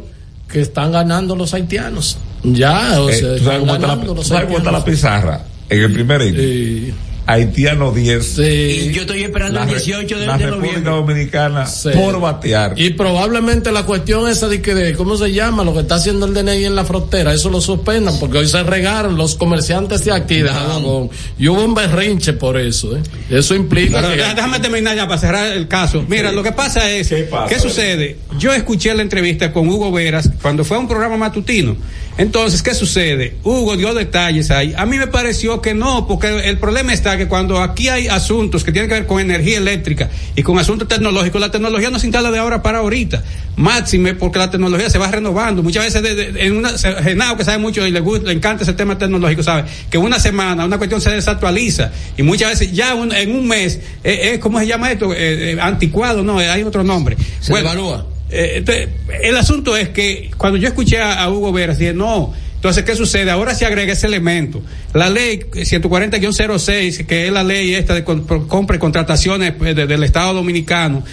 [0.52, 2.18] que están ganando los haitianos.
[2.44, 4.72] Ya, o Eh, sea, ¿tú sabes cómo está la, ganando tú los sabes cómo está
[4.72, 5.00] la haitianos.
[5.00, 5.46] pizarra?
[5.70, 6.94] En el primer hilo.
[7.28, 8.40] Haitiano 10.
[8.40, 10.92] Y yo estoy esperando el re- 18 de, la de República noviembre.
[11.14, 11.90] Dominicana Sí.
[11.94, 12.74] por batear.
[12.76, 15.64] Y probablemente la cuestión esa de que, de, ¿cómo se llama?
[15.64, 18.64] Lo que está haciendo el DNI en la frontera, eso lo suspendan, porque hoy se
[18.64, 23.02] regaron los comerciantes de aquí, de Jabón, y hubo un berrinche por eso, ¿eh?
[23.30, 24.18] Eso implica Pero que...
[24.18, 26.04] deja- déjame terminar ya para cerrar el caso.
[26.08, 27.60] Mira, lo que pasa es, ¿qué, pasa?
[27.60, 28.18] sucede?
[28.40, 31.76] Yo escuché la entrevista con Hugo Veras cuando fue a un programa matutino.
[32.20, 33.36] Entonces, ¿qué sucede?
[33.46, 34.74] Hugo dio detalles ahí.
[34.78, 38.66] A mí me pareció que no, porque el problema está que cuando aquí hay asuntos
[38.66, 42.08] que tienen que ver con energía eléctrica y con asuntos tecnológicos, la tecnología no se
[42.08, 43.24] instala de ahora para ahorita.
[43.56, 45.64] Máxime, porque la tecnología se va renovando.
[45.64, 48.64] Muchas veces, de- de- en una, Genao, que sabe mucho y le, gusta, le encanta
[48.64, 52.96] ese tema tecnológico, sabe que una semana una cuestión se desactualiza y muchas veces ya
[52.96, 55.14] un- en un mes, eh, eh, ¿cómo se llama esto?
[55.14, 57.16] Eh, eh, anticuado, no, eh, hay otro nombre.
[57.40, 58.06] Se devalúa.
[58.06, 58.90] Eh, entonces,
[59.24, 62.96] el asunto es que cuando yo escuché a, a Hugo Veras, dije, no, entonces, ¿qué
[62.96, 63.32] sucede?
[63.32, 64.62] Ahora se agrega ese elemento.
[64.94, 70.04] La ley 140-06, que es la ley esta de compra y contrataciones pues, de- del
[70.04, 71.04] Estado Dominicano,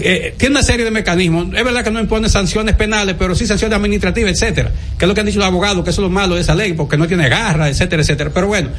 [0.00, 1.48] eh, tiene una serie de mecanismos.
[1.54, 4.72] Es verdad que no impone sanciones penales, pero sí sanciones administrativas, etcétera.
[4.98, 6.54] Que es lo que han dicho los abogados, que eso es lo malo de esa
[6.54, 8.30] ley, porque no tiene garra, etcétera, etcétera.
[8.32, 8.70] Pero bueno,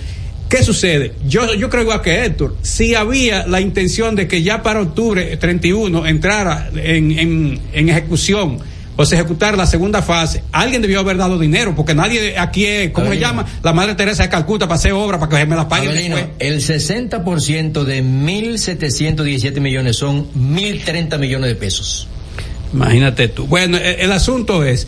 [0.50, 1.14] ¿qué sucede?
[1.28, 5.38] Yo, yo creo igual que Héctor, si había la intención de que ya para octubre
[5.38, 8.60] 31 entrara en, en, en ejecución
[8.98, 12.92] o se ejecutar la segunda fase, alguien debió haber dado dinero, porque nadie aquí es,
[12.92, 13.28] ¿cómo se Avelino.
[13.28, 13.46] llama?
[13.62, 16.36] La Madre Teresa de Calcuta para hacer obra, para que me la paguen Avelino, después.
[16.40, 22.08] el 60% de 1.717 millones son 1.030 millones de pesos.
[22.74, 23.48] Imagínate tú.
[23.48, 24.88] Bueno, el, el asunto es,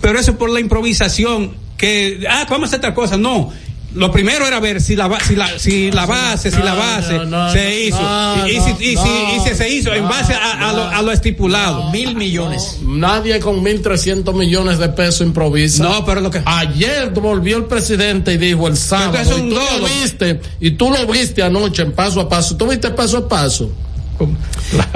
[0.00, 3.16] pero eso por la improvisación, que, ah, vamos a hacer tal cosa.
[3.16, 3.52] No.
[3.94, 7.18] Lo primero era ver si la, si la, si la base, si la base
[7.52, 8.46] se hizo.
[8.46, 11.02] y, si, y, si, no, y si se hizo en base a, a lo, a
[11.02, 11.90] lo estipulado.
[11.90, 12.78] Mil millones.
[12.82, 15.84] Nadie con 1.300 millones de pesos improvisa.
[15.84, 16.42] No, pero lo que...
[16.44, 20.40] Ayer volvió el presidente y dijo el sábado, Pero es un y tú lo viste,
[20.60, 23.70] y tú lo viste anoche en paso a paso, tú viste paso a paso.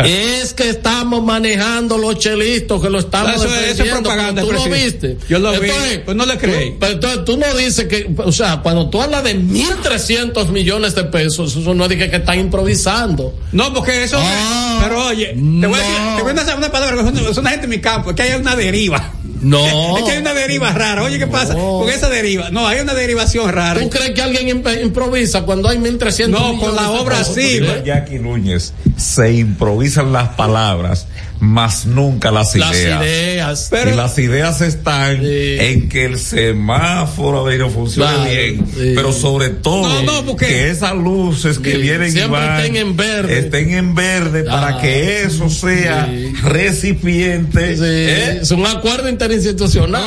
[0.05, 4.59] Es que estamos manejando los chelitos, que lo estamos es- eso es propaganda, tú lo
[4.85, 5.17] viste.
[5.29, 5.69] Yo lo vi,
[6.05, 6.77] pues no le creí.
[6.79, 11.05] pero entonces tú no dices que, o sea, cuando tú hablas de 1.300 millones de
[11.05, 13.35] pesos, eso no es que, que están improvisando.
[13.53, 14.19] No, porque eso.
[14.21, 17.13] Ah, pero oye, te voy a decir, te voy a decir una palabra, que es
[17.21, 19.13] una- es una gente en mi campo, es que hay una deriva.
[19.43, 19.99] No.
[19.99, 21.03] Es que hay una deriva rara.
[21.03, 21.55] Oye, ¿qué pasa?
[21.55, 22.51] Con esa deriva.
[22.51, 23.81] No, hay una derivación rara.
[23.81, 28.19] ¿Tú crees que alguien imp- improvisa cuando hay 1.300 No, con la obra sí, Jackie
[28.21, 31.07] Núñez, se improvisan las palabras,
[31.45, 33.03] mas nunca las Las ideas.
[33.03, 33.71] ideas.
[33.93, 38.93] y las ideas están en que el semáforo de ellos funcione Claro, bien, sí.
[38.95, 42.97] pero sobre todo No, no, que esas luces que Sí, vienen y van estén en
[42.97, 43.39] verde.
[43.41, 46.09] estén en verde para Ah, que eso sea
[46.45, 48.39] recipiente, ¿eh?
[48.43, 50.03] Es un acuerdo interinstitucional.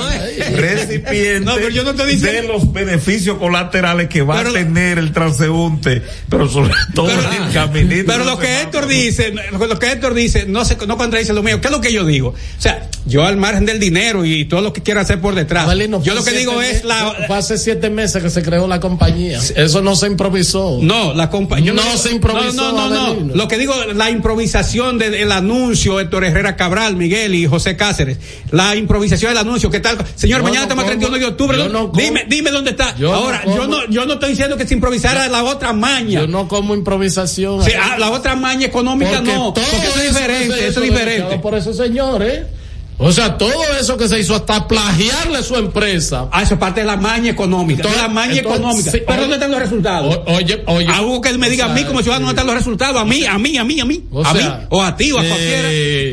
[0.55, 4.53] recipiente No, pero yo no te dice- de los beneficios colaterales que va Pero- a
[4.53, 8.05] tener el transeúnte, pero sobre todo el caminito.
[8.07, 11.43] Pero lo que Héctor dice, lo lo que Héctor dice, no se, no contradice lo
[11.43, 11.59] mío.
[11.61, 12.29] ¿Qué es lo que yo digo?
[12.29, 15.67] O sea, yo al margen del dinero y todo lo que quiera hacer por detrás.
[16.03, 19.39] Yo lo que digo es la, Fue hace siete meses que se creó la compañía.
[19.55, 20.79] Eso no se improvisó.
[20.81, 21.73] No, la compañía.
[21.73, 23.35] No se improvisó, No, no, no.
[23.35, 28.17] Lo que digo, la improvisación del anuncio, Héctor Herrera Cabral, Miguel y José Cáceres.
[28.51, 29.97] La improvisación del anuncio, ¿qué tal?
[30.15, 31.57] Señor, Yo mañana estamos como- 31 de octubre.
[31.93, 32.95] dime, dime dónde está.
[32.95, 36.21] Yo Ahora, yo no, yo no estoy diciendo que se improvisara la otra maña.
[36.21, 37.63] Yo no como improvisación.
[37.63, 39.53] Sí, ah, la otra maña económica Porque no.
[39.53, 41.37] Porque eso es diferente, eso es diferente.
[41.37, 42.43] Por esos señores.
[42.97, 46.29] O sea, todo eso que se hizo hasta plagiarle su empresa.
[46.31, 47.81] Ah, eso es parte de la maña económica.
[47.81, 48.91] Entonces- de la maña entonces, económica.
[48.91, 50.15] sí, Pero ¿dónde están los resultados?
[50.25, 50.87] O- oye, oye.
[50.89, 53.01] A Hugo que me diga o a mí como ciudadano dónde están los resultados.
[53.01, 54.03] A mí, a mí, a mí, a mí.
[54.11, 54.65] O a sea, mí.
[54.69, 55.69] O a ti o a eh, cualquiera.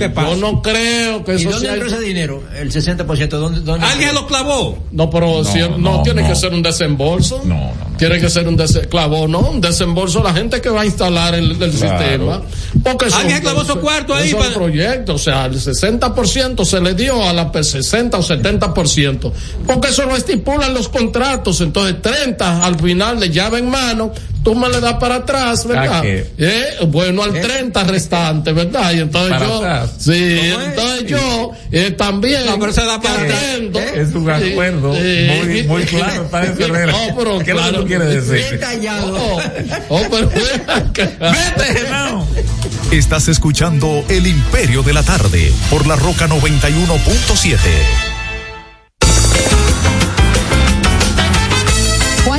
[0.08, 0.28] ¿Qué pasa?
[0.30, 1.74] Yo no creo que ¿Y eso dónde sea.
[1.74, 2.42] entró ese dinero?
[2.58, 3.38] El 60%.
[3.38, 4.78] ¿Dónde, dónde ¿Alguien se lo clavó?
[4.90, 6.28] No, pero si- no, no, tiene no.
[6.28, 7.42] que ser un desembolso.
[7.44, 7.60] No, no,
[7.91, 7.91] no.
[8.08, 8.90] Tiene que ser un desembolso.
[8.90, 9.40] Clavó, ¿no?
[9.40, 12.42] Un desembolso la gente que va a instalar el, el sistema.
[12.82, 15.14] Porque son- Alguien clavó su cuarto ahí son para- proyectos.
[15.20, 19.32] O sea, el 60% se le dio a la P- 60 o 70%.
[19.66, 21.60] Porque eso lo estipulan los contratos.
[21.60, 24.12] Entonces, 30 al final de llave en mano
[24.42, 26.02] tú me le das para atrás, ¿verdad?
[26.04, 28.92] Eh, bueno, al 30 restante, ¿verdad?
[28.92, 32.46] Y entonces yo, sí, entonces yo eh, también.
[32.46, 33.26] No, pero se da para
[33.94, 36.92] Es un acuerdo muy, muy claro, está en Ferrera.
[37.02, 38.60] No, pero ¿Qué claro, es lo que tú quieres decir?
[38.92, 39.40] Oh,
[39.88, 40.28] oh, pero
[40.92, 42.26] Vete, no.
[42.90, 48.11] Estás escuchando El Imperio de la Tarde por la Roca 91.7.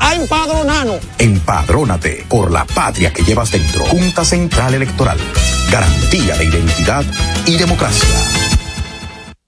[0.00, 1.00] a empadronarnos.
[1.18, 3.84] Empadrónate por la patria que llevas dentro.
[3.86, 5.18] Junta Central Electoral.
[5.70, 7.04] Garantía de identidad
[7.46, 8.08] y democracia.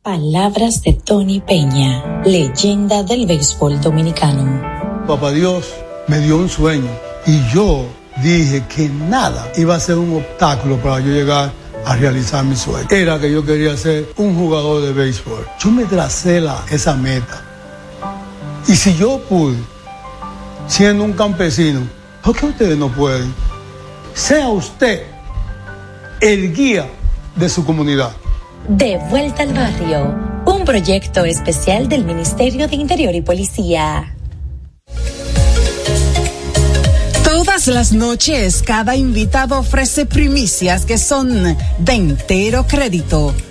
[0.03, 5.07] Palabras de Tony Peña, leyenda del béisbol dominicano.
[5.07, 5.75] Papá Dios
[6.09, 6.91] me dio un sueño
[7.27, 7.87] y yo
[8.23, 11.53] dije que nada iba a ser un obstáculo para yo llegar
[11.85, 12.89] a realizar mi sueño.
[12.91, 15.47] Era que yo quería ser un jugador de béisbol.
[15.59, 17.43] Yo me tracé la, esa meta.
[18.67, 19.57] Y si yo pude,
[20.71, 21.81] siendo un campesino,
[22.23, 23.35] ¿por qué ustedes no pueden?
[24.15, 25.03] Sea usted
[26.21, 26.87] el guía
[27.35, 28.13] de su comunidad.
[28.69, 30.15] De vuelta al barrio,
[30.47, 34.15] un proyecto especial del Ministerio de Interior y Policía.
[37.25, 43.35] Todas las noches, cada invitado ofrece primicias que son de entero crédito.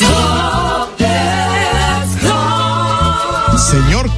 [0.00, 1.39] Señor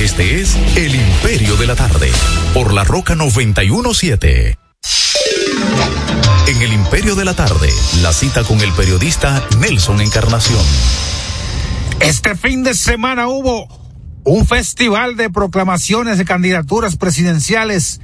[0.00, 2.10] Este es El Imperio de la Tarde,
[2.54, 4.56] por la Roca 917.
[6.46, 7.68] En El Imperio de la Tarde,
[8.00, 10.62] la cita con el periodista Nelson Encarnación.
[12.00, 13.68] Este fin de semana hubo
[14.24, 18.00] un festival de proclamaciones de candidaturas presidenciales,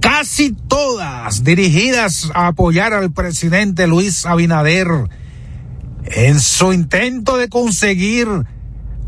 [0.00, 4.86] casi todas dirigidas a apoyar al presidente Luis Abinader
[6.04, 8.28] en su intento de conseguir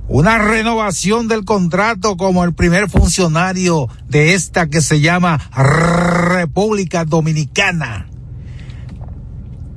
[0.09, 8.09] una renovación del contrato como el primer funcionario de esta que se llama República Dominicana.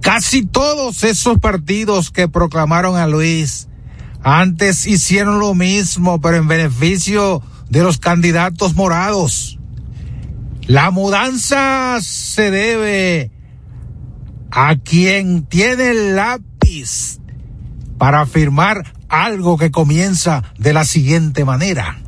[0.01, 3.69] Casi todos esos partidos que proclamaron a Luis
[4.23, 9.59] antes hicieron lo mismo, pero en beneficio de los candidatos morados.
[10.67, 13.31] La mudanza se debe
[14.49, 17.19] a quien tiene el lápiz
[17.99, 21.99] para firmar algo que comienza de la siguiente manera.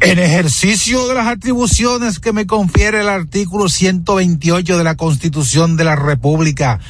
[0.00, 5.84] En ejercicio de las atribuciones que me confiere el artículo 128 de la Constitución de
[5.84, 6.80] la República,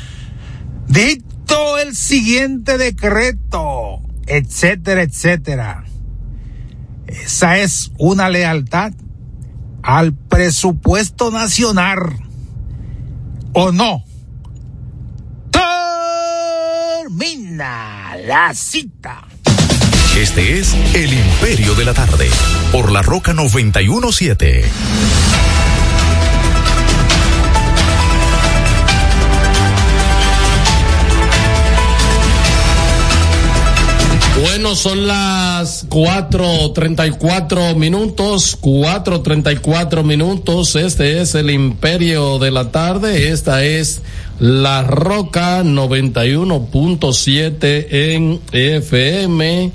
[0.89, 5.85] dicto el siguiente decreto, etcétera, etcétera.
[7.07, 8.93] Esa es una lealtad
[9.83, 12.17] al presupuesto nacional.
[13.53, 14.05] ¿O no?
[17.11, 19.23] Termina la cita.
[20.17, 22.29] Este es El Imperio de la Tarde,
[22.73, 24.65] por la Roca 917.
[34.75, 40.77] Son las 4.34 minutos, 4.34 minutos.
[40.77, 43.33] Este es el Imperio de la Tarde.
[43.33, 44.03] Esta es
[44.39, 49.73] La Roca 91.7 en FM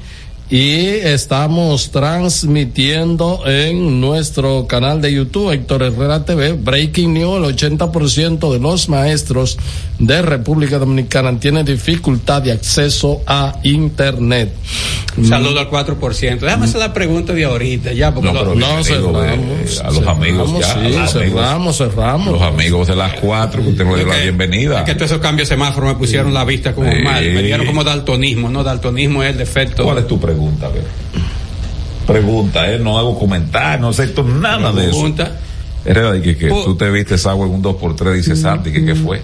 [0.50, 8.54] y estamos transmitiendo en nuestro canal de YouTube, Héctor Herrera TV, Breaking News, el 80%
[8.54, 9.58] de los maestros
[9.98, 14.54] de República Dominicana tienen dificultad de acceso a Internet.
[15.28, 16.40] Saludo al 4%.
[16.40, 19.92] Déjame hacer la pregunta de ahorita, ya, porque No, lo- pero No, cerramos, eh, a
[19.92, 22.28] los amigos cerramos, ya, sí, a los amigos, cerramos, cerramos.
[22.34, 24.80] los amigos de las cuatro que usted nos dio la bienvenida.
[24.80, 26.98] Es que todos esos cambios de semáforo me pusieron la vista como Sí.
[27.02, 27.24] mal.
[27.32, 28.64] Me dieron como daltonismo, ¿no?
[28.64, 29.86] Daltonismo es el defecto.
[29.86, 30.68] ¿Cuál es tu pregunta?
[30.68, 30.84] Ver.
[32.06, 32.78] Pregunta, ¿eh?
[32.80, 34.92] No hago comentario, no acepto nada de eso.
[34.92, 35.32] Pregunta.
[35.86, 38.84] Herrera, de que, que tú te viste esa agua en un 2x3, dice Santi, que
[38.86, 39.22] qué fue.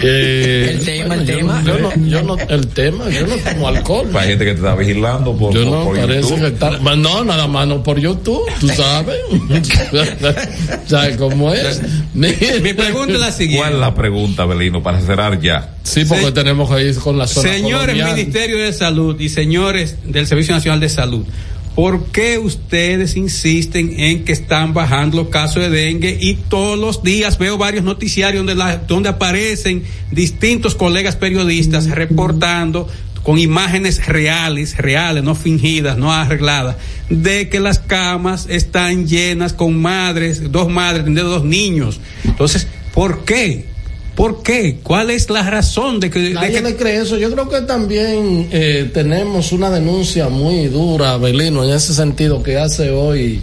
[0.00, 1.62] Eh, El tema, el yo, tema.
[1.64, 4.16] Yo no, yo no, el tema, yo no tomo alcul.
[4.16, 6.40] Hay gente que te está vigilando por, Yo no, por parece YouTube.
[6.40, 6.70] que está.
[6.96, 9.16] No, nada más no por YouTube, tú sabes.
[10.86, 11.80] ¿Sabes cómo es?
[12.14, 12.32] Mi
[12.72, 13.58] pregunta es la siguiente.
[13.62, 15.74] ¿Cuál es la pregunta, Belino, para cerrar ya?
[15.82, 18.14] Sí, porque tenemos que ir con la zona Señores colonial.
[18.14, 21.24] Ministerio de Salud y señores del Servicio Nacional de Salud,
[21.74, 27.02] ¿por qué ustedes insisten en que están bajando los casos de dengue y todos los
[27.02, 32.88] días veo varios noticiarios donde, la- donde aparecen distintos colegas periodistas reportando
[33.22, 36.76] con imágenes reales, reales, no fingidas, no arregladas,
[37.08, 42.00] de que las camas están llenas con madres, dos madres dos niños.
[42.24, 43.66] Entonces, ¿por qué?
[44.14, 44.78] ¿Por qué?
[44.82, 47.16] ¿Cuál es la razón de que, de Nadie que- le cree eso.
[47.16, 52.58] Yo creo que también eh, tenemos una denuncia muy dura, Belino, en ese sentido que
[52.58, 53.40] hace hoy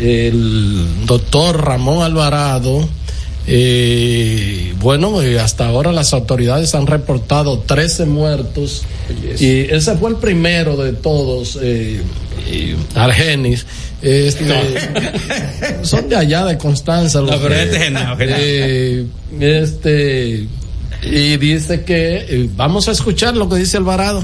[0.00, 2.88] el doctor Ramón Alvarado.
[3.46, 8.84] Eh, bueno, eh, hasta ahora las autoridades han reportado 13 muertos
[9.38, 12.00] y ese fue el primero de todos, eh,
[12.46, 13.66] eh, Argenis.
[14.02, 14.44] Este,
[15.82, 17.20] son de allá de Constanza.
[17.20, 19.06] los No, pero de- este eh,
[19.40, 20.48] este
[21.02, 24.22] y dice que eh, vamos a escuchar lo que dice Alvarado.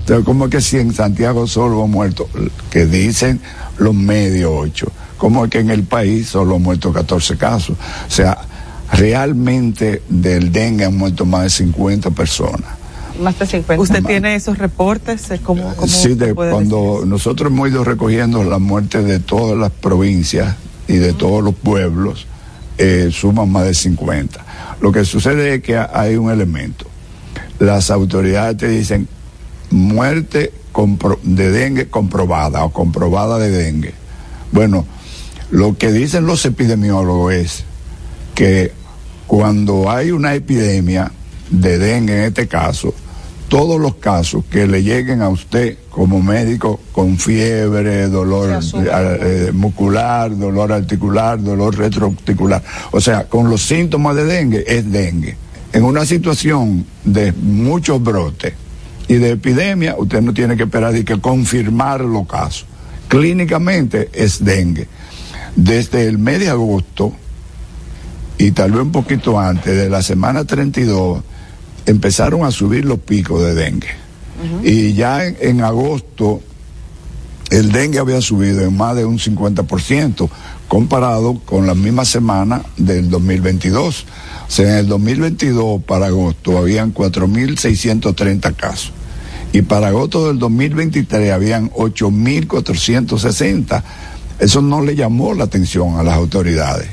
[0.00, 2.28] Entonces, ¿cómo es que si en Santiago solo han muerto,
[2.70, 3.40] que dicen
[3.78, 4.90] los medios ocho?
[5.16, 7.76] ¿Cómo es que en el país solo han muerto 14 casos?
[8.08, 8.36] O sea,
[8.92, 12.81] realmente del dengue han muerto más de 50 personas.
[13.22, 13.80] Más de 50.
[13.82, 15.30] ¿Usted tiene esos reportes?
[15.30, 19.70] Eh, ¿Cómo, cómo Sí, de, cuando nosotros hemos ido recogiendo la muerte de todas las
[19.70, 20.56] provincias
[20.88, 22.26] y de todos los pueblos,
[22.78, 24.44] eh, suman más de 50.
[24.80, 26.86] Lo que sucede es que hay un elemento.
[27.60, 29.06] Las autoridades te dicen
[29.70, 33.94] muerte compro- de dengue comprobada o comprobada de dengue.
[34.50, 34.84] Bueno,
[35.50, 37.64] lo que dicen los epidemiólogos es
[38.34, 38.72] que
[39.26, 41.12] cuando hay una epidemia
[41.50, 42.94] de dengue en este caso,
[43.52, 50.34] todos los casos que le lleguen a usted como médico con fiebre, dolor eh, muscular,
[50.34, 52.62] dolor articular, dolor retroarticular,
[52.92, 55.36] o sea, con los síntomas de dengue es dengue.
[55.74, 58.54] En una situación de muchos brotes
[59.06, 62.64] y de epidemia, usted no tiene que esperar y que confirmar los casos.
[63.08, 64.88] Clínicamente es dengue.
[65.56, 67.12] Desde el mes de agosto,
[68.38, 71.22] y tal vez un poquito antes de la semana 32
[71.86, 74.02] empezaron a subir los picos de dengue.
[74.64, 76.40] Y ya en, en agosto
[77.50, 80.28] el dengue había subido en más de un 50%
[80.66, 84.04] comparado con la misma semana del 2022.
[84.48, 88.92] O sea, en el 2022 para agosto habían 4.630 casos
[89.52, 93.82] y para agosto del 2023 habían 8.460.
[94.38, 96.88] Eso no le llamó la atención a las autoridades.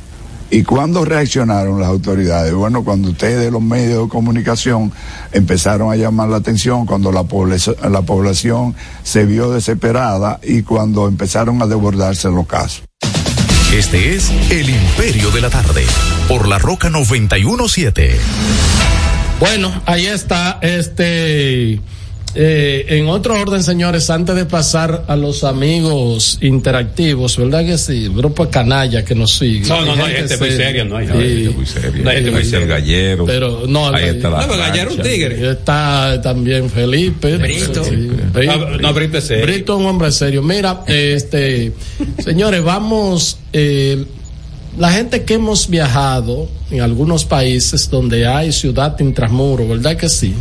[0.51, 2.53] ¿Y cuándo reaccionaron las autoridades?
[2.53, 4.91] Bueno, cuando ustedes de los medios de comunicación
[5.31, 11.07] empezaron a llamar la atención, cuando la, población, la población se vio desesperada y cuando
[11.07, 12.83] empezaron a desbordarse los casos.
[13.73, 15.85] Este es El Imperio de la Tarde,
[16.27, 18.17] por la Roca 917.
[19.39, 21.79] Bueno, ahí está este
[22.35, 28.07] eh, en otro orden, señores, antes de pasar a los amigos interactivos, ¿verdad que sí?
[28.07, 29.67] Grupo canalla que nos sigue.
[29.67, 32.03] No, no, no, hay gente muy seria, no hay gente muy seria.
[32.03, 32.67] No hay gente muy el seria.
[32.67, 33.25] gallero.
[33.25, 35.51] Pero no, Ahí el- está la No, Gallero es un tigre.
[35.51, 37.37] Está también Felipe.
[37.37, 37.83] Brito.
[37.83, 38.09] Sí,
[38.45, 39.45] No, no, Brito es serio.
[39.45, 40.43] Brito es un hombre serio.
[40.43, 41.73] Mira, este,
[42.23, 44.05] señores, vamos, eh,
[44.77, 50.35] la gente que hemos viajado en algunos países donde hay ciudad intramuro, ¿verdad que sí?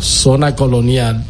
[0.00, 1.24] Zona colonial.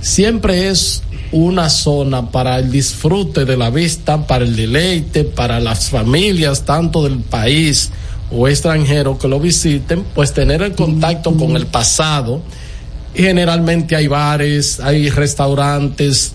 [0.00, 5.88] Siempre es una zona para el disfrute de la vista, para el deleite, para las
[5.90, 7.90] familias, tanto del país
[8.30, 12.42] o extranjero que lo visiten, pues tener el contacto con el pasado.
[13.14, 16.32] Generalmente hay bares, hay restaurantes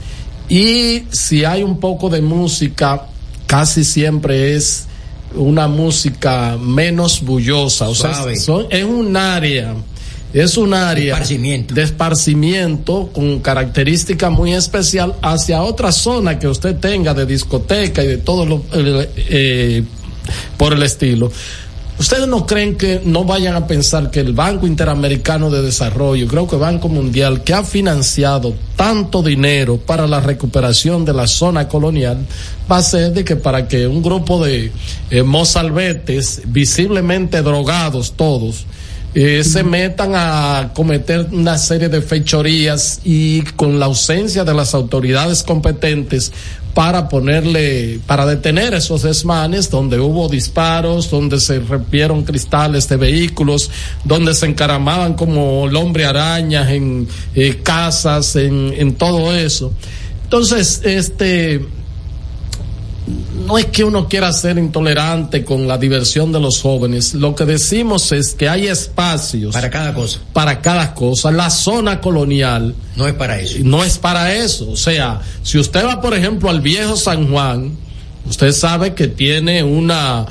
[0.48, 3.06] y si hay un poco de música,
[3.48, 4.86] casi siempre es
[5.36, 9.76] una música menos bullosa, o sea, son- es un área,
[10.34, 17.14] es un área de esparcimiento con característica muy especial hacia otra zona que usted tenga
[17.14, 19.84] de discoteca y de todo lo eh, eh,
[20.58, 21.32] por el estilo.
[22.00, 26.48] ¿Ustedes no creen que no vayan a pensar que el Banco Interamericano de Desarrollo, creo
[26.48, 32.26] que Banco Mundial, que ha financiado tanto dinero para la recuperación de la zona colonial,
[32.72, 34.72] va a ser de que para que un grupo de
[35.10, 38.66] eh, mozalbetes, visiblemente drogados todos,
[39.16, 44.74] eh, se metan a cometer una serie de fechorías y con la ausencia de las
[44.74, 46.32] autoridades competentes
[46.76, 53.72] para ponerle, para detener esos desmanes donde hubo disparos, donde se rompieron cristales de vehículos,
[54.04, 59.74] donde se encaramaban como el hombre arañas en eh, casas, en todo eso.
[60.30, 61.66] Entonces, este,
[63.48, 67.14] no es que uno quiera ser intolerante con la diversión de los jóvenes.
[67.16, 70.20] Lo que decimos es que hay espacios Para cada cosa.
[70.34, 71.32] para cada cosa.
[71.32, 73.58] La zona colonial No es para eso.
[73.64, 74.70] no es para eso.
[74.70, 77.72] O sea, si usted va, por ejemplo, al viejo San Juan,
[78.30, 80.26] usted sabe que tiene una...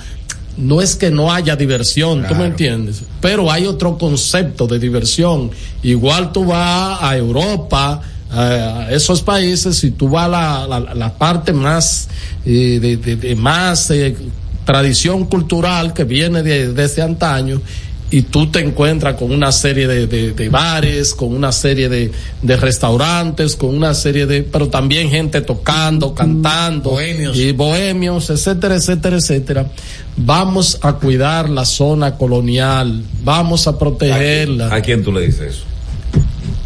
[0.57, 3.03] No es que no haya diversión, ¿tú me entiendes?
[3.21, 5.53] Pero hay otro concepto de diversión.
[5.85, 8.01] Igual tú vas a Europa,
[8.31, 12.09] a esos países, si tú vas a la, la, la parte más,
[12.45, 14.15] eh, de, de- de más eh,
[14.65, 17.61] tradición cultural que viene de, desde antaño,
[18.11, 22.11] y tú te encuentras con una serie de, de- de bares, con una serie de,
[22.41, 27.37] de restaurantes, con una serie de, pero también gente tocando, cantando, Bohemios.
[27.37, 29.67] y bohemios, etcétera, etcétera, etcétera.
[30.17, 35.63] Vamos a cuidar la zona colonial, vamos a protegerla ¿A quién tú le dices eso?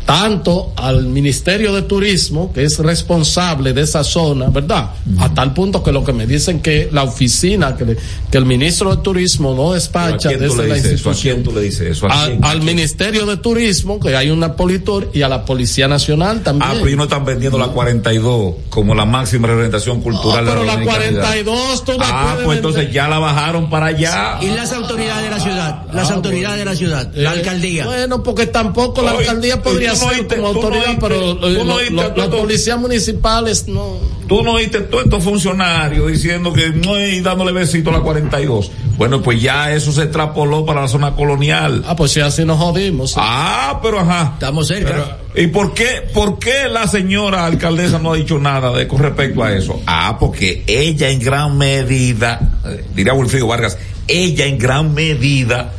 [0.06, 4.90] Tanto al Ministerio de Turismo, que es responsable de esa zona, ¿verdad?
[5.18, 7.96] A tal punto que lo que me dicen que la oficina, que, le-
[8.30, 11.08] que el ministro de Turismo no ¿A despacha desde le la dices eso?
[11.08, 11.34] ¿A institución.
[11.36, 12.06] quién tú le dices eso?
[12.10, 16.68] ¿A Al, Ministerio de Turismo, que hay una politor, y a la Policía Nacional también.
[16.70, 20.60] Ah, pero ellos no están vendiendo la 42 como la máxima representación cultural Ah, pero
[20.60, 21.22] de la dominicanidad.
[21.22, 24.38] 42 tú la Ah, pues entonces ya la bajaron para allá.
[24.40, 27.84] Y las autoridades de la ciudad, las autoridades de la ciudad, la Eh, alcaldía.
[27.86, 31.48] Bueno, porque tampoco la alcaldía podría tú no ser oíste- como autoridad, pero
[31.81, 33.97] eh, las policías municipales no.
[34.28, 38.70] Tú no oíste todos estos funcionarios diciendo que no y dándole besito a la 42.
[38.97, 41.82] Bueno, pues ya eso se extrapoló para la zona colonial.
[41.86, 43.14] Ah, pues si así nos jodimos.
[43.16, 44.31] Ah, pero ajá.
[44.35, 45.19] Estamos cerca.
[45.35, 49.43] ¿Y por qué, por qué la señora alcaldesa no ha dicho nada de, con respecto
[49.43, 49.81] a eso?
[49.86, 55.73] Ah, porque ella en gran medida, eh, diría Wilfrido Vargas, ella en gran medida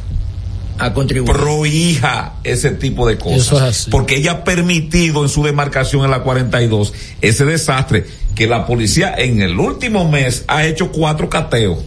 [1.26, 3.40] prohija ese tipo de cosas.
[3.48, 3.92] Eso es así.
[3.92, 8.06] Porque ella ha permitido en su demarcación en la 42 ese desastre
[8.36, 11.80] que la policía en el último mes ha hecho cuatro cateos.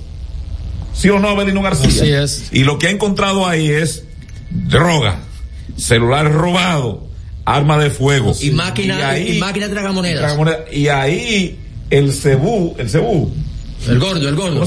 [0.94, 1.88] ¿Sí o no, Avelino García?
[1.88, 2.44] Así es.
[2.52, 4.04] Y lo que ha encontrado ahí es
[4.50, 5.18] droga,
[5.76, 7.06] celular robado,
[7.44, 8.32] arma de fuego.
[8.40, 10.20] Y máquina, y, ahí- máquina tragamonedas.
[10.20, 10.64] tragamoneda.
[10.72, 11.58] Y ahí
[11.90, 13.32] el cebú, el cebú,
[13.88, 14.62] El gordo, el gordo.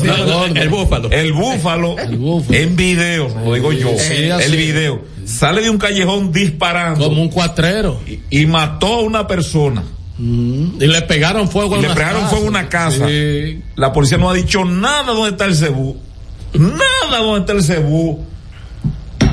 [0.56, 1.10] El búfalo.
[1.12, 2.54] el búfalo, búfalo.
[2.58, 4.56] en video, no lo digo yo, Sí, el así.
[4.56, 8.00] video, sale de un callejón disparando Como un cuatrero.
[8.08, 9.84] y, y mató a una persona.
[10.22, 12.30] Y le pegaron fuego a Y le pegaron casas.
[12.32, 13.08] fuego a una casa.
[13.08, 13.62] Sí.
[13.76, 15.96] La policía no ha dicho nada dónde está el cebú.
[16.54, 18.26] Nada dónde está el cebú.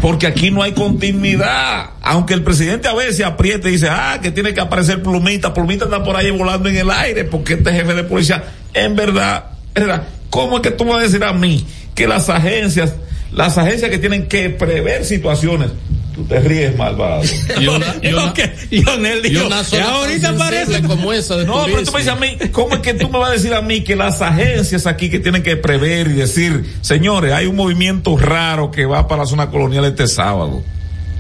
[0.01, 1.91] porque aquí no hay continuidad.
[2.03, 5.87] Aunque el presidente a veces apriete y dice, ah, que tiene que aparecer plumita, plumita
[5.87, 8.45] está por ahí volando en el aire, porque este jefe de policía,
[8.75, 9.47] en verdad,
[9.85, 12.95] verdad, ¿cómo es que tú me vas a decir a mí que las agencias,
[13.33, 15.71] las agencias que tienen que prever situaciones,
[16.17, 17.23] tú te ríes malvado.
[17.61, 18.33] Y una, y una,
[18.71, 21.99] Lionel y dijo, una zona "Y ahorita parece como esa de No, pero tú me
[21.99, 24.23] dices a mí, ¿cómo es que tú me vas a decir a mí que las
[24.23, 29.07] agencias aquí que tienen que prever y decir, señores, hay un movimiento raro que va
[29.07, 30.63] para la zona colonial este sábado?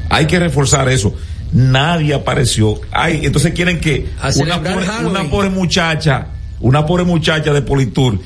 [0.09, 1.15] Hay que reforzar eso.
[1.53, 2.81] Nadie apareció.
[2.91, 6.28] Ay, entonces quieren que pobre, una pobre muchacha,
[6.61, 8.19] una pobre muchacha de Politur,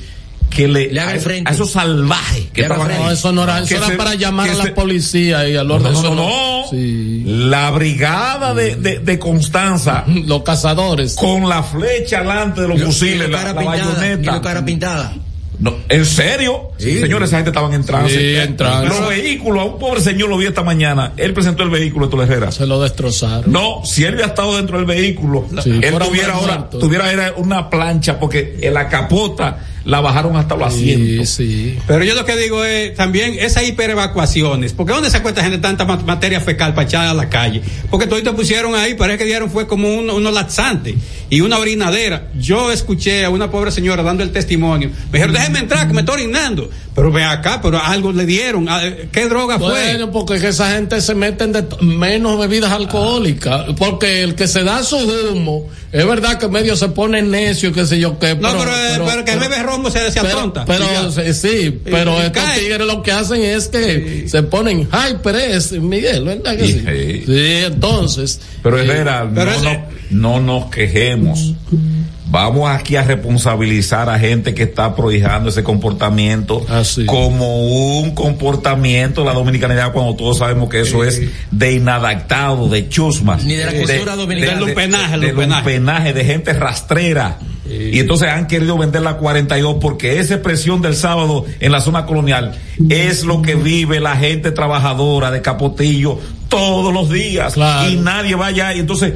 [0.51, 1.49] que le, Le haga a, esos, frente.
[1.49, 2.67] a esos salvajes que.
[2.67, 5.67] No, eso no era, eso era se- para llamar a la se- policía y al
[5.67, 5.93] No, orden.
[5.93, 6.63] no, eso no, no.
[6.69, 7.23] Sí.
[7.25, 11.15] La brigada de, de, de Constanza Los cazadores.
[11.15, 14.41] con la flecha alante de los fusiles, la, cara la pintada, y bayoneta.
[14.41, 15.13] cara pintada.
[15.59, 16.71] No, ¿En serio?
[16.79, 16.99] Sí.
[16.99, 18.17] Señores, esa gente estaban en trance.
[18.17, 18.87] Sí, en trance.
[18.89, 21.13] Los vehículos, a un pobre señor lo vi esta mañana.
[21.17, 22.51] Él presentó el vehículo de Tolerera.
[22.51, 23.51] Se lo destrozaron.
[23.51, 26.79] No, si él hubiera estado dentro del vehículo, Sí, él tuviera ahora, muerto.
[26.79, 31.29] tuviera era una plancha, porque en la capota la bajaron hasta los Sí, asientos.
[31.29, 31.77] sí.
[31.87, 34.73] Pero yo lo que digo es también esas hiperevacuaciones.
[34.73, 37.61] Porque ¿dónde se cuenta gente tanta ma- materia fecal para echar a la calle?
[37.89, 40.95] Porque todos te pusieron ahí, parece que dieron fue como un, unos laxantes
[41.29, 42.27] y una orinadera.
[42.39, 44.89] Yo escuché a una pobre señora dando el testimonio.
[45.11, 46.69] Me dijeron, déjeme entrar, que me estoy orinando.
[46.93, 48.67] Pero ve acá, pero algo le dieron.
[48.67, 48.81] Ah,
[49.11, 49.69] ¿Qué droga fue?
[49.69, 53.65] Bueno, porque es que esa gente se meten de menos bebidas alcohólicas.
[53.77, 57.85] Porque el que se da su humo, es verdad que medio se pone necio, qué
[57.85, 58.35] sé yo qué.
[58.35, 60.65] No, pero, eh, pero que el bebé rombo se, se pero, atonta.
[60.65, 65.35] pero sí, sí, pero Y estos tigres lo que hacen es que se ponen hyper,
[65.35, 66.83] es Miguel, ¿verdad que sí?
[66.85, 67.23] sí.
[67.25, 68.41] Sí, entonces.
[68.63, 71.53] Pero eh, Herrera, pero no, ese- no, no nos quejemos.
[72.27, 77.05] Vamos aquí a responsabilizar a gente que está prohijando ese comportamiento Así.
[77.05, 81.21] como un comportamiento de la dominicanidad cuando todos sabemos que eso es
[81.51, 83.35] de inadaptado, de chusma.
[83.43, 84.53] Ni de la cultura dominicana.
[84.53, 85.17] De, de, de lumpenaje.
[85.17, 87.37] lumpenaje, de gente rastrera.
[87.93, 92.05] Y entonces han querido vender la 42 porque esa expresión del sábado en la zona
[92.05, 92.57] colonial
[92.89, 96.19] es lo que vive la gente trabajadora de Capotillo
[96.49, 97.53] todos los días.
[97.53, 97.89] Claro.
[97.89, 98.73] Y nadie vaya.
[98.75, 99.13] Y entonces,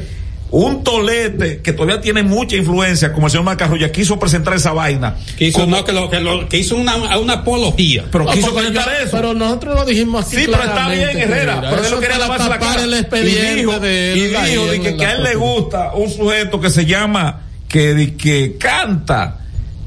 [0.52, 5.15] un tolete que todavía tiene mucha influencia, como el señor Macarrulla, quiso presentar esa vaina.
[5.38, 8.06] Que hizo, Como- no, que lo, que lo- que hizo una, una apología.
[8.11, 9.11] pero quiso presentar yo- eso.
[9.18, 11.56] pero nosotros lo dijimos aquí Sí, pero está bien, Herrera.
[11.57, 12.84] mira, Pero él quería lavarse la cara.
[12.84, 16.61] el y dijo, de él y dijo de que, a él le gusta un sujeto
[16.61, 17.41] que se llama,
[17.76, 19.39] que, que canta,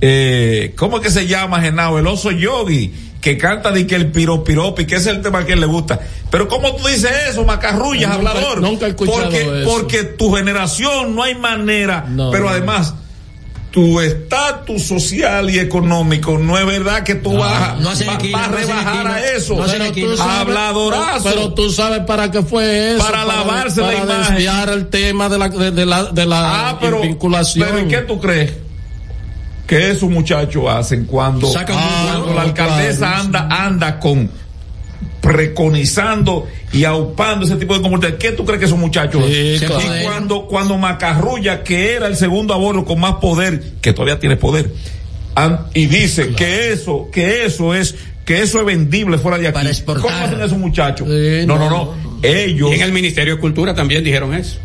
[0.02, 1.98] eh, ¿cómo es que se llama, Genao?
[1.98, 5.60] El oso yogi, que canta de que el piropiropi, que es el tema que él
[5.60, 5.98] le gusta.
[6.30, 8.60] Pero ¿cómo tú dices eso, macarrullas, Nunca- hablador?
[8.60, 9.70] nunca he escuchado porque, eso.
[9.70, 12.50] porque tu generación no hay manera, No, pero no.
[13.70, 18.12] Tu estatus social y económico no es verdad que tú vas, a- no hacen va-
[18.14, 19.56] esquina, vas a no rebajar a eso.
[19.56, 20.06] No Pero esquina.
[20.08, 21.28] tú sabes- Habladorazo.
[21.28, 23.04] Pero tú sabes para qué fue eso.
[23.04, 24.34] Para lavarse la para imagen.
[24.34, 27.68] desviar el tema de la, de, de la, de la Ah, pero, vinculación.
[27.68, 28.52] pero ¿y qué tú crees?
[29.66, 34.30] Que esos muchachos hacen cuando, cuando la alcaldesa anda, anda con
[35.32, 38.18] preconizando y aupando ese tipo de comportamiento.
[38.18, 39.68] ¿Qué tú crees que esos muchachos Sí, hacen?
[39.68, 39.82] claro.
[40.00, 44.36] Y cuando, cuando Macarrulla, que era el segundo aborto con más poder, que todavía tiene
[44.36, 44.72] poder,
[45.74, 47.94] y dice que eso, que eso es,
[48.24, 49.54] que eso es vendible fuera de aquí.
[49.54, 50.02] Para exportar.
[50.10, 51.06] ¿Cómo hacen esos muchachos?
[51.08, 54.58] Sí, no, no, no, no, Ellos Y en el Ministerio de Cultura también dijeron eso.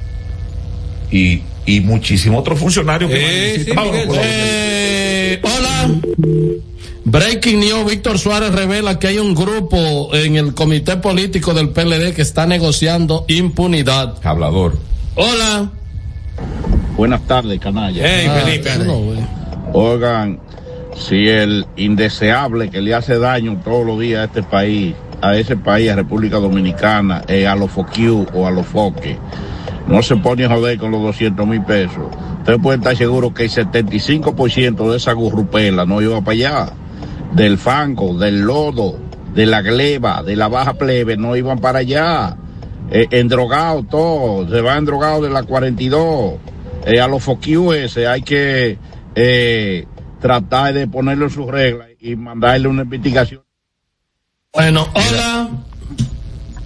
[1.11, 4.09] y, y muchísimos otros funcionarios que Eh, sí, Miguel.
[4.23, 5.89] Eh, hola.
[7.05, 12.13] Breaking News, Víctor Suárez revela que hay un grupo en el comité político del PLD
[12.13, 14.15] que está negociando impunidad.
[14.25, 14.77] Hablador.
[15.15, 15.69] Hola.
[16.95, 18.01] Buenas tardes, canalla.
[18.05, 18.69] Hey, Ah, Felipe.
[19.73, 20.39] Oigan,
[20.95, 25.57] si el indeseable que le hace daño todos los días a este país, a ese
[25.57, 29.17] país, a República Dominicana, eh, a los FOQ o a los foques,
[29.87, 32.03] no se pone a joder con los 200 mil pesos,
[32.39, 36.73] usted puede estar seguro que el 75% de esa gurrupela no iba para allá.
[37.35, 38.99] Del fango, del lodo,
[39.33, 42.37] de la gleba, de la baja plebe, no iban para allá.
[42.91, 46.33] Eh, endrogados todos, se van drogados de la 42.
[46.85, 48.77] Eh, a los FOQ ese hay que
[49.15, 49.87] eh,
[50.19, 53.41] tratar de ponerle sus reglas y mandarle una investigación.
[54.53, 55.49] Bueno, hola.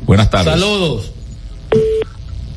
[0.06, 0.53] Buenas tardes.
[0.53, 1.14] Saludos.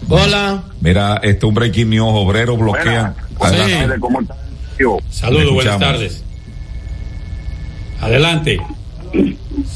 [0.09, 0.65] Hola.
[0.81, 3.15] Mira, este un breaking news, obrero bloquea.
[3.39, 3.95] Adelante.
[3.95, 4.01] Sí.
[4.01, 4.37] ¿Cómo está?
[5.11, 6.25] Saludos, buenas tardes.
[8.01, 8.61] Adelante.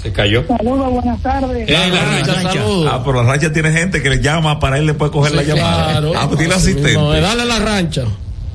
[0.03, 0.47] Se cayó.
[0.47, 1.69] Saludos, buenas tardes.
[1.69, 2.43] Eh, la rancha.
[2.53, 2.91] Saludos.
[2.93, 5.43] Ah, pero la rancha tiene gente que le llama para él después coger Sí, la
[5.43, 5.87] llamada.
[5.91, 6.13] claro.
[6.17, 6.89] Ah, pues tiene asistente.
[6.91, 8.05] mismo, Dale la rancha.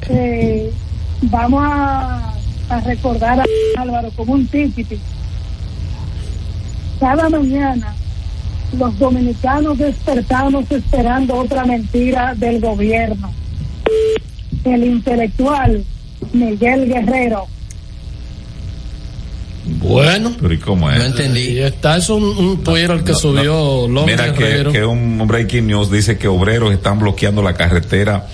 [0.10, 0.72] Eh,
[1.24, 2.34] vamos a,
[2.70, 4.96] a recordar a Álvaro como un típico.
[7.00, 7.94] Cada mañana
[8.78, 13.32] los dominicanos despertamos esperando otra mentira del gobierno.
[14.64, 15.84] El intelectual
[16.34, 17.48] Miguel Guerrero.
[19.66, 20.34] Bueno.
[20.40, 20.98] Pero ¿y cómo es?
[20.98, 21.50] No entendí.
[21.50, 25.92] Y está eso un, un Twitter que subió López Mira que, que un breaking news
[25.92, 28.28] dice que obreros están bloqueando la carretera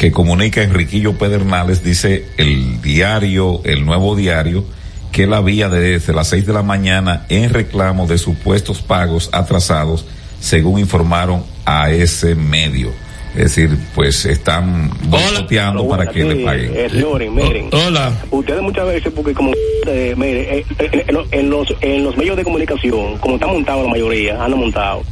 [0.00, 4.64] que comunica Enriquillo Pedernales, dice el diario, el nuevo diario,
[5.12, 10.06] que la vía desde las seis de la mañana en reclamo de supuestos pagos atrasados,
[10.40, 12.92] según informaron a ese medio.
[13.34, 16.72] Es decir, pues están boicoteando para que le paguen.
[16.74, 17.68] Eh, señores, miren.
[17.72, 18.12] Hola.
[18.30, 19.52] Ustedes muchas veces, porque como,
[19.86, 23.46] eh, mire, eh, eh, en, lo- en los, en los medios de comunicación, como está
[23.46, 25.02] montado la mayoría, han montado,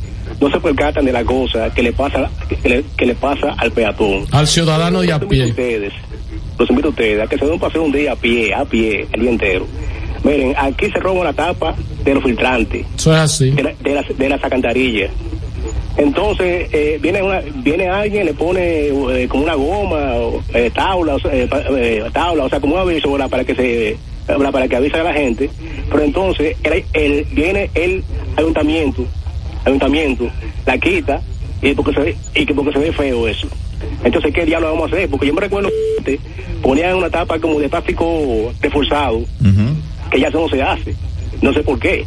[0.40, 2.28] no se percatan de la cosa que le pasa,
[2.62, 4.24] que le, que le pasa al peatón.
[4.32, 5.46] Al ciudadano de a pie.
[5.46, 5.92] ustedes,
[6.58, 8.64] los invito a ustedes a que se den un paseo un día a pie, a
[8.64, 9.66] pie, el día entero.
[10.24, 13.50] Miren, aquí se roban la tapa de los filtrantes, Eso es así.
[13.52, 15.10] de, la- de las de las alcantarillas.
[15.98, 21.16] Entonces, eh, viene una, viene alguien, le pone eh, como una goma, o, eh, tabla,
[21.16, 23.28] o sea, eh, eh, tabla, o sea, como un aviso ¿verdad?
[23.28, 23.96] para que se,
[24.26, 25.50] para que avise a la gente.
[25.90, 26.56] Pero entonces,
[26.92, 28.04] el- viene el
[28.36, 29.04] ayuntamiento,
[29.64, 30.28] ayuntamiento,
[30.64, 31.20] la quita,
[31.60, 33.48] y porque se ve, y que porque se ve feo eso.
[34.04, 35.08] Entonces, ¿qué diablo vamos a hacer?
[35.10, 35.68] Porque yo me recuerdo
[36.04, 36.20] que
[36.62, 39.22] ponían una tapa como de plástico reforzado,
[40.12, 40.94] que ya eso no se hace.
[41.42, 42.04] No sé por qué.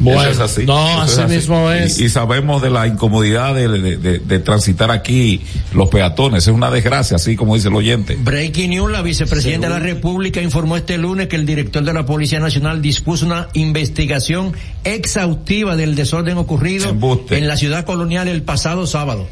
[0.00, 0.64] Bueno, Eso es así.
[0.66, 2.00] no, Eso así mismo es.
[2.00, 5.42] Y, y sabemos de la incomodidad de, de- de- de transitar aquí
[5.74, 6.46] los peatones.
[6.48, 8.16] Es una desgracia, así como dice el oyente.
[8.18, 12.06] Breaking News, la vicepresidenta de la República informó este lunes que el director de la
[12.06, 14.52] Policía Nacional dispuso una investigación
[14.84, 16.96] exhaustiva del desorden ocurrido
[17.30, 19.28] en la ciudad colonial el pasado sábado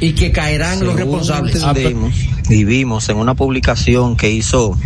[0.00, 1.62] y que caerán los responsables.
[2.48, 4.76] y vimos en una publicación que hizo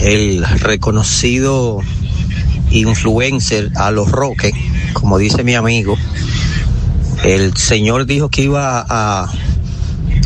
[0.00, 1.80] el reconocido
[2.70, 4.52] influencer a los Roques,
[4.92, 5.96] como dice mi amigo,
[7.24, 9.30] el señor dijo que iba a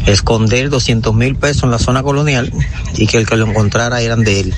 [0.07, 2.53] esconder 200 mil pesos en la zona colonial
[2.97, 4.55] y que el que lo encontrara eran de él.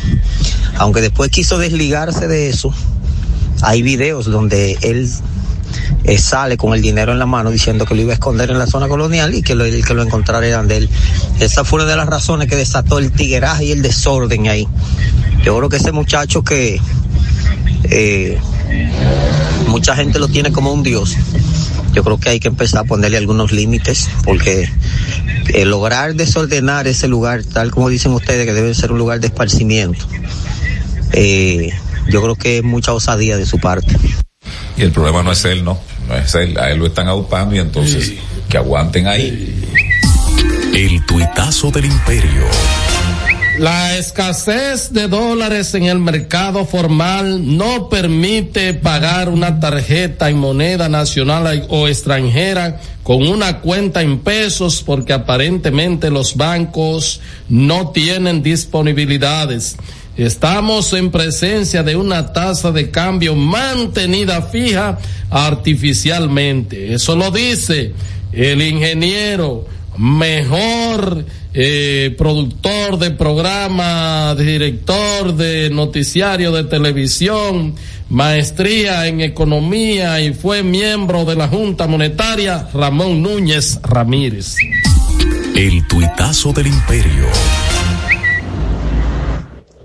[0.77, 2.73] Aunque después quiso desligarse de eso,
[3.63, 5.09] hay videos donde él
[6.05, 8.59] eh, sale con el dinero en la mano diciendo que lo iba a esconder en
[8.59, 10.91] la zona colonial y que lo, el que lo encontrara eran de él.
[11.41, 14.69] Esa fue una de las razones que desató el tigueraje y el desorden ahí.
[15.43, 16.81] Yo creo que ese muchacho que
[17.91, 18.39] eh,
[19.69, 21.17] mucha gente lo tiene como un dios.
[21.93, 24.69] Yo creo que hay que empezar a ponerle algunos límites porque
[25.49, 29.29] eh, lograr desordenar ese lugar, tal como dicen ustedes, que debe ser un lugar de
[29.29, 30.05] esparcimiento,
[31.13, 31.71] eh,
[32.09, 33.97] yo creo que es mucha osadía de su parte.
[34.77, 35.79] Y el problema no es él, no.
[36.09, 36.59] No es él.
[36.59, 38.15] A él lo están adoptando y entonces
[38.49, 39.63] que aguanten ahí.
[40.75, 42.45] El tuitazo del imperio.
[43.59, 50.89] La escasez de dólares en el mercado formal no permite pagar una tarjeta en moneda
[50.89, 59.77] nacional o extranjera con una cuenta en pesos porque aparentemente los bancos no tienen disponibilidades.
[60.17, 64.99] Estamos en presencia de una tasa de cambio mantenida fija
[65.31, 66.93] artificialmente.
[66.93, 67.93] Eso lo dice
[68.33, 69.65] el ingeniero
[69.97, 71.25] mejor
[71.57, 77.77] eh, productor de programa, director de noticiario de televisión,
[78.11, 84.57] maestría en economía y fue miembro de la Junta Monetaria, Ramón Núñez Ramírez.
[85.55, 87.27] El tuitazo del imperio.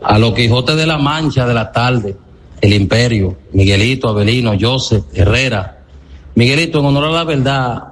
[0.02, 2.18] a los Quijotes de la Mancha de la tarde,
[2.62, 5.84] el Imperio, Miguelito, Abelino, Joseph, Herrera.
[6.34, 7.84] Miguelito, en honor a la verdad,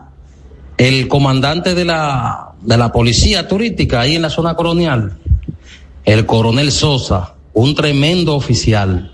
[0.77, 5.17] el comandante de la, de la policía turística ahí en la zona colonial,
[6.05, 9.11] el coronel Sosa, un tremendo oficial.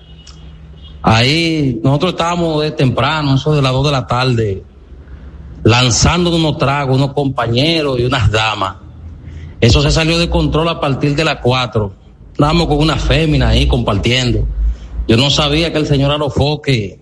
[1.02, 4.64] Ahí nosotros estábamos de temprano, eso de las dos de la tarde,
[5.64, 8.78] lanzando unos tragos, unos compañeros y unas damas.
[9.60, 11.94] Eso se salió de control a partir de las cuatro.
[12.32, 14.48] Estábamos con una fémina ahí compartiendo.
[15.08, 17.00] Yo no sabía que el señor Alofoque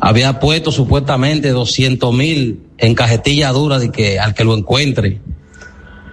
[0.00, 5.20] había puesto supuestamente 200 mil en cajetilla dura de que al que lo encuentre.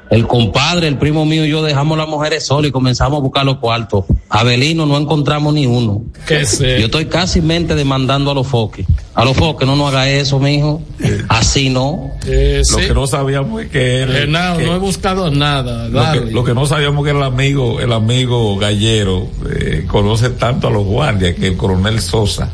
[0.10, 3.46] El compadre, el primo mío y yo dejamos las mujeres solas y comenzamos a buscar
[3.46, 4.06] los cuartos.
[4.30, 6.04] Abelino no encontramos ni uno.
[6.26, 6.80] ¿Qué sé?
[6.80, 8.86] Yo estoy casi mente demandando a los foques.
[9.16, 10.82] A los foques, no nos haga eso, mijo.
[11.28, 12.12] Así no.
[12.26, 12.88] Eh, Lo sí.
[12.88, 14.16] que no sabíamos es que él.
[14.16, 15.86] Eh, no, que- no he buscado nada.
[15.90, 16.32] lo, que, dale.
[16.32, 20.86] lo que no sabíamos que el amigo, el amigo gallero, eh, conoce tanto a los
[20.86, 22.50] guardias que el coronel Sosa.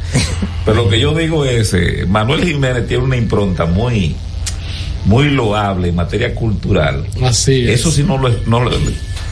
[0.66, 4.16] Pero lo que yo digo es, eh, Manuel Jiménez tiene una impronta muy,
[5.06, 7.06] muy loable en materia cultural.
[7.24, 7.80] Así es.
[7.82, 8.72] Eso sí no lo, no lo-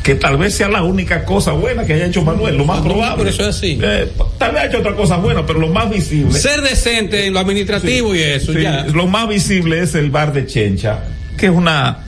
[0.03, 2.85] que tal vez sea la única cosa buena que haya hecho Manuel, lo más No,
[2.85, 3.17] probable.
[3.19, 3.79] pero eso es así.
[3.81, 4.07] Eh,
[4.39, 6.33] tal vez ha hecho otra cosa buena, pero lo más visible.
[6.39, 8.83] Ser decente en lo administrativo y eso, Sí, ya.
[8.85, 11.01] Lo más visible es el bar de Chencha,
[11.37, 11.99] que es una,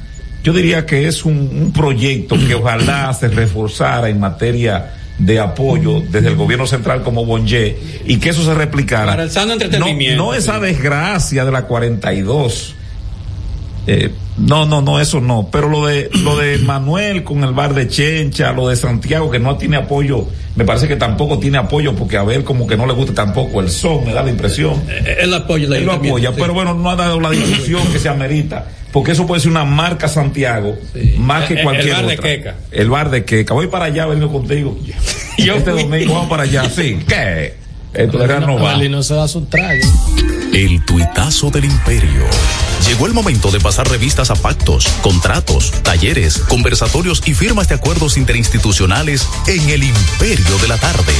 [0.44, 6.02] yo diría que es un, un proyecto que ojalá se reforzara en materia de apoyo
[6.10, 7.78] desde el gobierno central como Bonje
[8.08, 9.12] y que eso se replicara.
[9.12, 10.24] Para el sano No, entretenimiento.
[10.24, 12.74] no esa desgracia de la 42.
[13.86, 15.50] Eh, no, no, no, eso no.
[15.52, 19.40] Pero lo de, lo de Manuel con el bar de Chencha, lo de Santiago que
[19.40, 22.86] no tiene apoyo, me parece que tampoco tiene apoyo porque a ver como que no
[22.86, 24.82] le gusta tampoco el son, me da la impresión.
[25.20, 26.36] Él apoya el Él lo apoya, sí.
[26.40, 28.68] pero bueno, no ha dado la difusión que se amerita.
[28.92, 30.76] Porque eso puede ser una marca Santiago,
[31.18, 32.30] más que El- el cualquier bar de otra.
[32.30, 32.56] Queca.
[32.72, 33.54] El bar de Queca.
[33.56, 34.78] Voy para allá, vengo contigo.
[35.38, 37.00] este domingo vamos para allá, sí.
[37.08, 37.56] ¿Qué?
[37.94, 38.78] Esto era no va.
[38.78, 39.82] no se da su trago.
[40.54, 42.24] El tuitazo del imperio.
[42.88, 48.18] Llegó el momento de pasar revistas a pactos, contratos, talleres, conversatorios y firmas de acuerdos
[48.18, 51.14] interinstitucionales en el imperio de la tarde.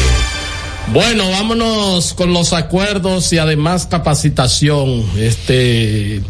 [0.92, 5.06] Bueno, vámonos con los acuerdos y además capacitación.
[5.18, 6.22] Este,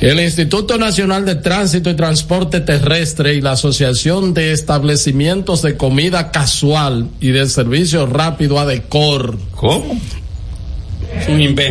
[0.00, 6.30] el Instituto Nacional de Tránsito y Transporte Terrestre y la Asociación de Establecimientos de Comida
[6.30, 9.38] Casual y de Servicio Rápido ADECOR.
[9.52, 9.98] ¿Cómo?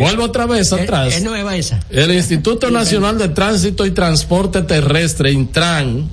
[0.00, 1.14] Vuelvo otra vez atrás.
[1.14, 1.80] Es nueva esa.
[1.90, 6.08] El Instituto Nacional de Tránsito y Transporte Terrestre, Intran,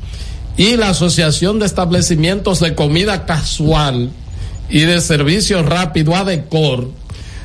[0.58, 4.12] y la Asociación de Establecimientos de Comida Casual
[4.70, 6.90] y de Servicio Rápido, ADECOR,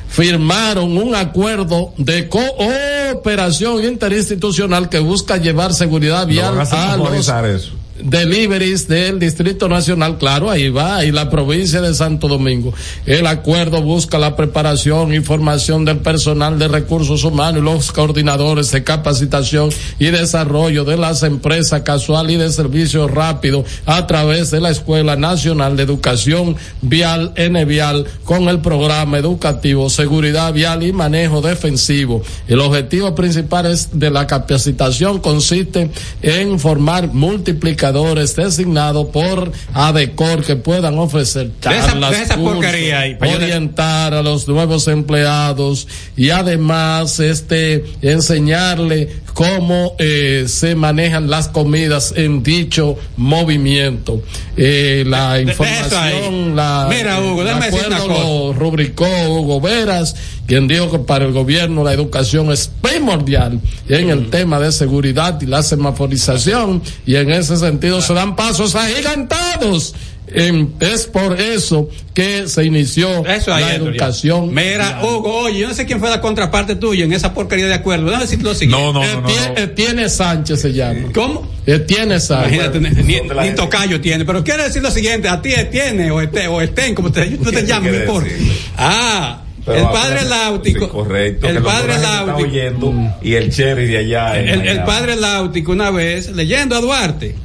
[0.07, 7.78] firmaron un acuerdo de cooperación interinstitucional que busca llevar seguridad vial van a los eso.
[8.03, 12.73] Deliveries del Distrito Nacional, claro, ahí va, y la provincia de Santo Domingo.
[13.05, 18.71] El acuerdo busca la preparación y formación del personal de recursos humanos y los coordinadores
[18.71, 24.61] de capacitación y desarrollo de las empresas casual y de servicios rápidos a través de
[24.61, 31.41] la Escuela Nacional de Educación Vial N-Vial con el programa educativo Seguridad Vial y Manejo
[31.41, 32.21] Defensivo.
[32.47, 35.89] El objetivo principal es de la capacitación consiste
[36.21, 44.21] en formar multiplicadores designados por ADECOR que puedan ofrecer charlas, esa cursos, ahí, orientar a
[44.21, 52.97] los nuevos empleados y además este enseñarle cómo eh, se manejan las comidas en dicho
[53.15, 54.21] movimiento.
[54.57, 60.15] Eh, la información, la, Mira, Hugo, el acuerdo lo rubricó Hugo Veras,
[60.49, 65.39] quien dijo que para el gobierno la educación es primordial en el tema de seguridad
[65.41, 69.93] y la semaforización y en ese sentido se dan pasos agigantados.
[70.31, 74.53] En- es por eso que se inició Eso ahí, la educación.
[74.53, 77.73] Mira, Hugo, oye, yo no sé quién fue la contraparte tuya en esa porquería de
[77.73, 78.05] acuerdo.
[78.05, 78.83] Déjame decir lo siguiente.
[78.83, 81.09] No, no, Etienne, Etienne Sánchez se llama.
[81.15, 81.51] ¿Cómo?
[81.65, 82.53] Etienne Sánchez.
[82.53, 83.19] Imagínate, ni,
[83.49, 86.93] ni tocayo tiene, pero quiere decir lo siguiente, a ti tiene o este, o estén,
[86.93, 88.29] como te, tú te ¿Qué llamas, no importa.
[88.77, 89.41] Ah,
[89.75, 90.85] el padre Láutico.
[90.85, 91.47] sí, correcto.
[91.47, 92.47] El padre Láutico.
[92.47, 94.39] oyendo y el cherry de allá.
[94.39, 97.35] El, padre Láutico una vez, leyendo a Duarte,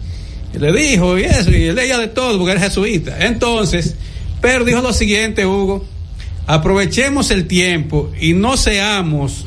[0.58, 3.26] le dijo, y eso, y leía de todo, porque era jesuita.
[3.26, 3.96] Entonces,
[4.40, 5.84] pero dijo lo siguiente, Hugo,
[6.46, 9.46] aprovechemos el tiempo y no seamos,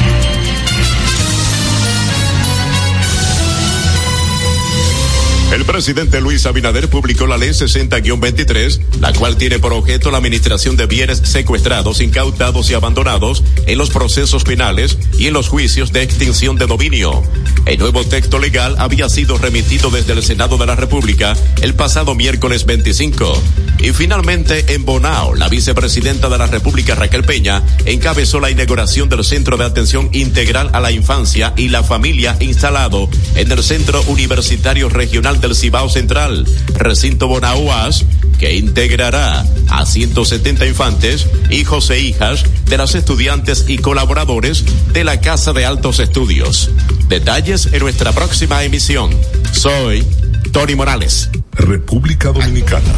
[5.51, 10.77] El presidente Luis Abinader publicó la ley 60-23, la cual tiene por objeto la administración
[10.77, 16.03] de bienes secuestrados, incautados y abandonados en los procesos penales y en los juicios de
[16.03, 17.21] extinción de dominio.
[17.65, 22.15] El nuevo texto legal había sido remitido desde el Senado de la República el pasado
[22.15, 23.43] miércoles 25.
[23.79, 29.25] Y finalmente, en Bonao, la vicepresidenta de la República, Raquel Peña, encabezó la inauguración del
[29.25, 34.87] Centro de Atención Integral a la Infancia y la Familia instalado en el Centro Universitario
[34.87, 36.45] Regional del Cibao Central,
[36.75, 38.05] recinto Bonao UAS,
[38.37, 44.63] que integrará a 170 infantes, hijos e hijas de las estudiantes y colaboradores
[44.93, 46.69] de la Casa de Altos Estudios.
[47.07, 49.11] Detalles en nuestra próxima emisión.
[49.51, 50.05] Soy
[50.51, 51.29] Tony Morales.
[51.53, 52.93] República Dominicana,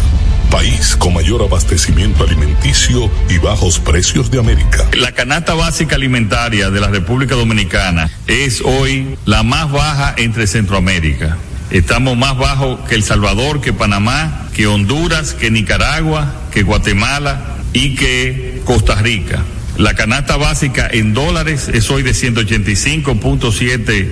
[0.52, 4.88] país con mayor abastecimiento alimenticio y bajos precios de América.
[4.94, 11.38] La canasta básica alimentaria de la República Dominicana es hoy la más baja entre Centroamérica.
[11.74, 17.96] Estamos más bajo que El Salvador, que Panamá, que Honduras, que Nicaragua, que Guatemala y
[17.96, 19.44] que Costa Rica.
[19.80, 24.08] La canasta básica en dólares es hoy de 185.7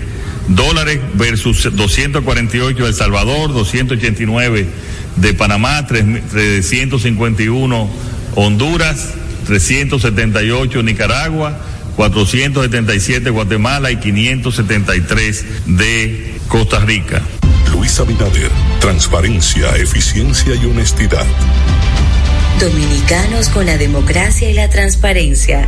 [0.47, 4.67] dólares versus 248 de El Salvador, 289
[5.17, 7.89] de Panamá, 351
[8.33, 9.09] Honduras,
[9.45, 11.59] 378 Nicaragua,
[11.95, 17.21] 477 Guatemala y 573 de Costa Rica.
[17.81, 21.25] Luis Abinader, transparencia, eficiencia y honestidad.
[22.59, 25.67] Dominicanos con la democracia y la transparencia.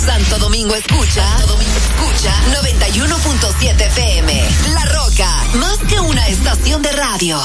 [0.00, 2.32] Santo Domingo escucha, Santo Domingo escucha
[2.62, 4.48] 91.7 FM.
[4.72, 7.38] La Roca, más que una estación de radio.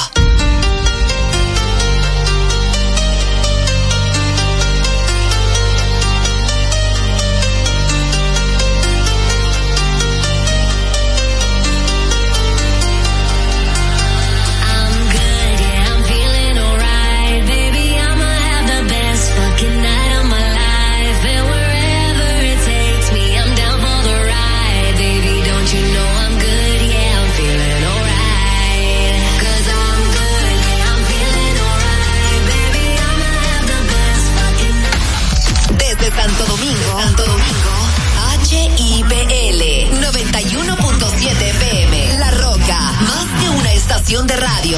[44.06, 44.78] Estación de radio.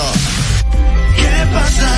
[1.18, 1.90] ¿Qué pasa?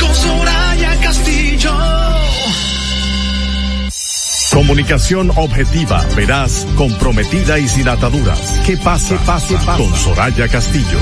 [0.00, 1.72] Con Soraya Castillo.
[4.50, 8.60] Comunicación objetiva, veraz, comprometida y sin ataduras.
[8.64, 9.18] ¿Qué pasa?
[9.18, 9.54] ¿Qué pasa?
[9.56, 9.76] pasa?
[9.76, 10.98] Con Soraya Castillo.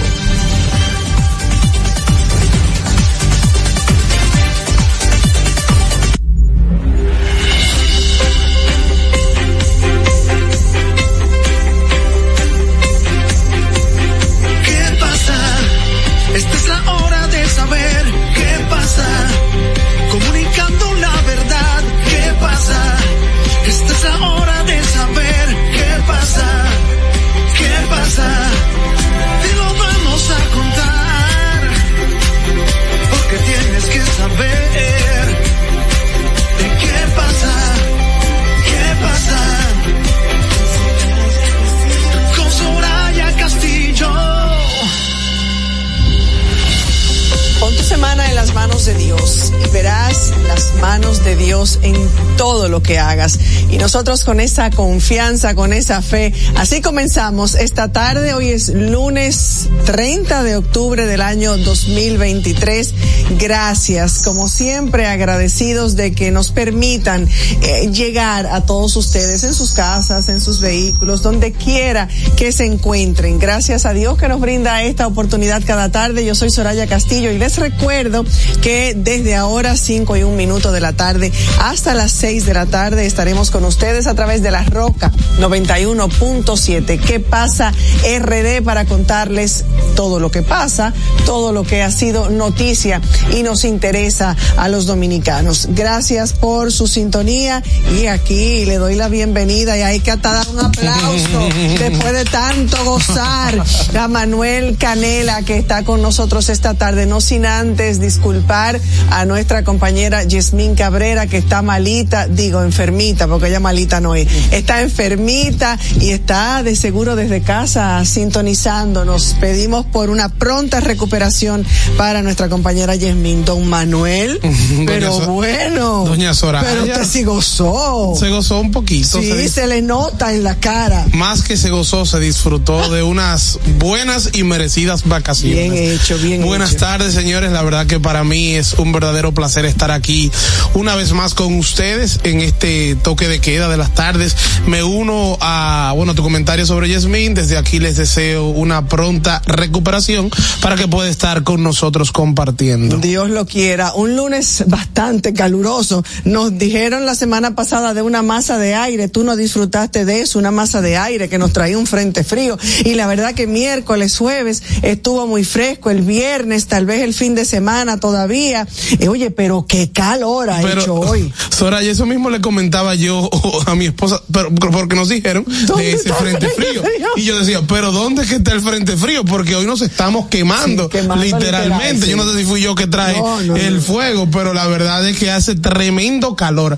[52.83, 53.39] Que hagas.
[53.71, 58.33] Y nosotros con esa confianza, con esa fe, así comenzamos esta tarde.
[58.33, 62.95] Hoy es lunes 30 de octubre del año 2023.
[63.39, 67.29] Gracias, como siempre, agradecidos de que nos permitan
[67.63, 72.65] eh, llegar a todos ustedes en sus casas, en sus vehículos, donde quiera que se
[72.65, 73.39] encuentren.
[73.39, 76.25] Gracias a Dios que nos brinda esta oportunidad cada tarde.
[76.25, 78.25] Yo soy Soraya Castillo y les recuerdo
[78.63, 81.31] que desde ahora, 5 y un minuto de la tarde,
[81.61, 87.01] hasta las 6 de la tarde, estaremos con ustedes a través de la Roca 91.7.
[87.01, 89.65] ¿Qué pasa RD para contarles
[89.95, 90.93] todo lo que pasa,
[91.25, 93.01] todo lo que ha sido noticia
[93.33, 95.69] y nos interesa a los dominicanos?
[95.71, 97.63] Gracias por su sintonía
[98.01, 101.49] y aquí le doy la bienvenida y hay que dar un aplauso
[101.79, 103.63] después de tanto gozar
[103.99, 108.81] a Manuel Canela que está con nosotros esta tarde, no sin antes disculpar
[109.11, 114.29] a nuestra compañera Yasmín Cabrera que está malita, digo enfermita, porque ella malita no es,
[114.53, 119.37] está enfermita y está de seguro desde casa sintonizándonos.
[119.41, 121.65] Pedimos por una pronta recuperación
[121.97, 124.41] para nuestra compañera Yasmín, don Manuel,
[124.87, 128.15] pero bueno, doña Soraya, pero usted sí gozó.
[128.19, 129.21] Se gozó un poquito.
[129.21, 131.07] Sí, se, se le nota en la cara.
[131.13, 135.71] Más que se gozó, se disfrutó de unas buenas y merecidas vacaciones.
[135.73, 136.81] Bien hecho, bien Buenas hecho.
[136.81, 137.53] tardes, señores.
[137.53, 140.31] La verdad que para mí es un verdadero placer estar aquí
[140.75, 144.37] una vez más con ustedes en este toque de queda de las tardes.
[144.67, 147.35] Me uno a, bueno, tu comentario sobre Yasmin.
[147.35, 152.99] Desde aquí les deseo una pronta recuperación para que pueda estar con nosotros compartiendo.
[152.99, 153.93] Dios lo quiera.
[153.95, 156.05] Un lunes bastante caluroso.
[156.25, 159.09] Nos dijeron la semana pasada de una masa de aire.
[159.09, 162.59] Tú no disfrutaste de eso, una masa de aire que nos traía un frente frío.
[162.85, 165.91] Y la verdad que miércoles, jueves estuvo muy fresco.
[165.91, 168.67] El viernes, tal vez el fin de semana todavía.
[168.99, 171.33] Eh, oye, pero qué calor ha hecho hoy.
[171.51, 173.28] Soraya, eso mismo le comentaba yo
[173.67, 175.45] a mi esposa, pero porque nos dijeron
[175.77, 176.83] de ese frente frío.
[177.17, 179.25] Y yo decía, pero ¿dónde es que está el frente frío?
[179.25, 181.95] Porque hoy nos estamos quemando, Sí, quemando literalmente.
[181.95, 182.09] literal.
[182.11, 183.81] Yo no sé si fui yo que No, no, el no.
[183.83, 186.77] fuego, pero la verdad es que hace tremendo calor.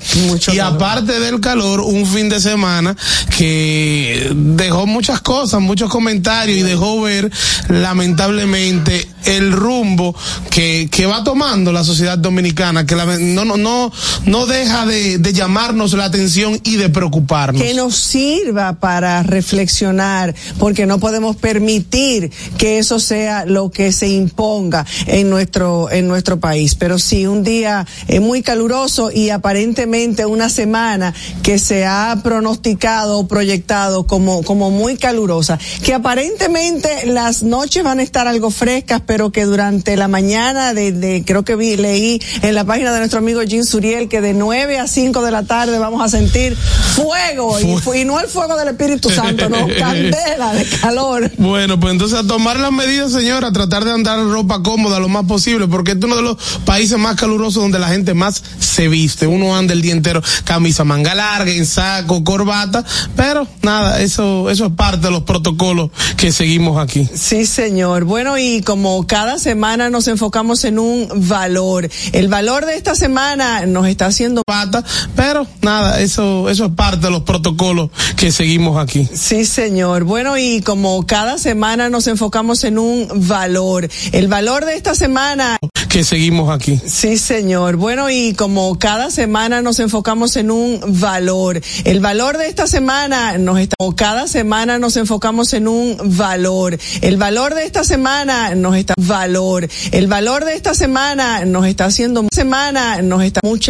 [0.53, 2.97] y aparte del calor, un fin de semana
[3.37, 7.31] que dejó muchas cosas, muchos comentarios y dejó ver
[7.69, 10.15] lamentablemente el rumbo
[10.51, 13.93] que, que va tomando la sociedad dominicana, que la- no, no, no,
[14.25, 17.63] no deja de, de llamarnos la atención y de preocuparnos.
[17.63, 24.09] que nos sirva para reflexionar, porque no podemos permitir que eso sea lo que se
[24.09, 26.75] imponga en nuestro en nuestro país.
[26.75, 33.19] Pero sí, un día eh, muy caluroso y aparentemente una semana que se ha pronosticado
[33.19, 39.03] o proyectado como como muy calurosa, que aparentemente las noches van a estar algo frescas,
[39.05, 43.19] pero que durante la mañana de, creo que vi leí en la página de nuestro
[43.19, 47.59] amigo Jim Suriel que de 9 a 5 de la tarde vamos a sentir fuego
[47.61, 51.31] y, y no el fuego del Espíritu Santo, no, candela de calor.
[51.39, 55.01] Bueno, pues entonces a tomar las medidas, señora, a tratar de andar en ropa cómoda
[55.01, 58.13] lo más posible, porque este es uno de los países más calurosos donde la gente
[58.13, 59.27] más se viste.
[59.27, 62.85] Uno anda el día entero camisa manga larga, en saco, corbata,
[63.17, 67.09] pero nada, eso, eso es parte de los protocolos que seguimos aquí.
[67.15, 68.05] Sí, señor.
[68.05, 73.65] Bueno, y como cada semana nos enfocamos en un valor, el valor de esta semana
[73.67, 74.85] nos está haciendo pata,
[75.17, 79.09] pero nada, eso, eso es parte de los protocolos que seguimos aquí.
[79.13, 80.05] Sí, señor.
[80.05, 85.59] Bueno, y como cada semana nos enfocamos en un valor, el valor de esta semana
[85.91, 86.81] Que seguimos aquí.
[86.87, 87.75] Sí, señor.
[87.75, 93.39] Bueno, y como cada semana nos enfocamos en un valor, el valor de esta semana
[93.39, 98.55] nos está, como cada semana nos enfocamos en un valor, el valor de esta semana
[98.55, 103.61] nos está, valor, el valor de esta semana nos está haciendo, semana nos está mucha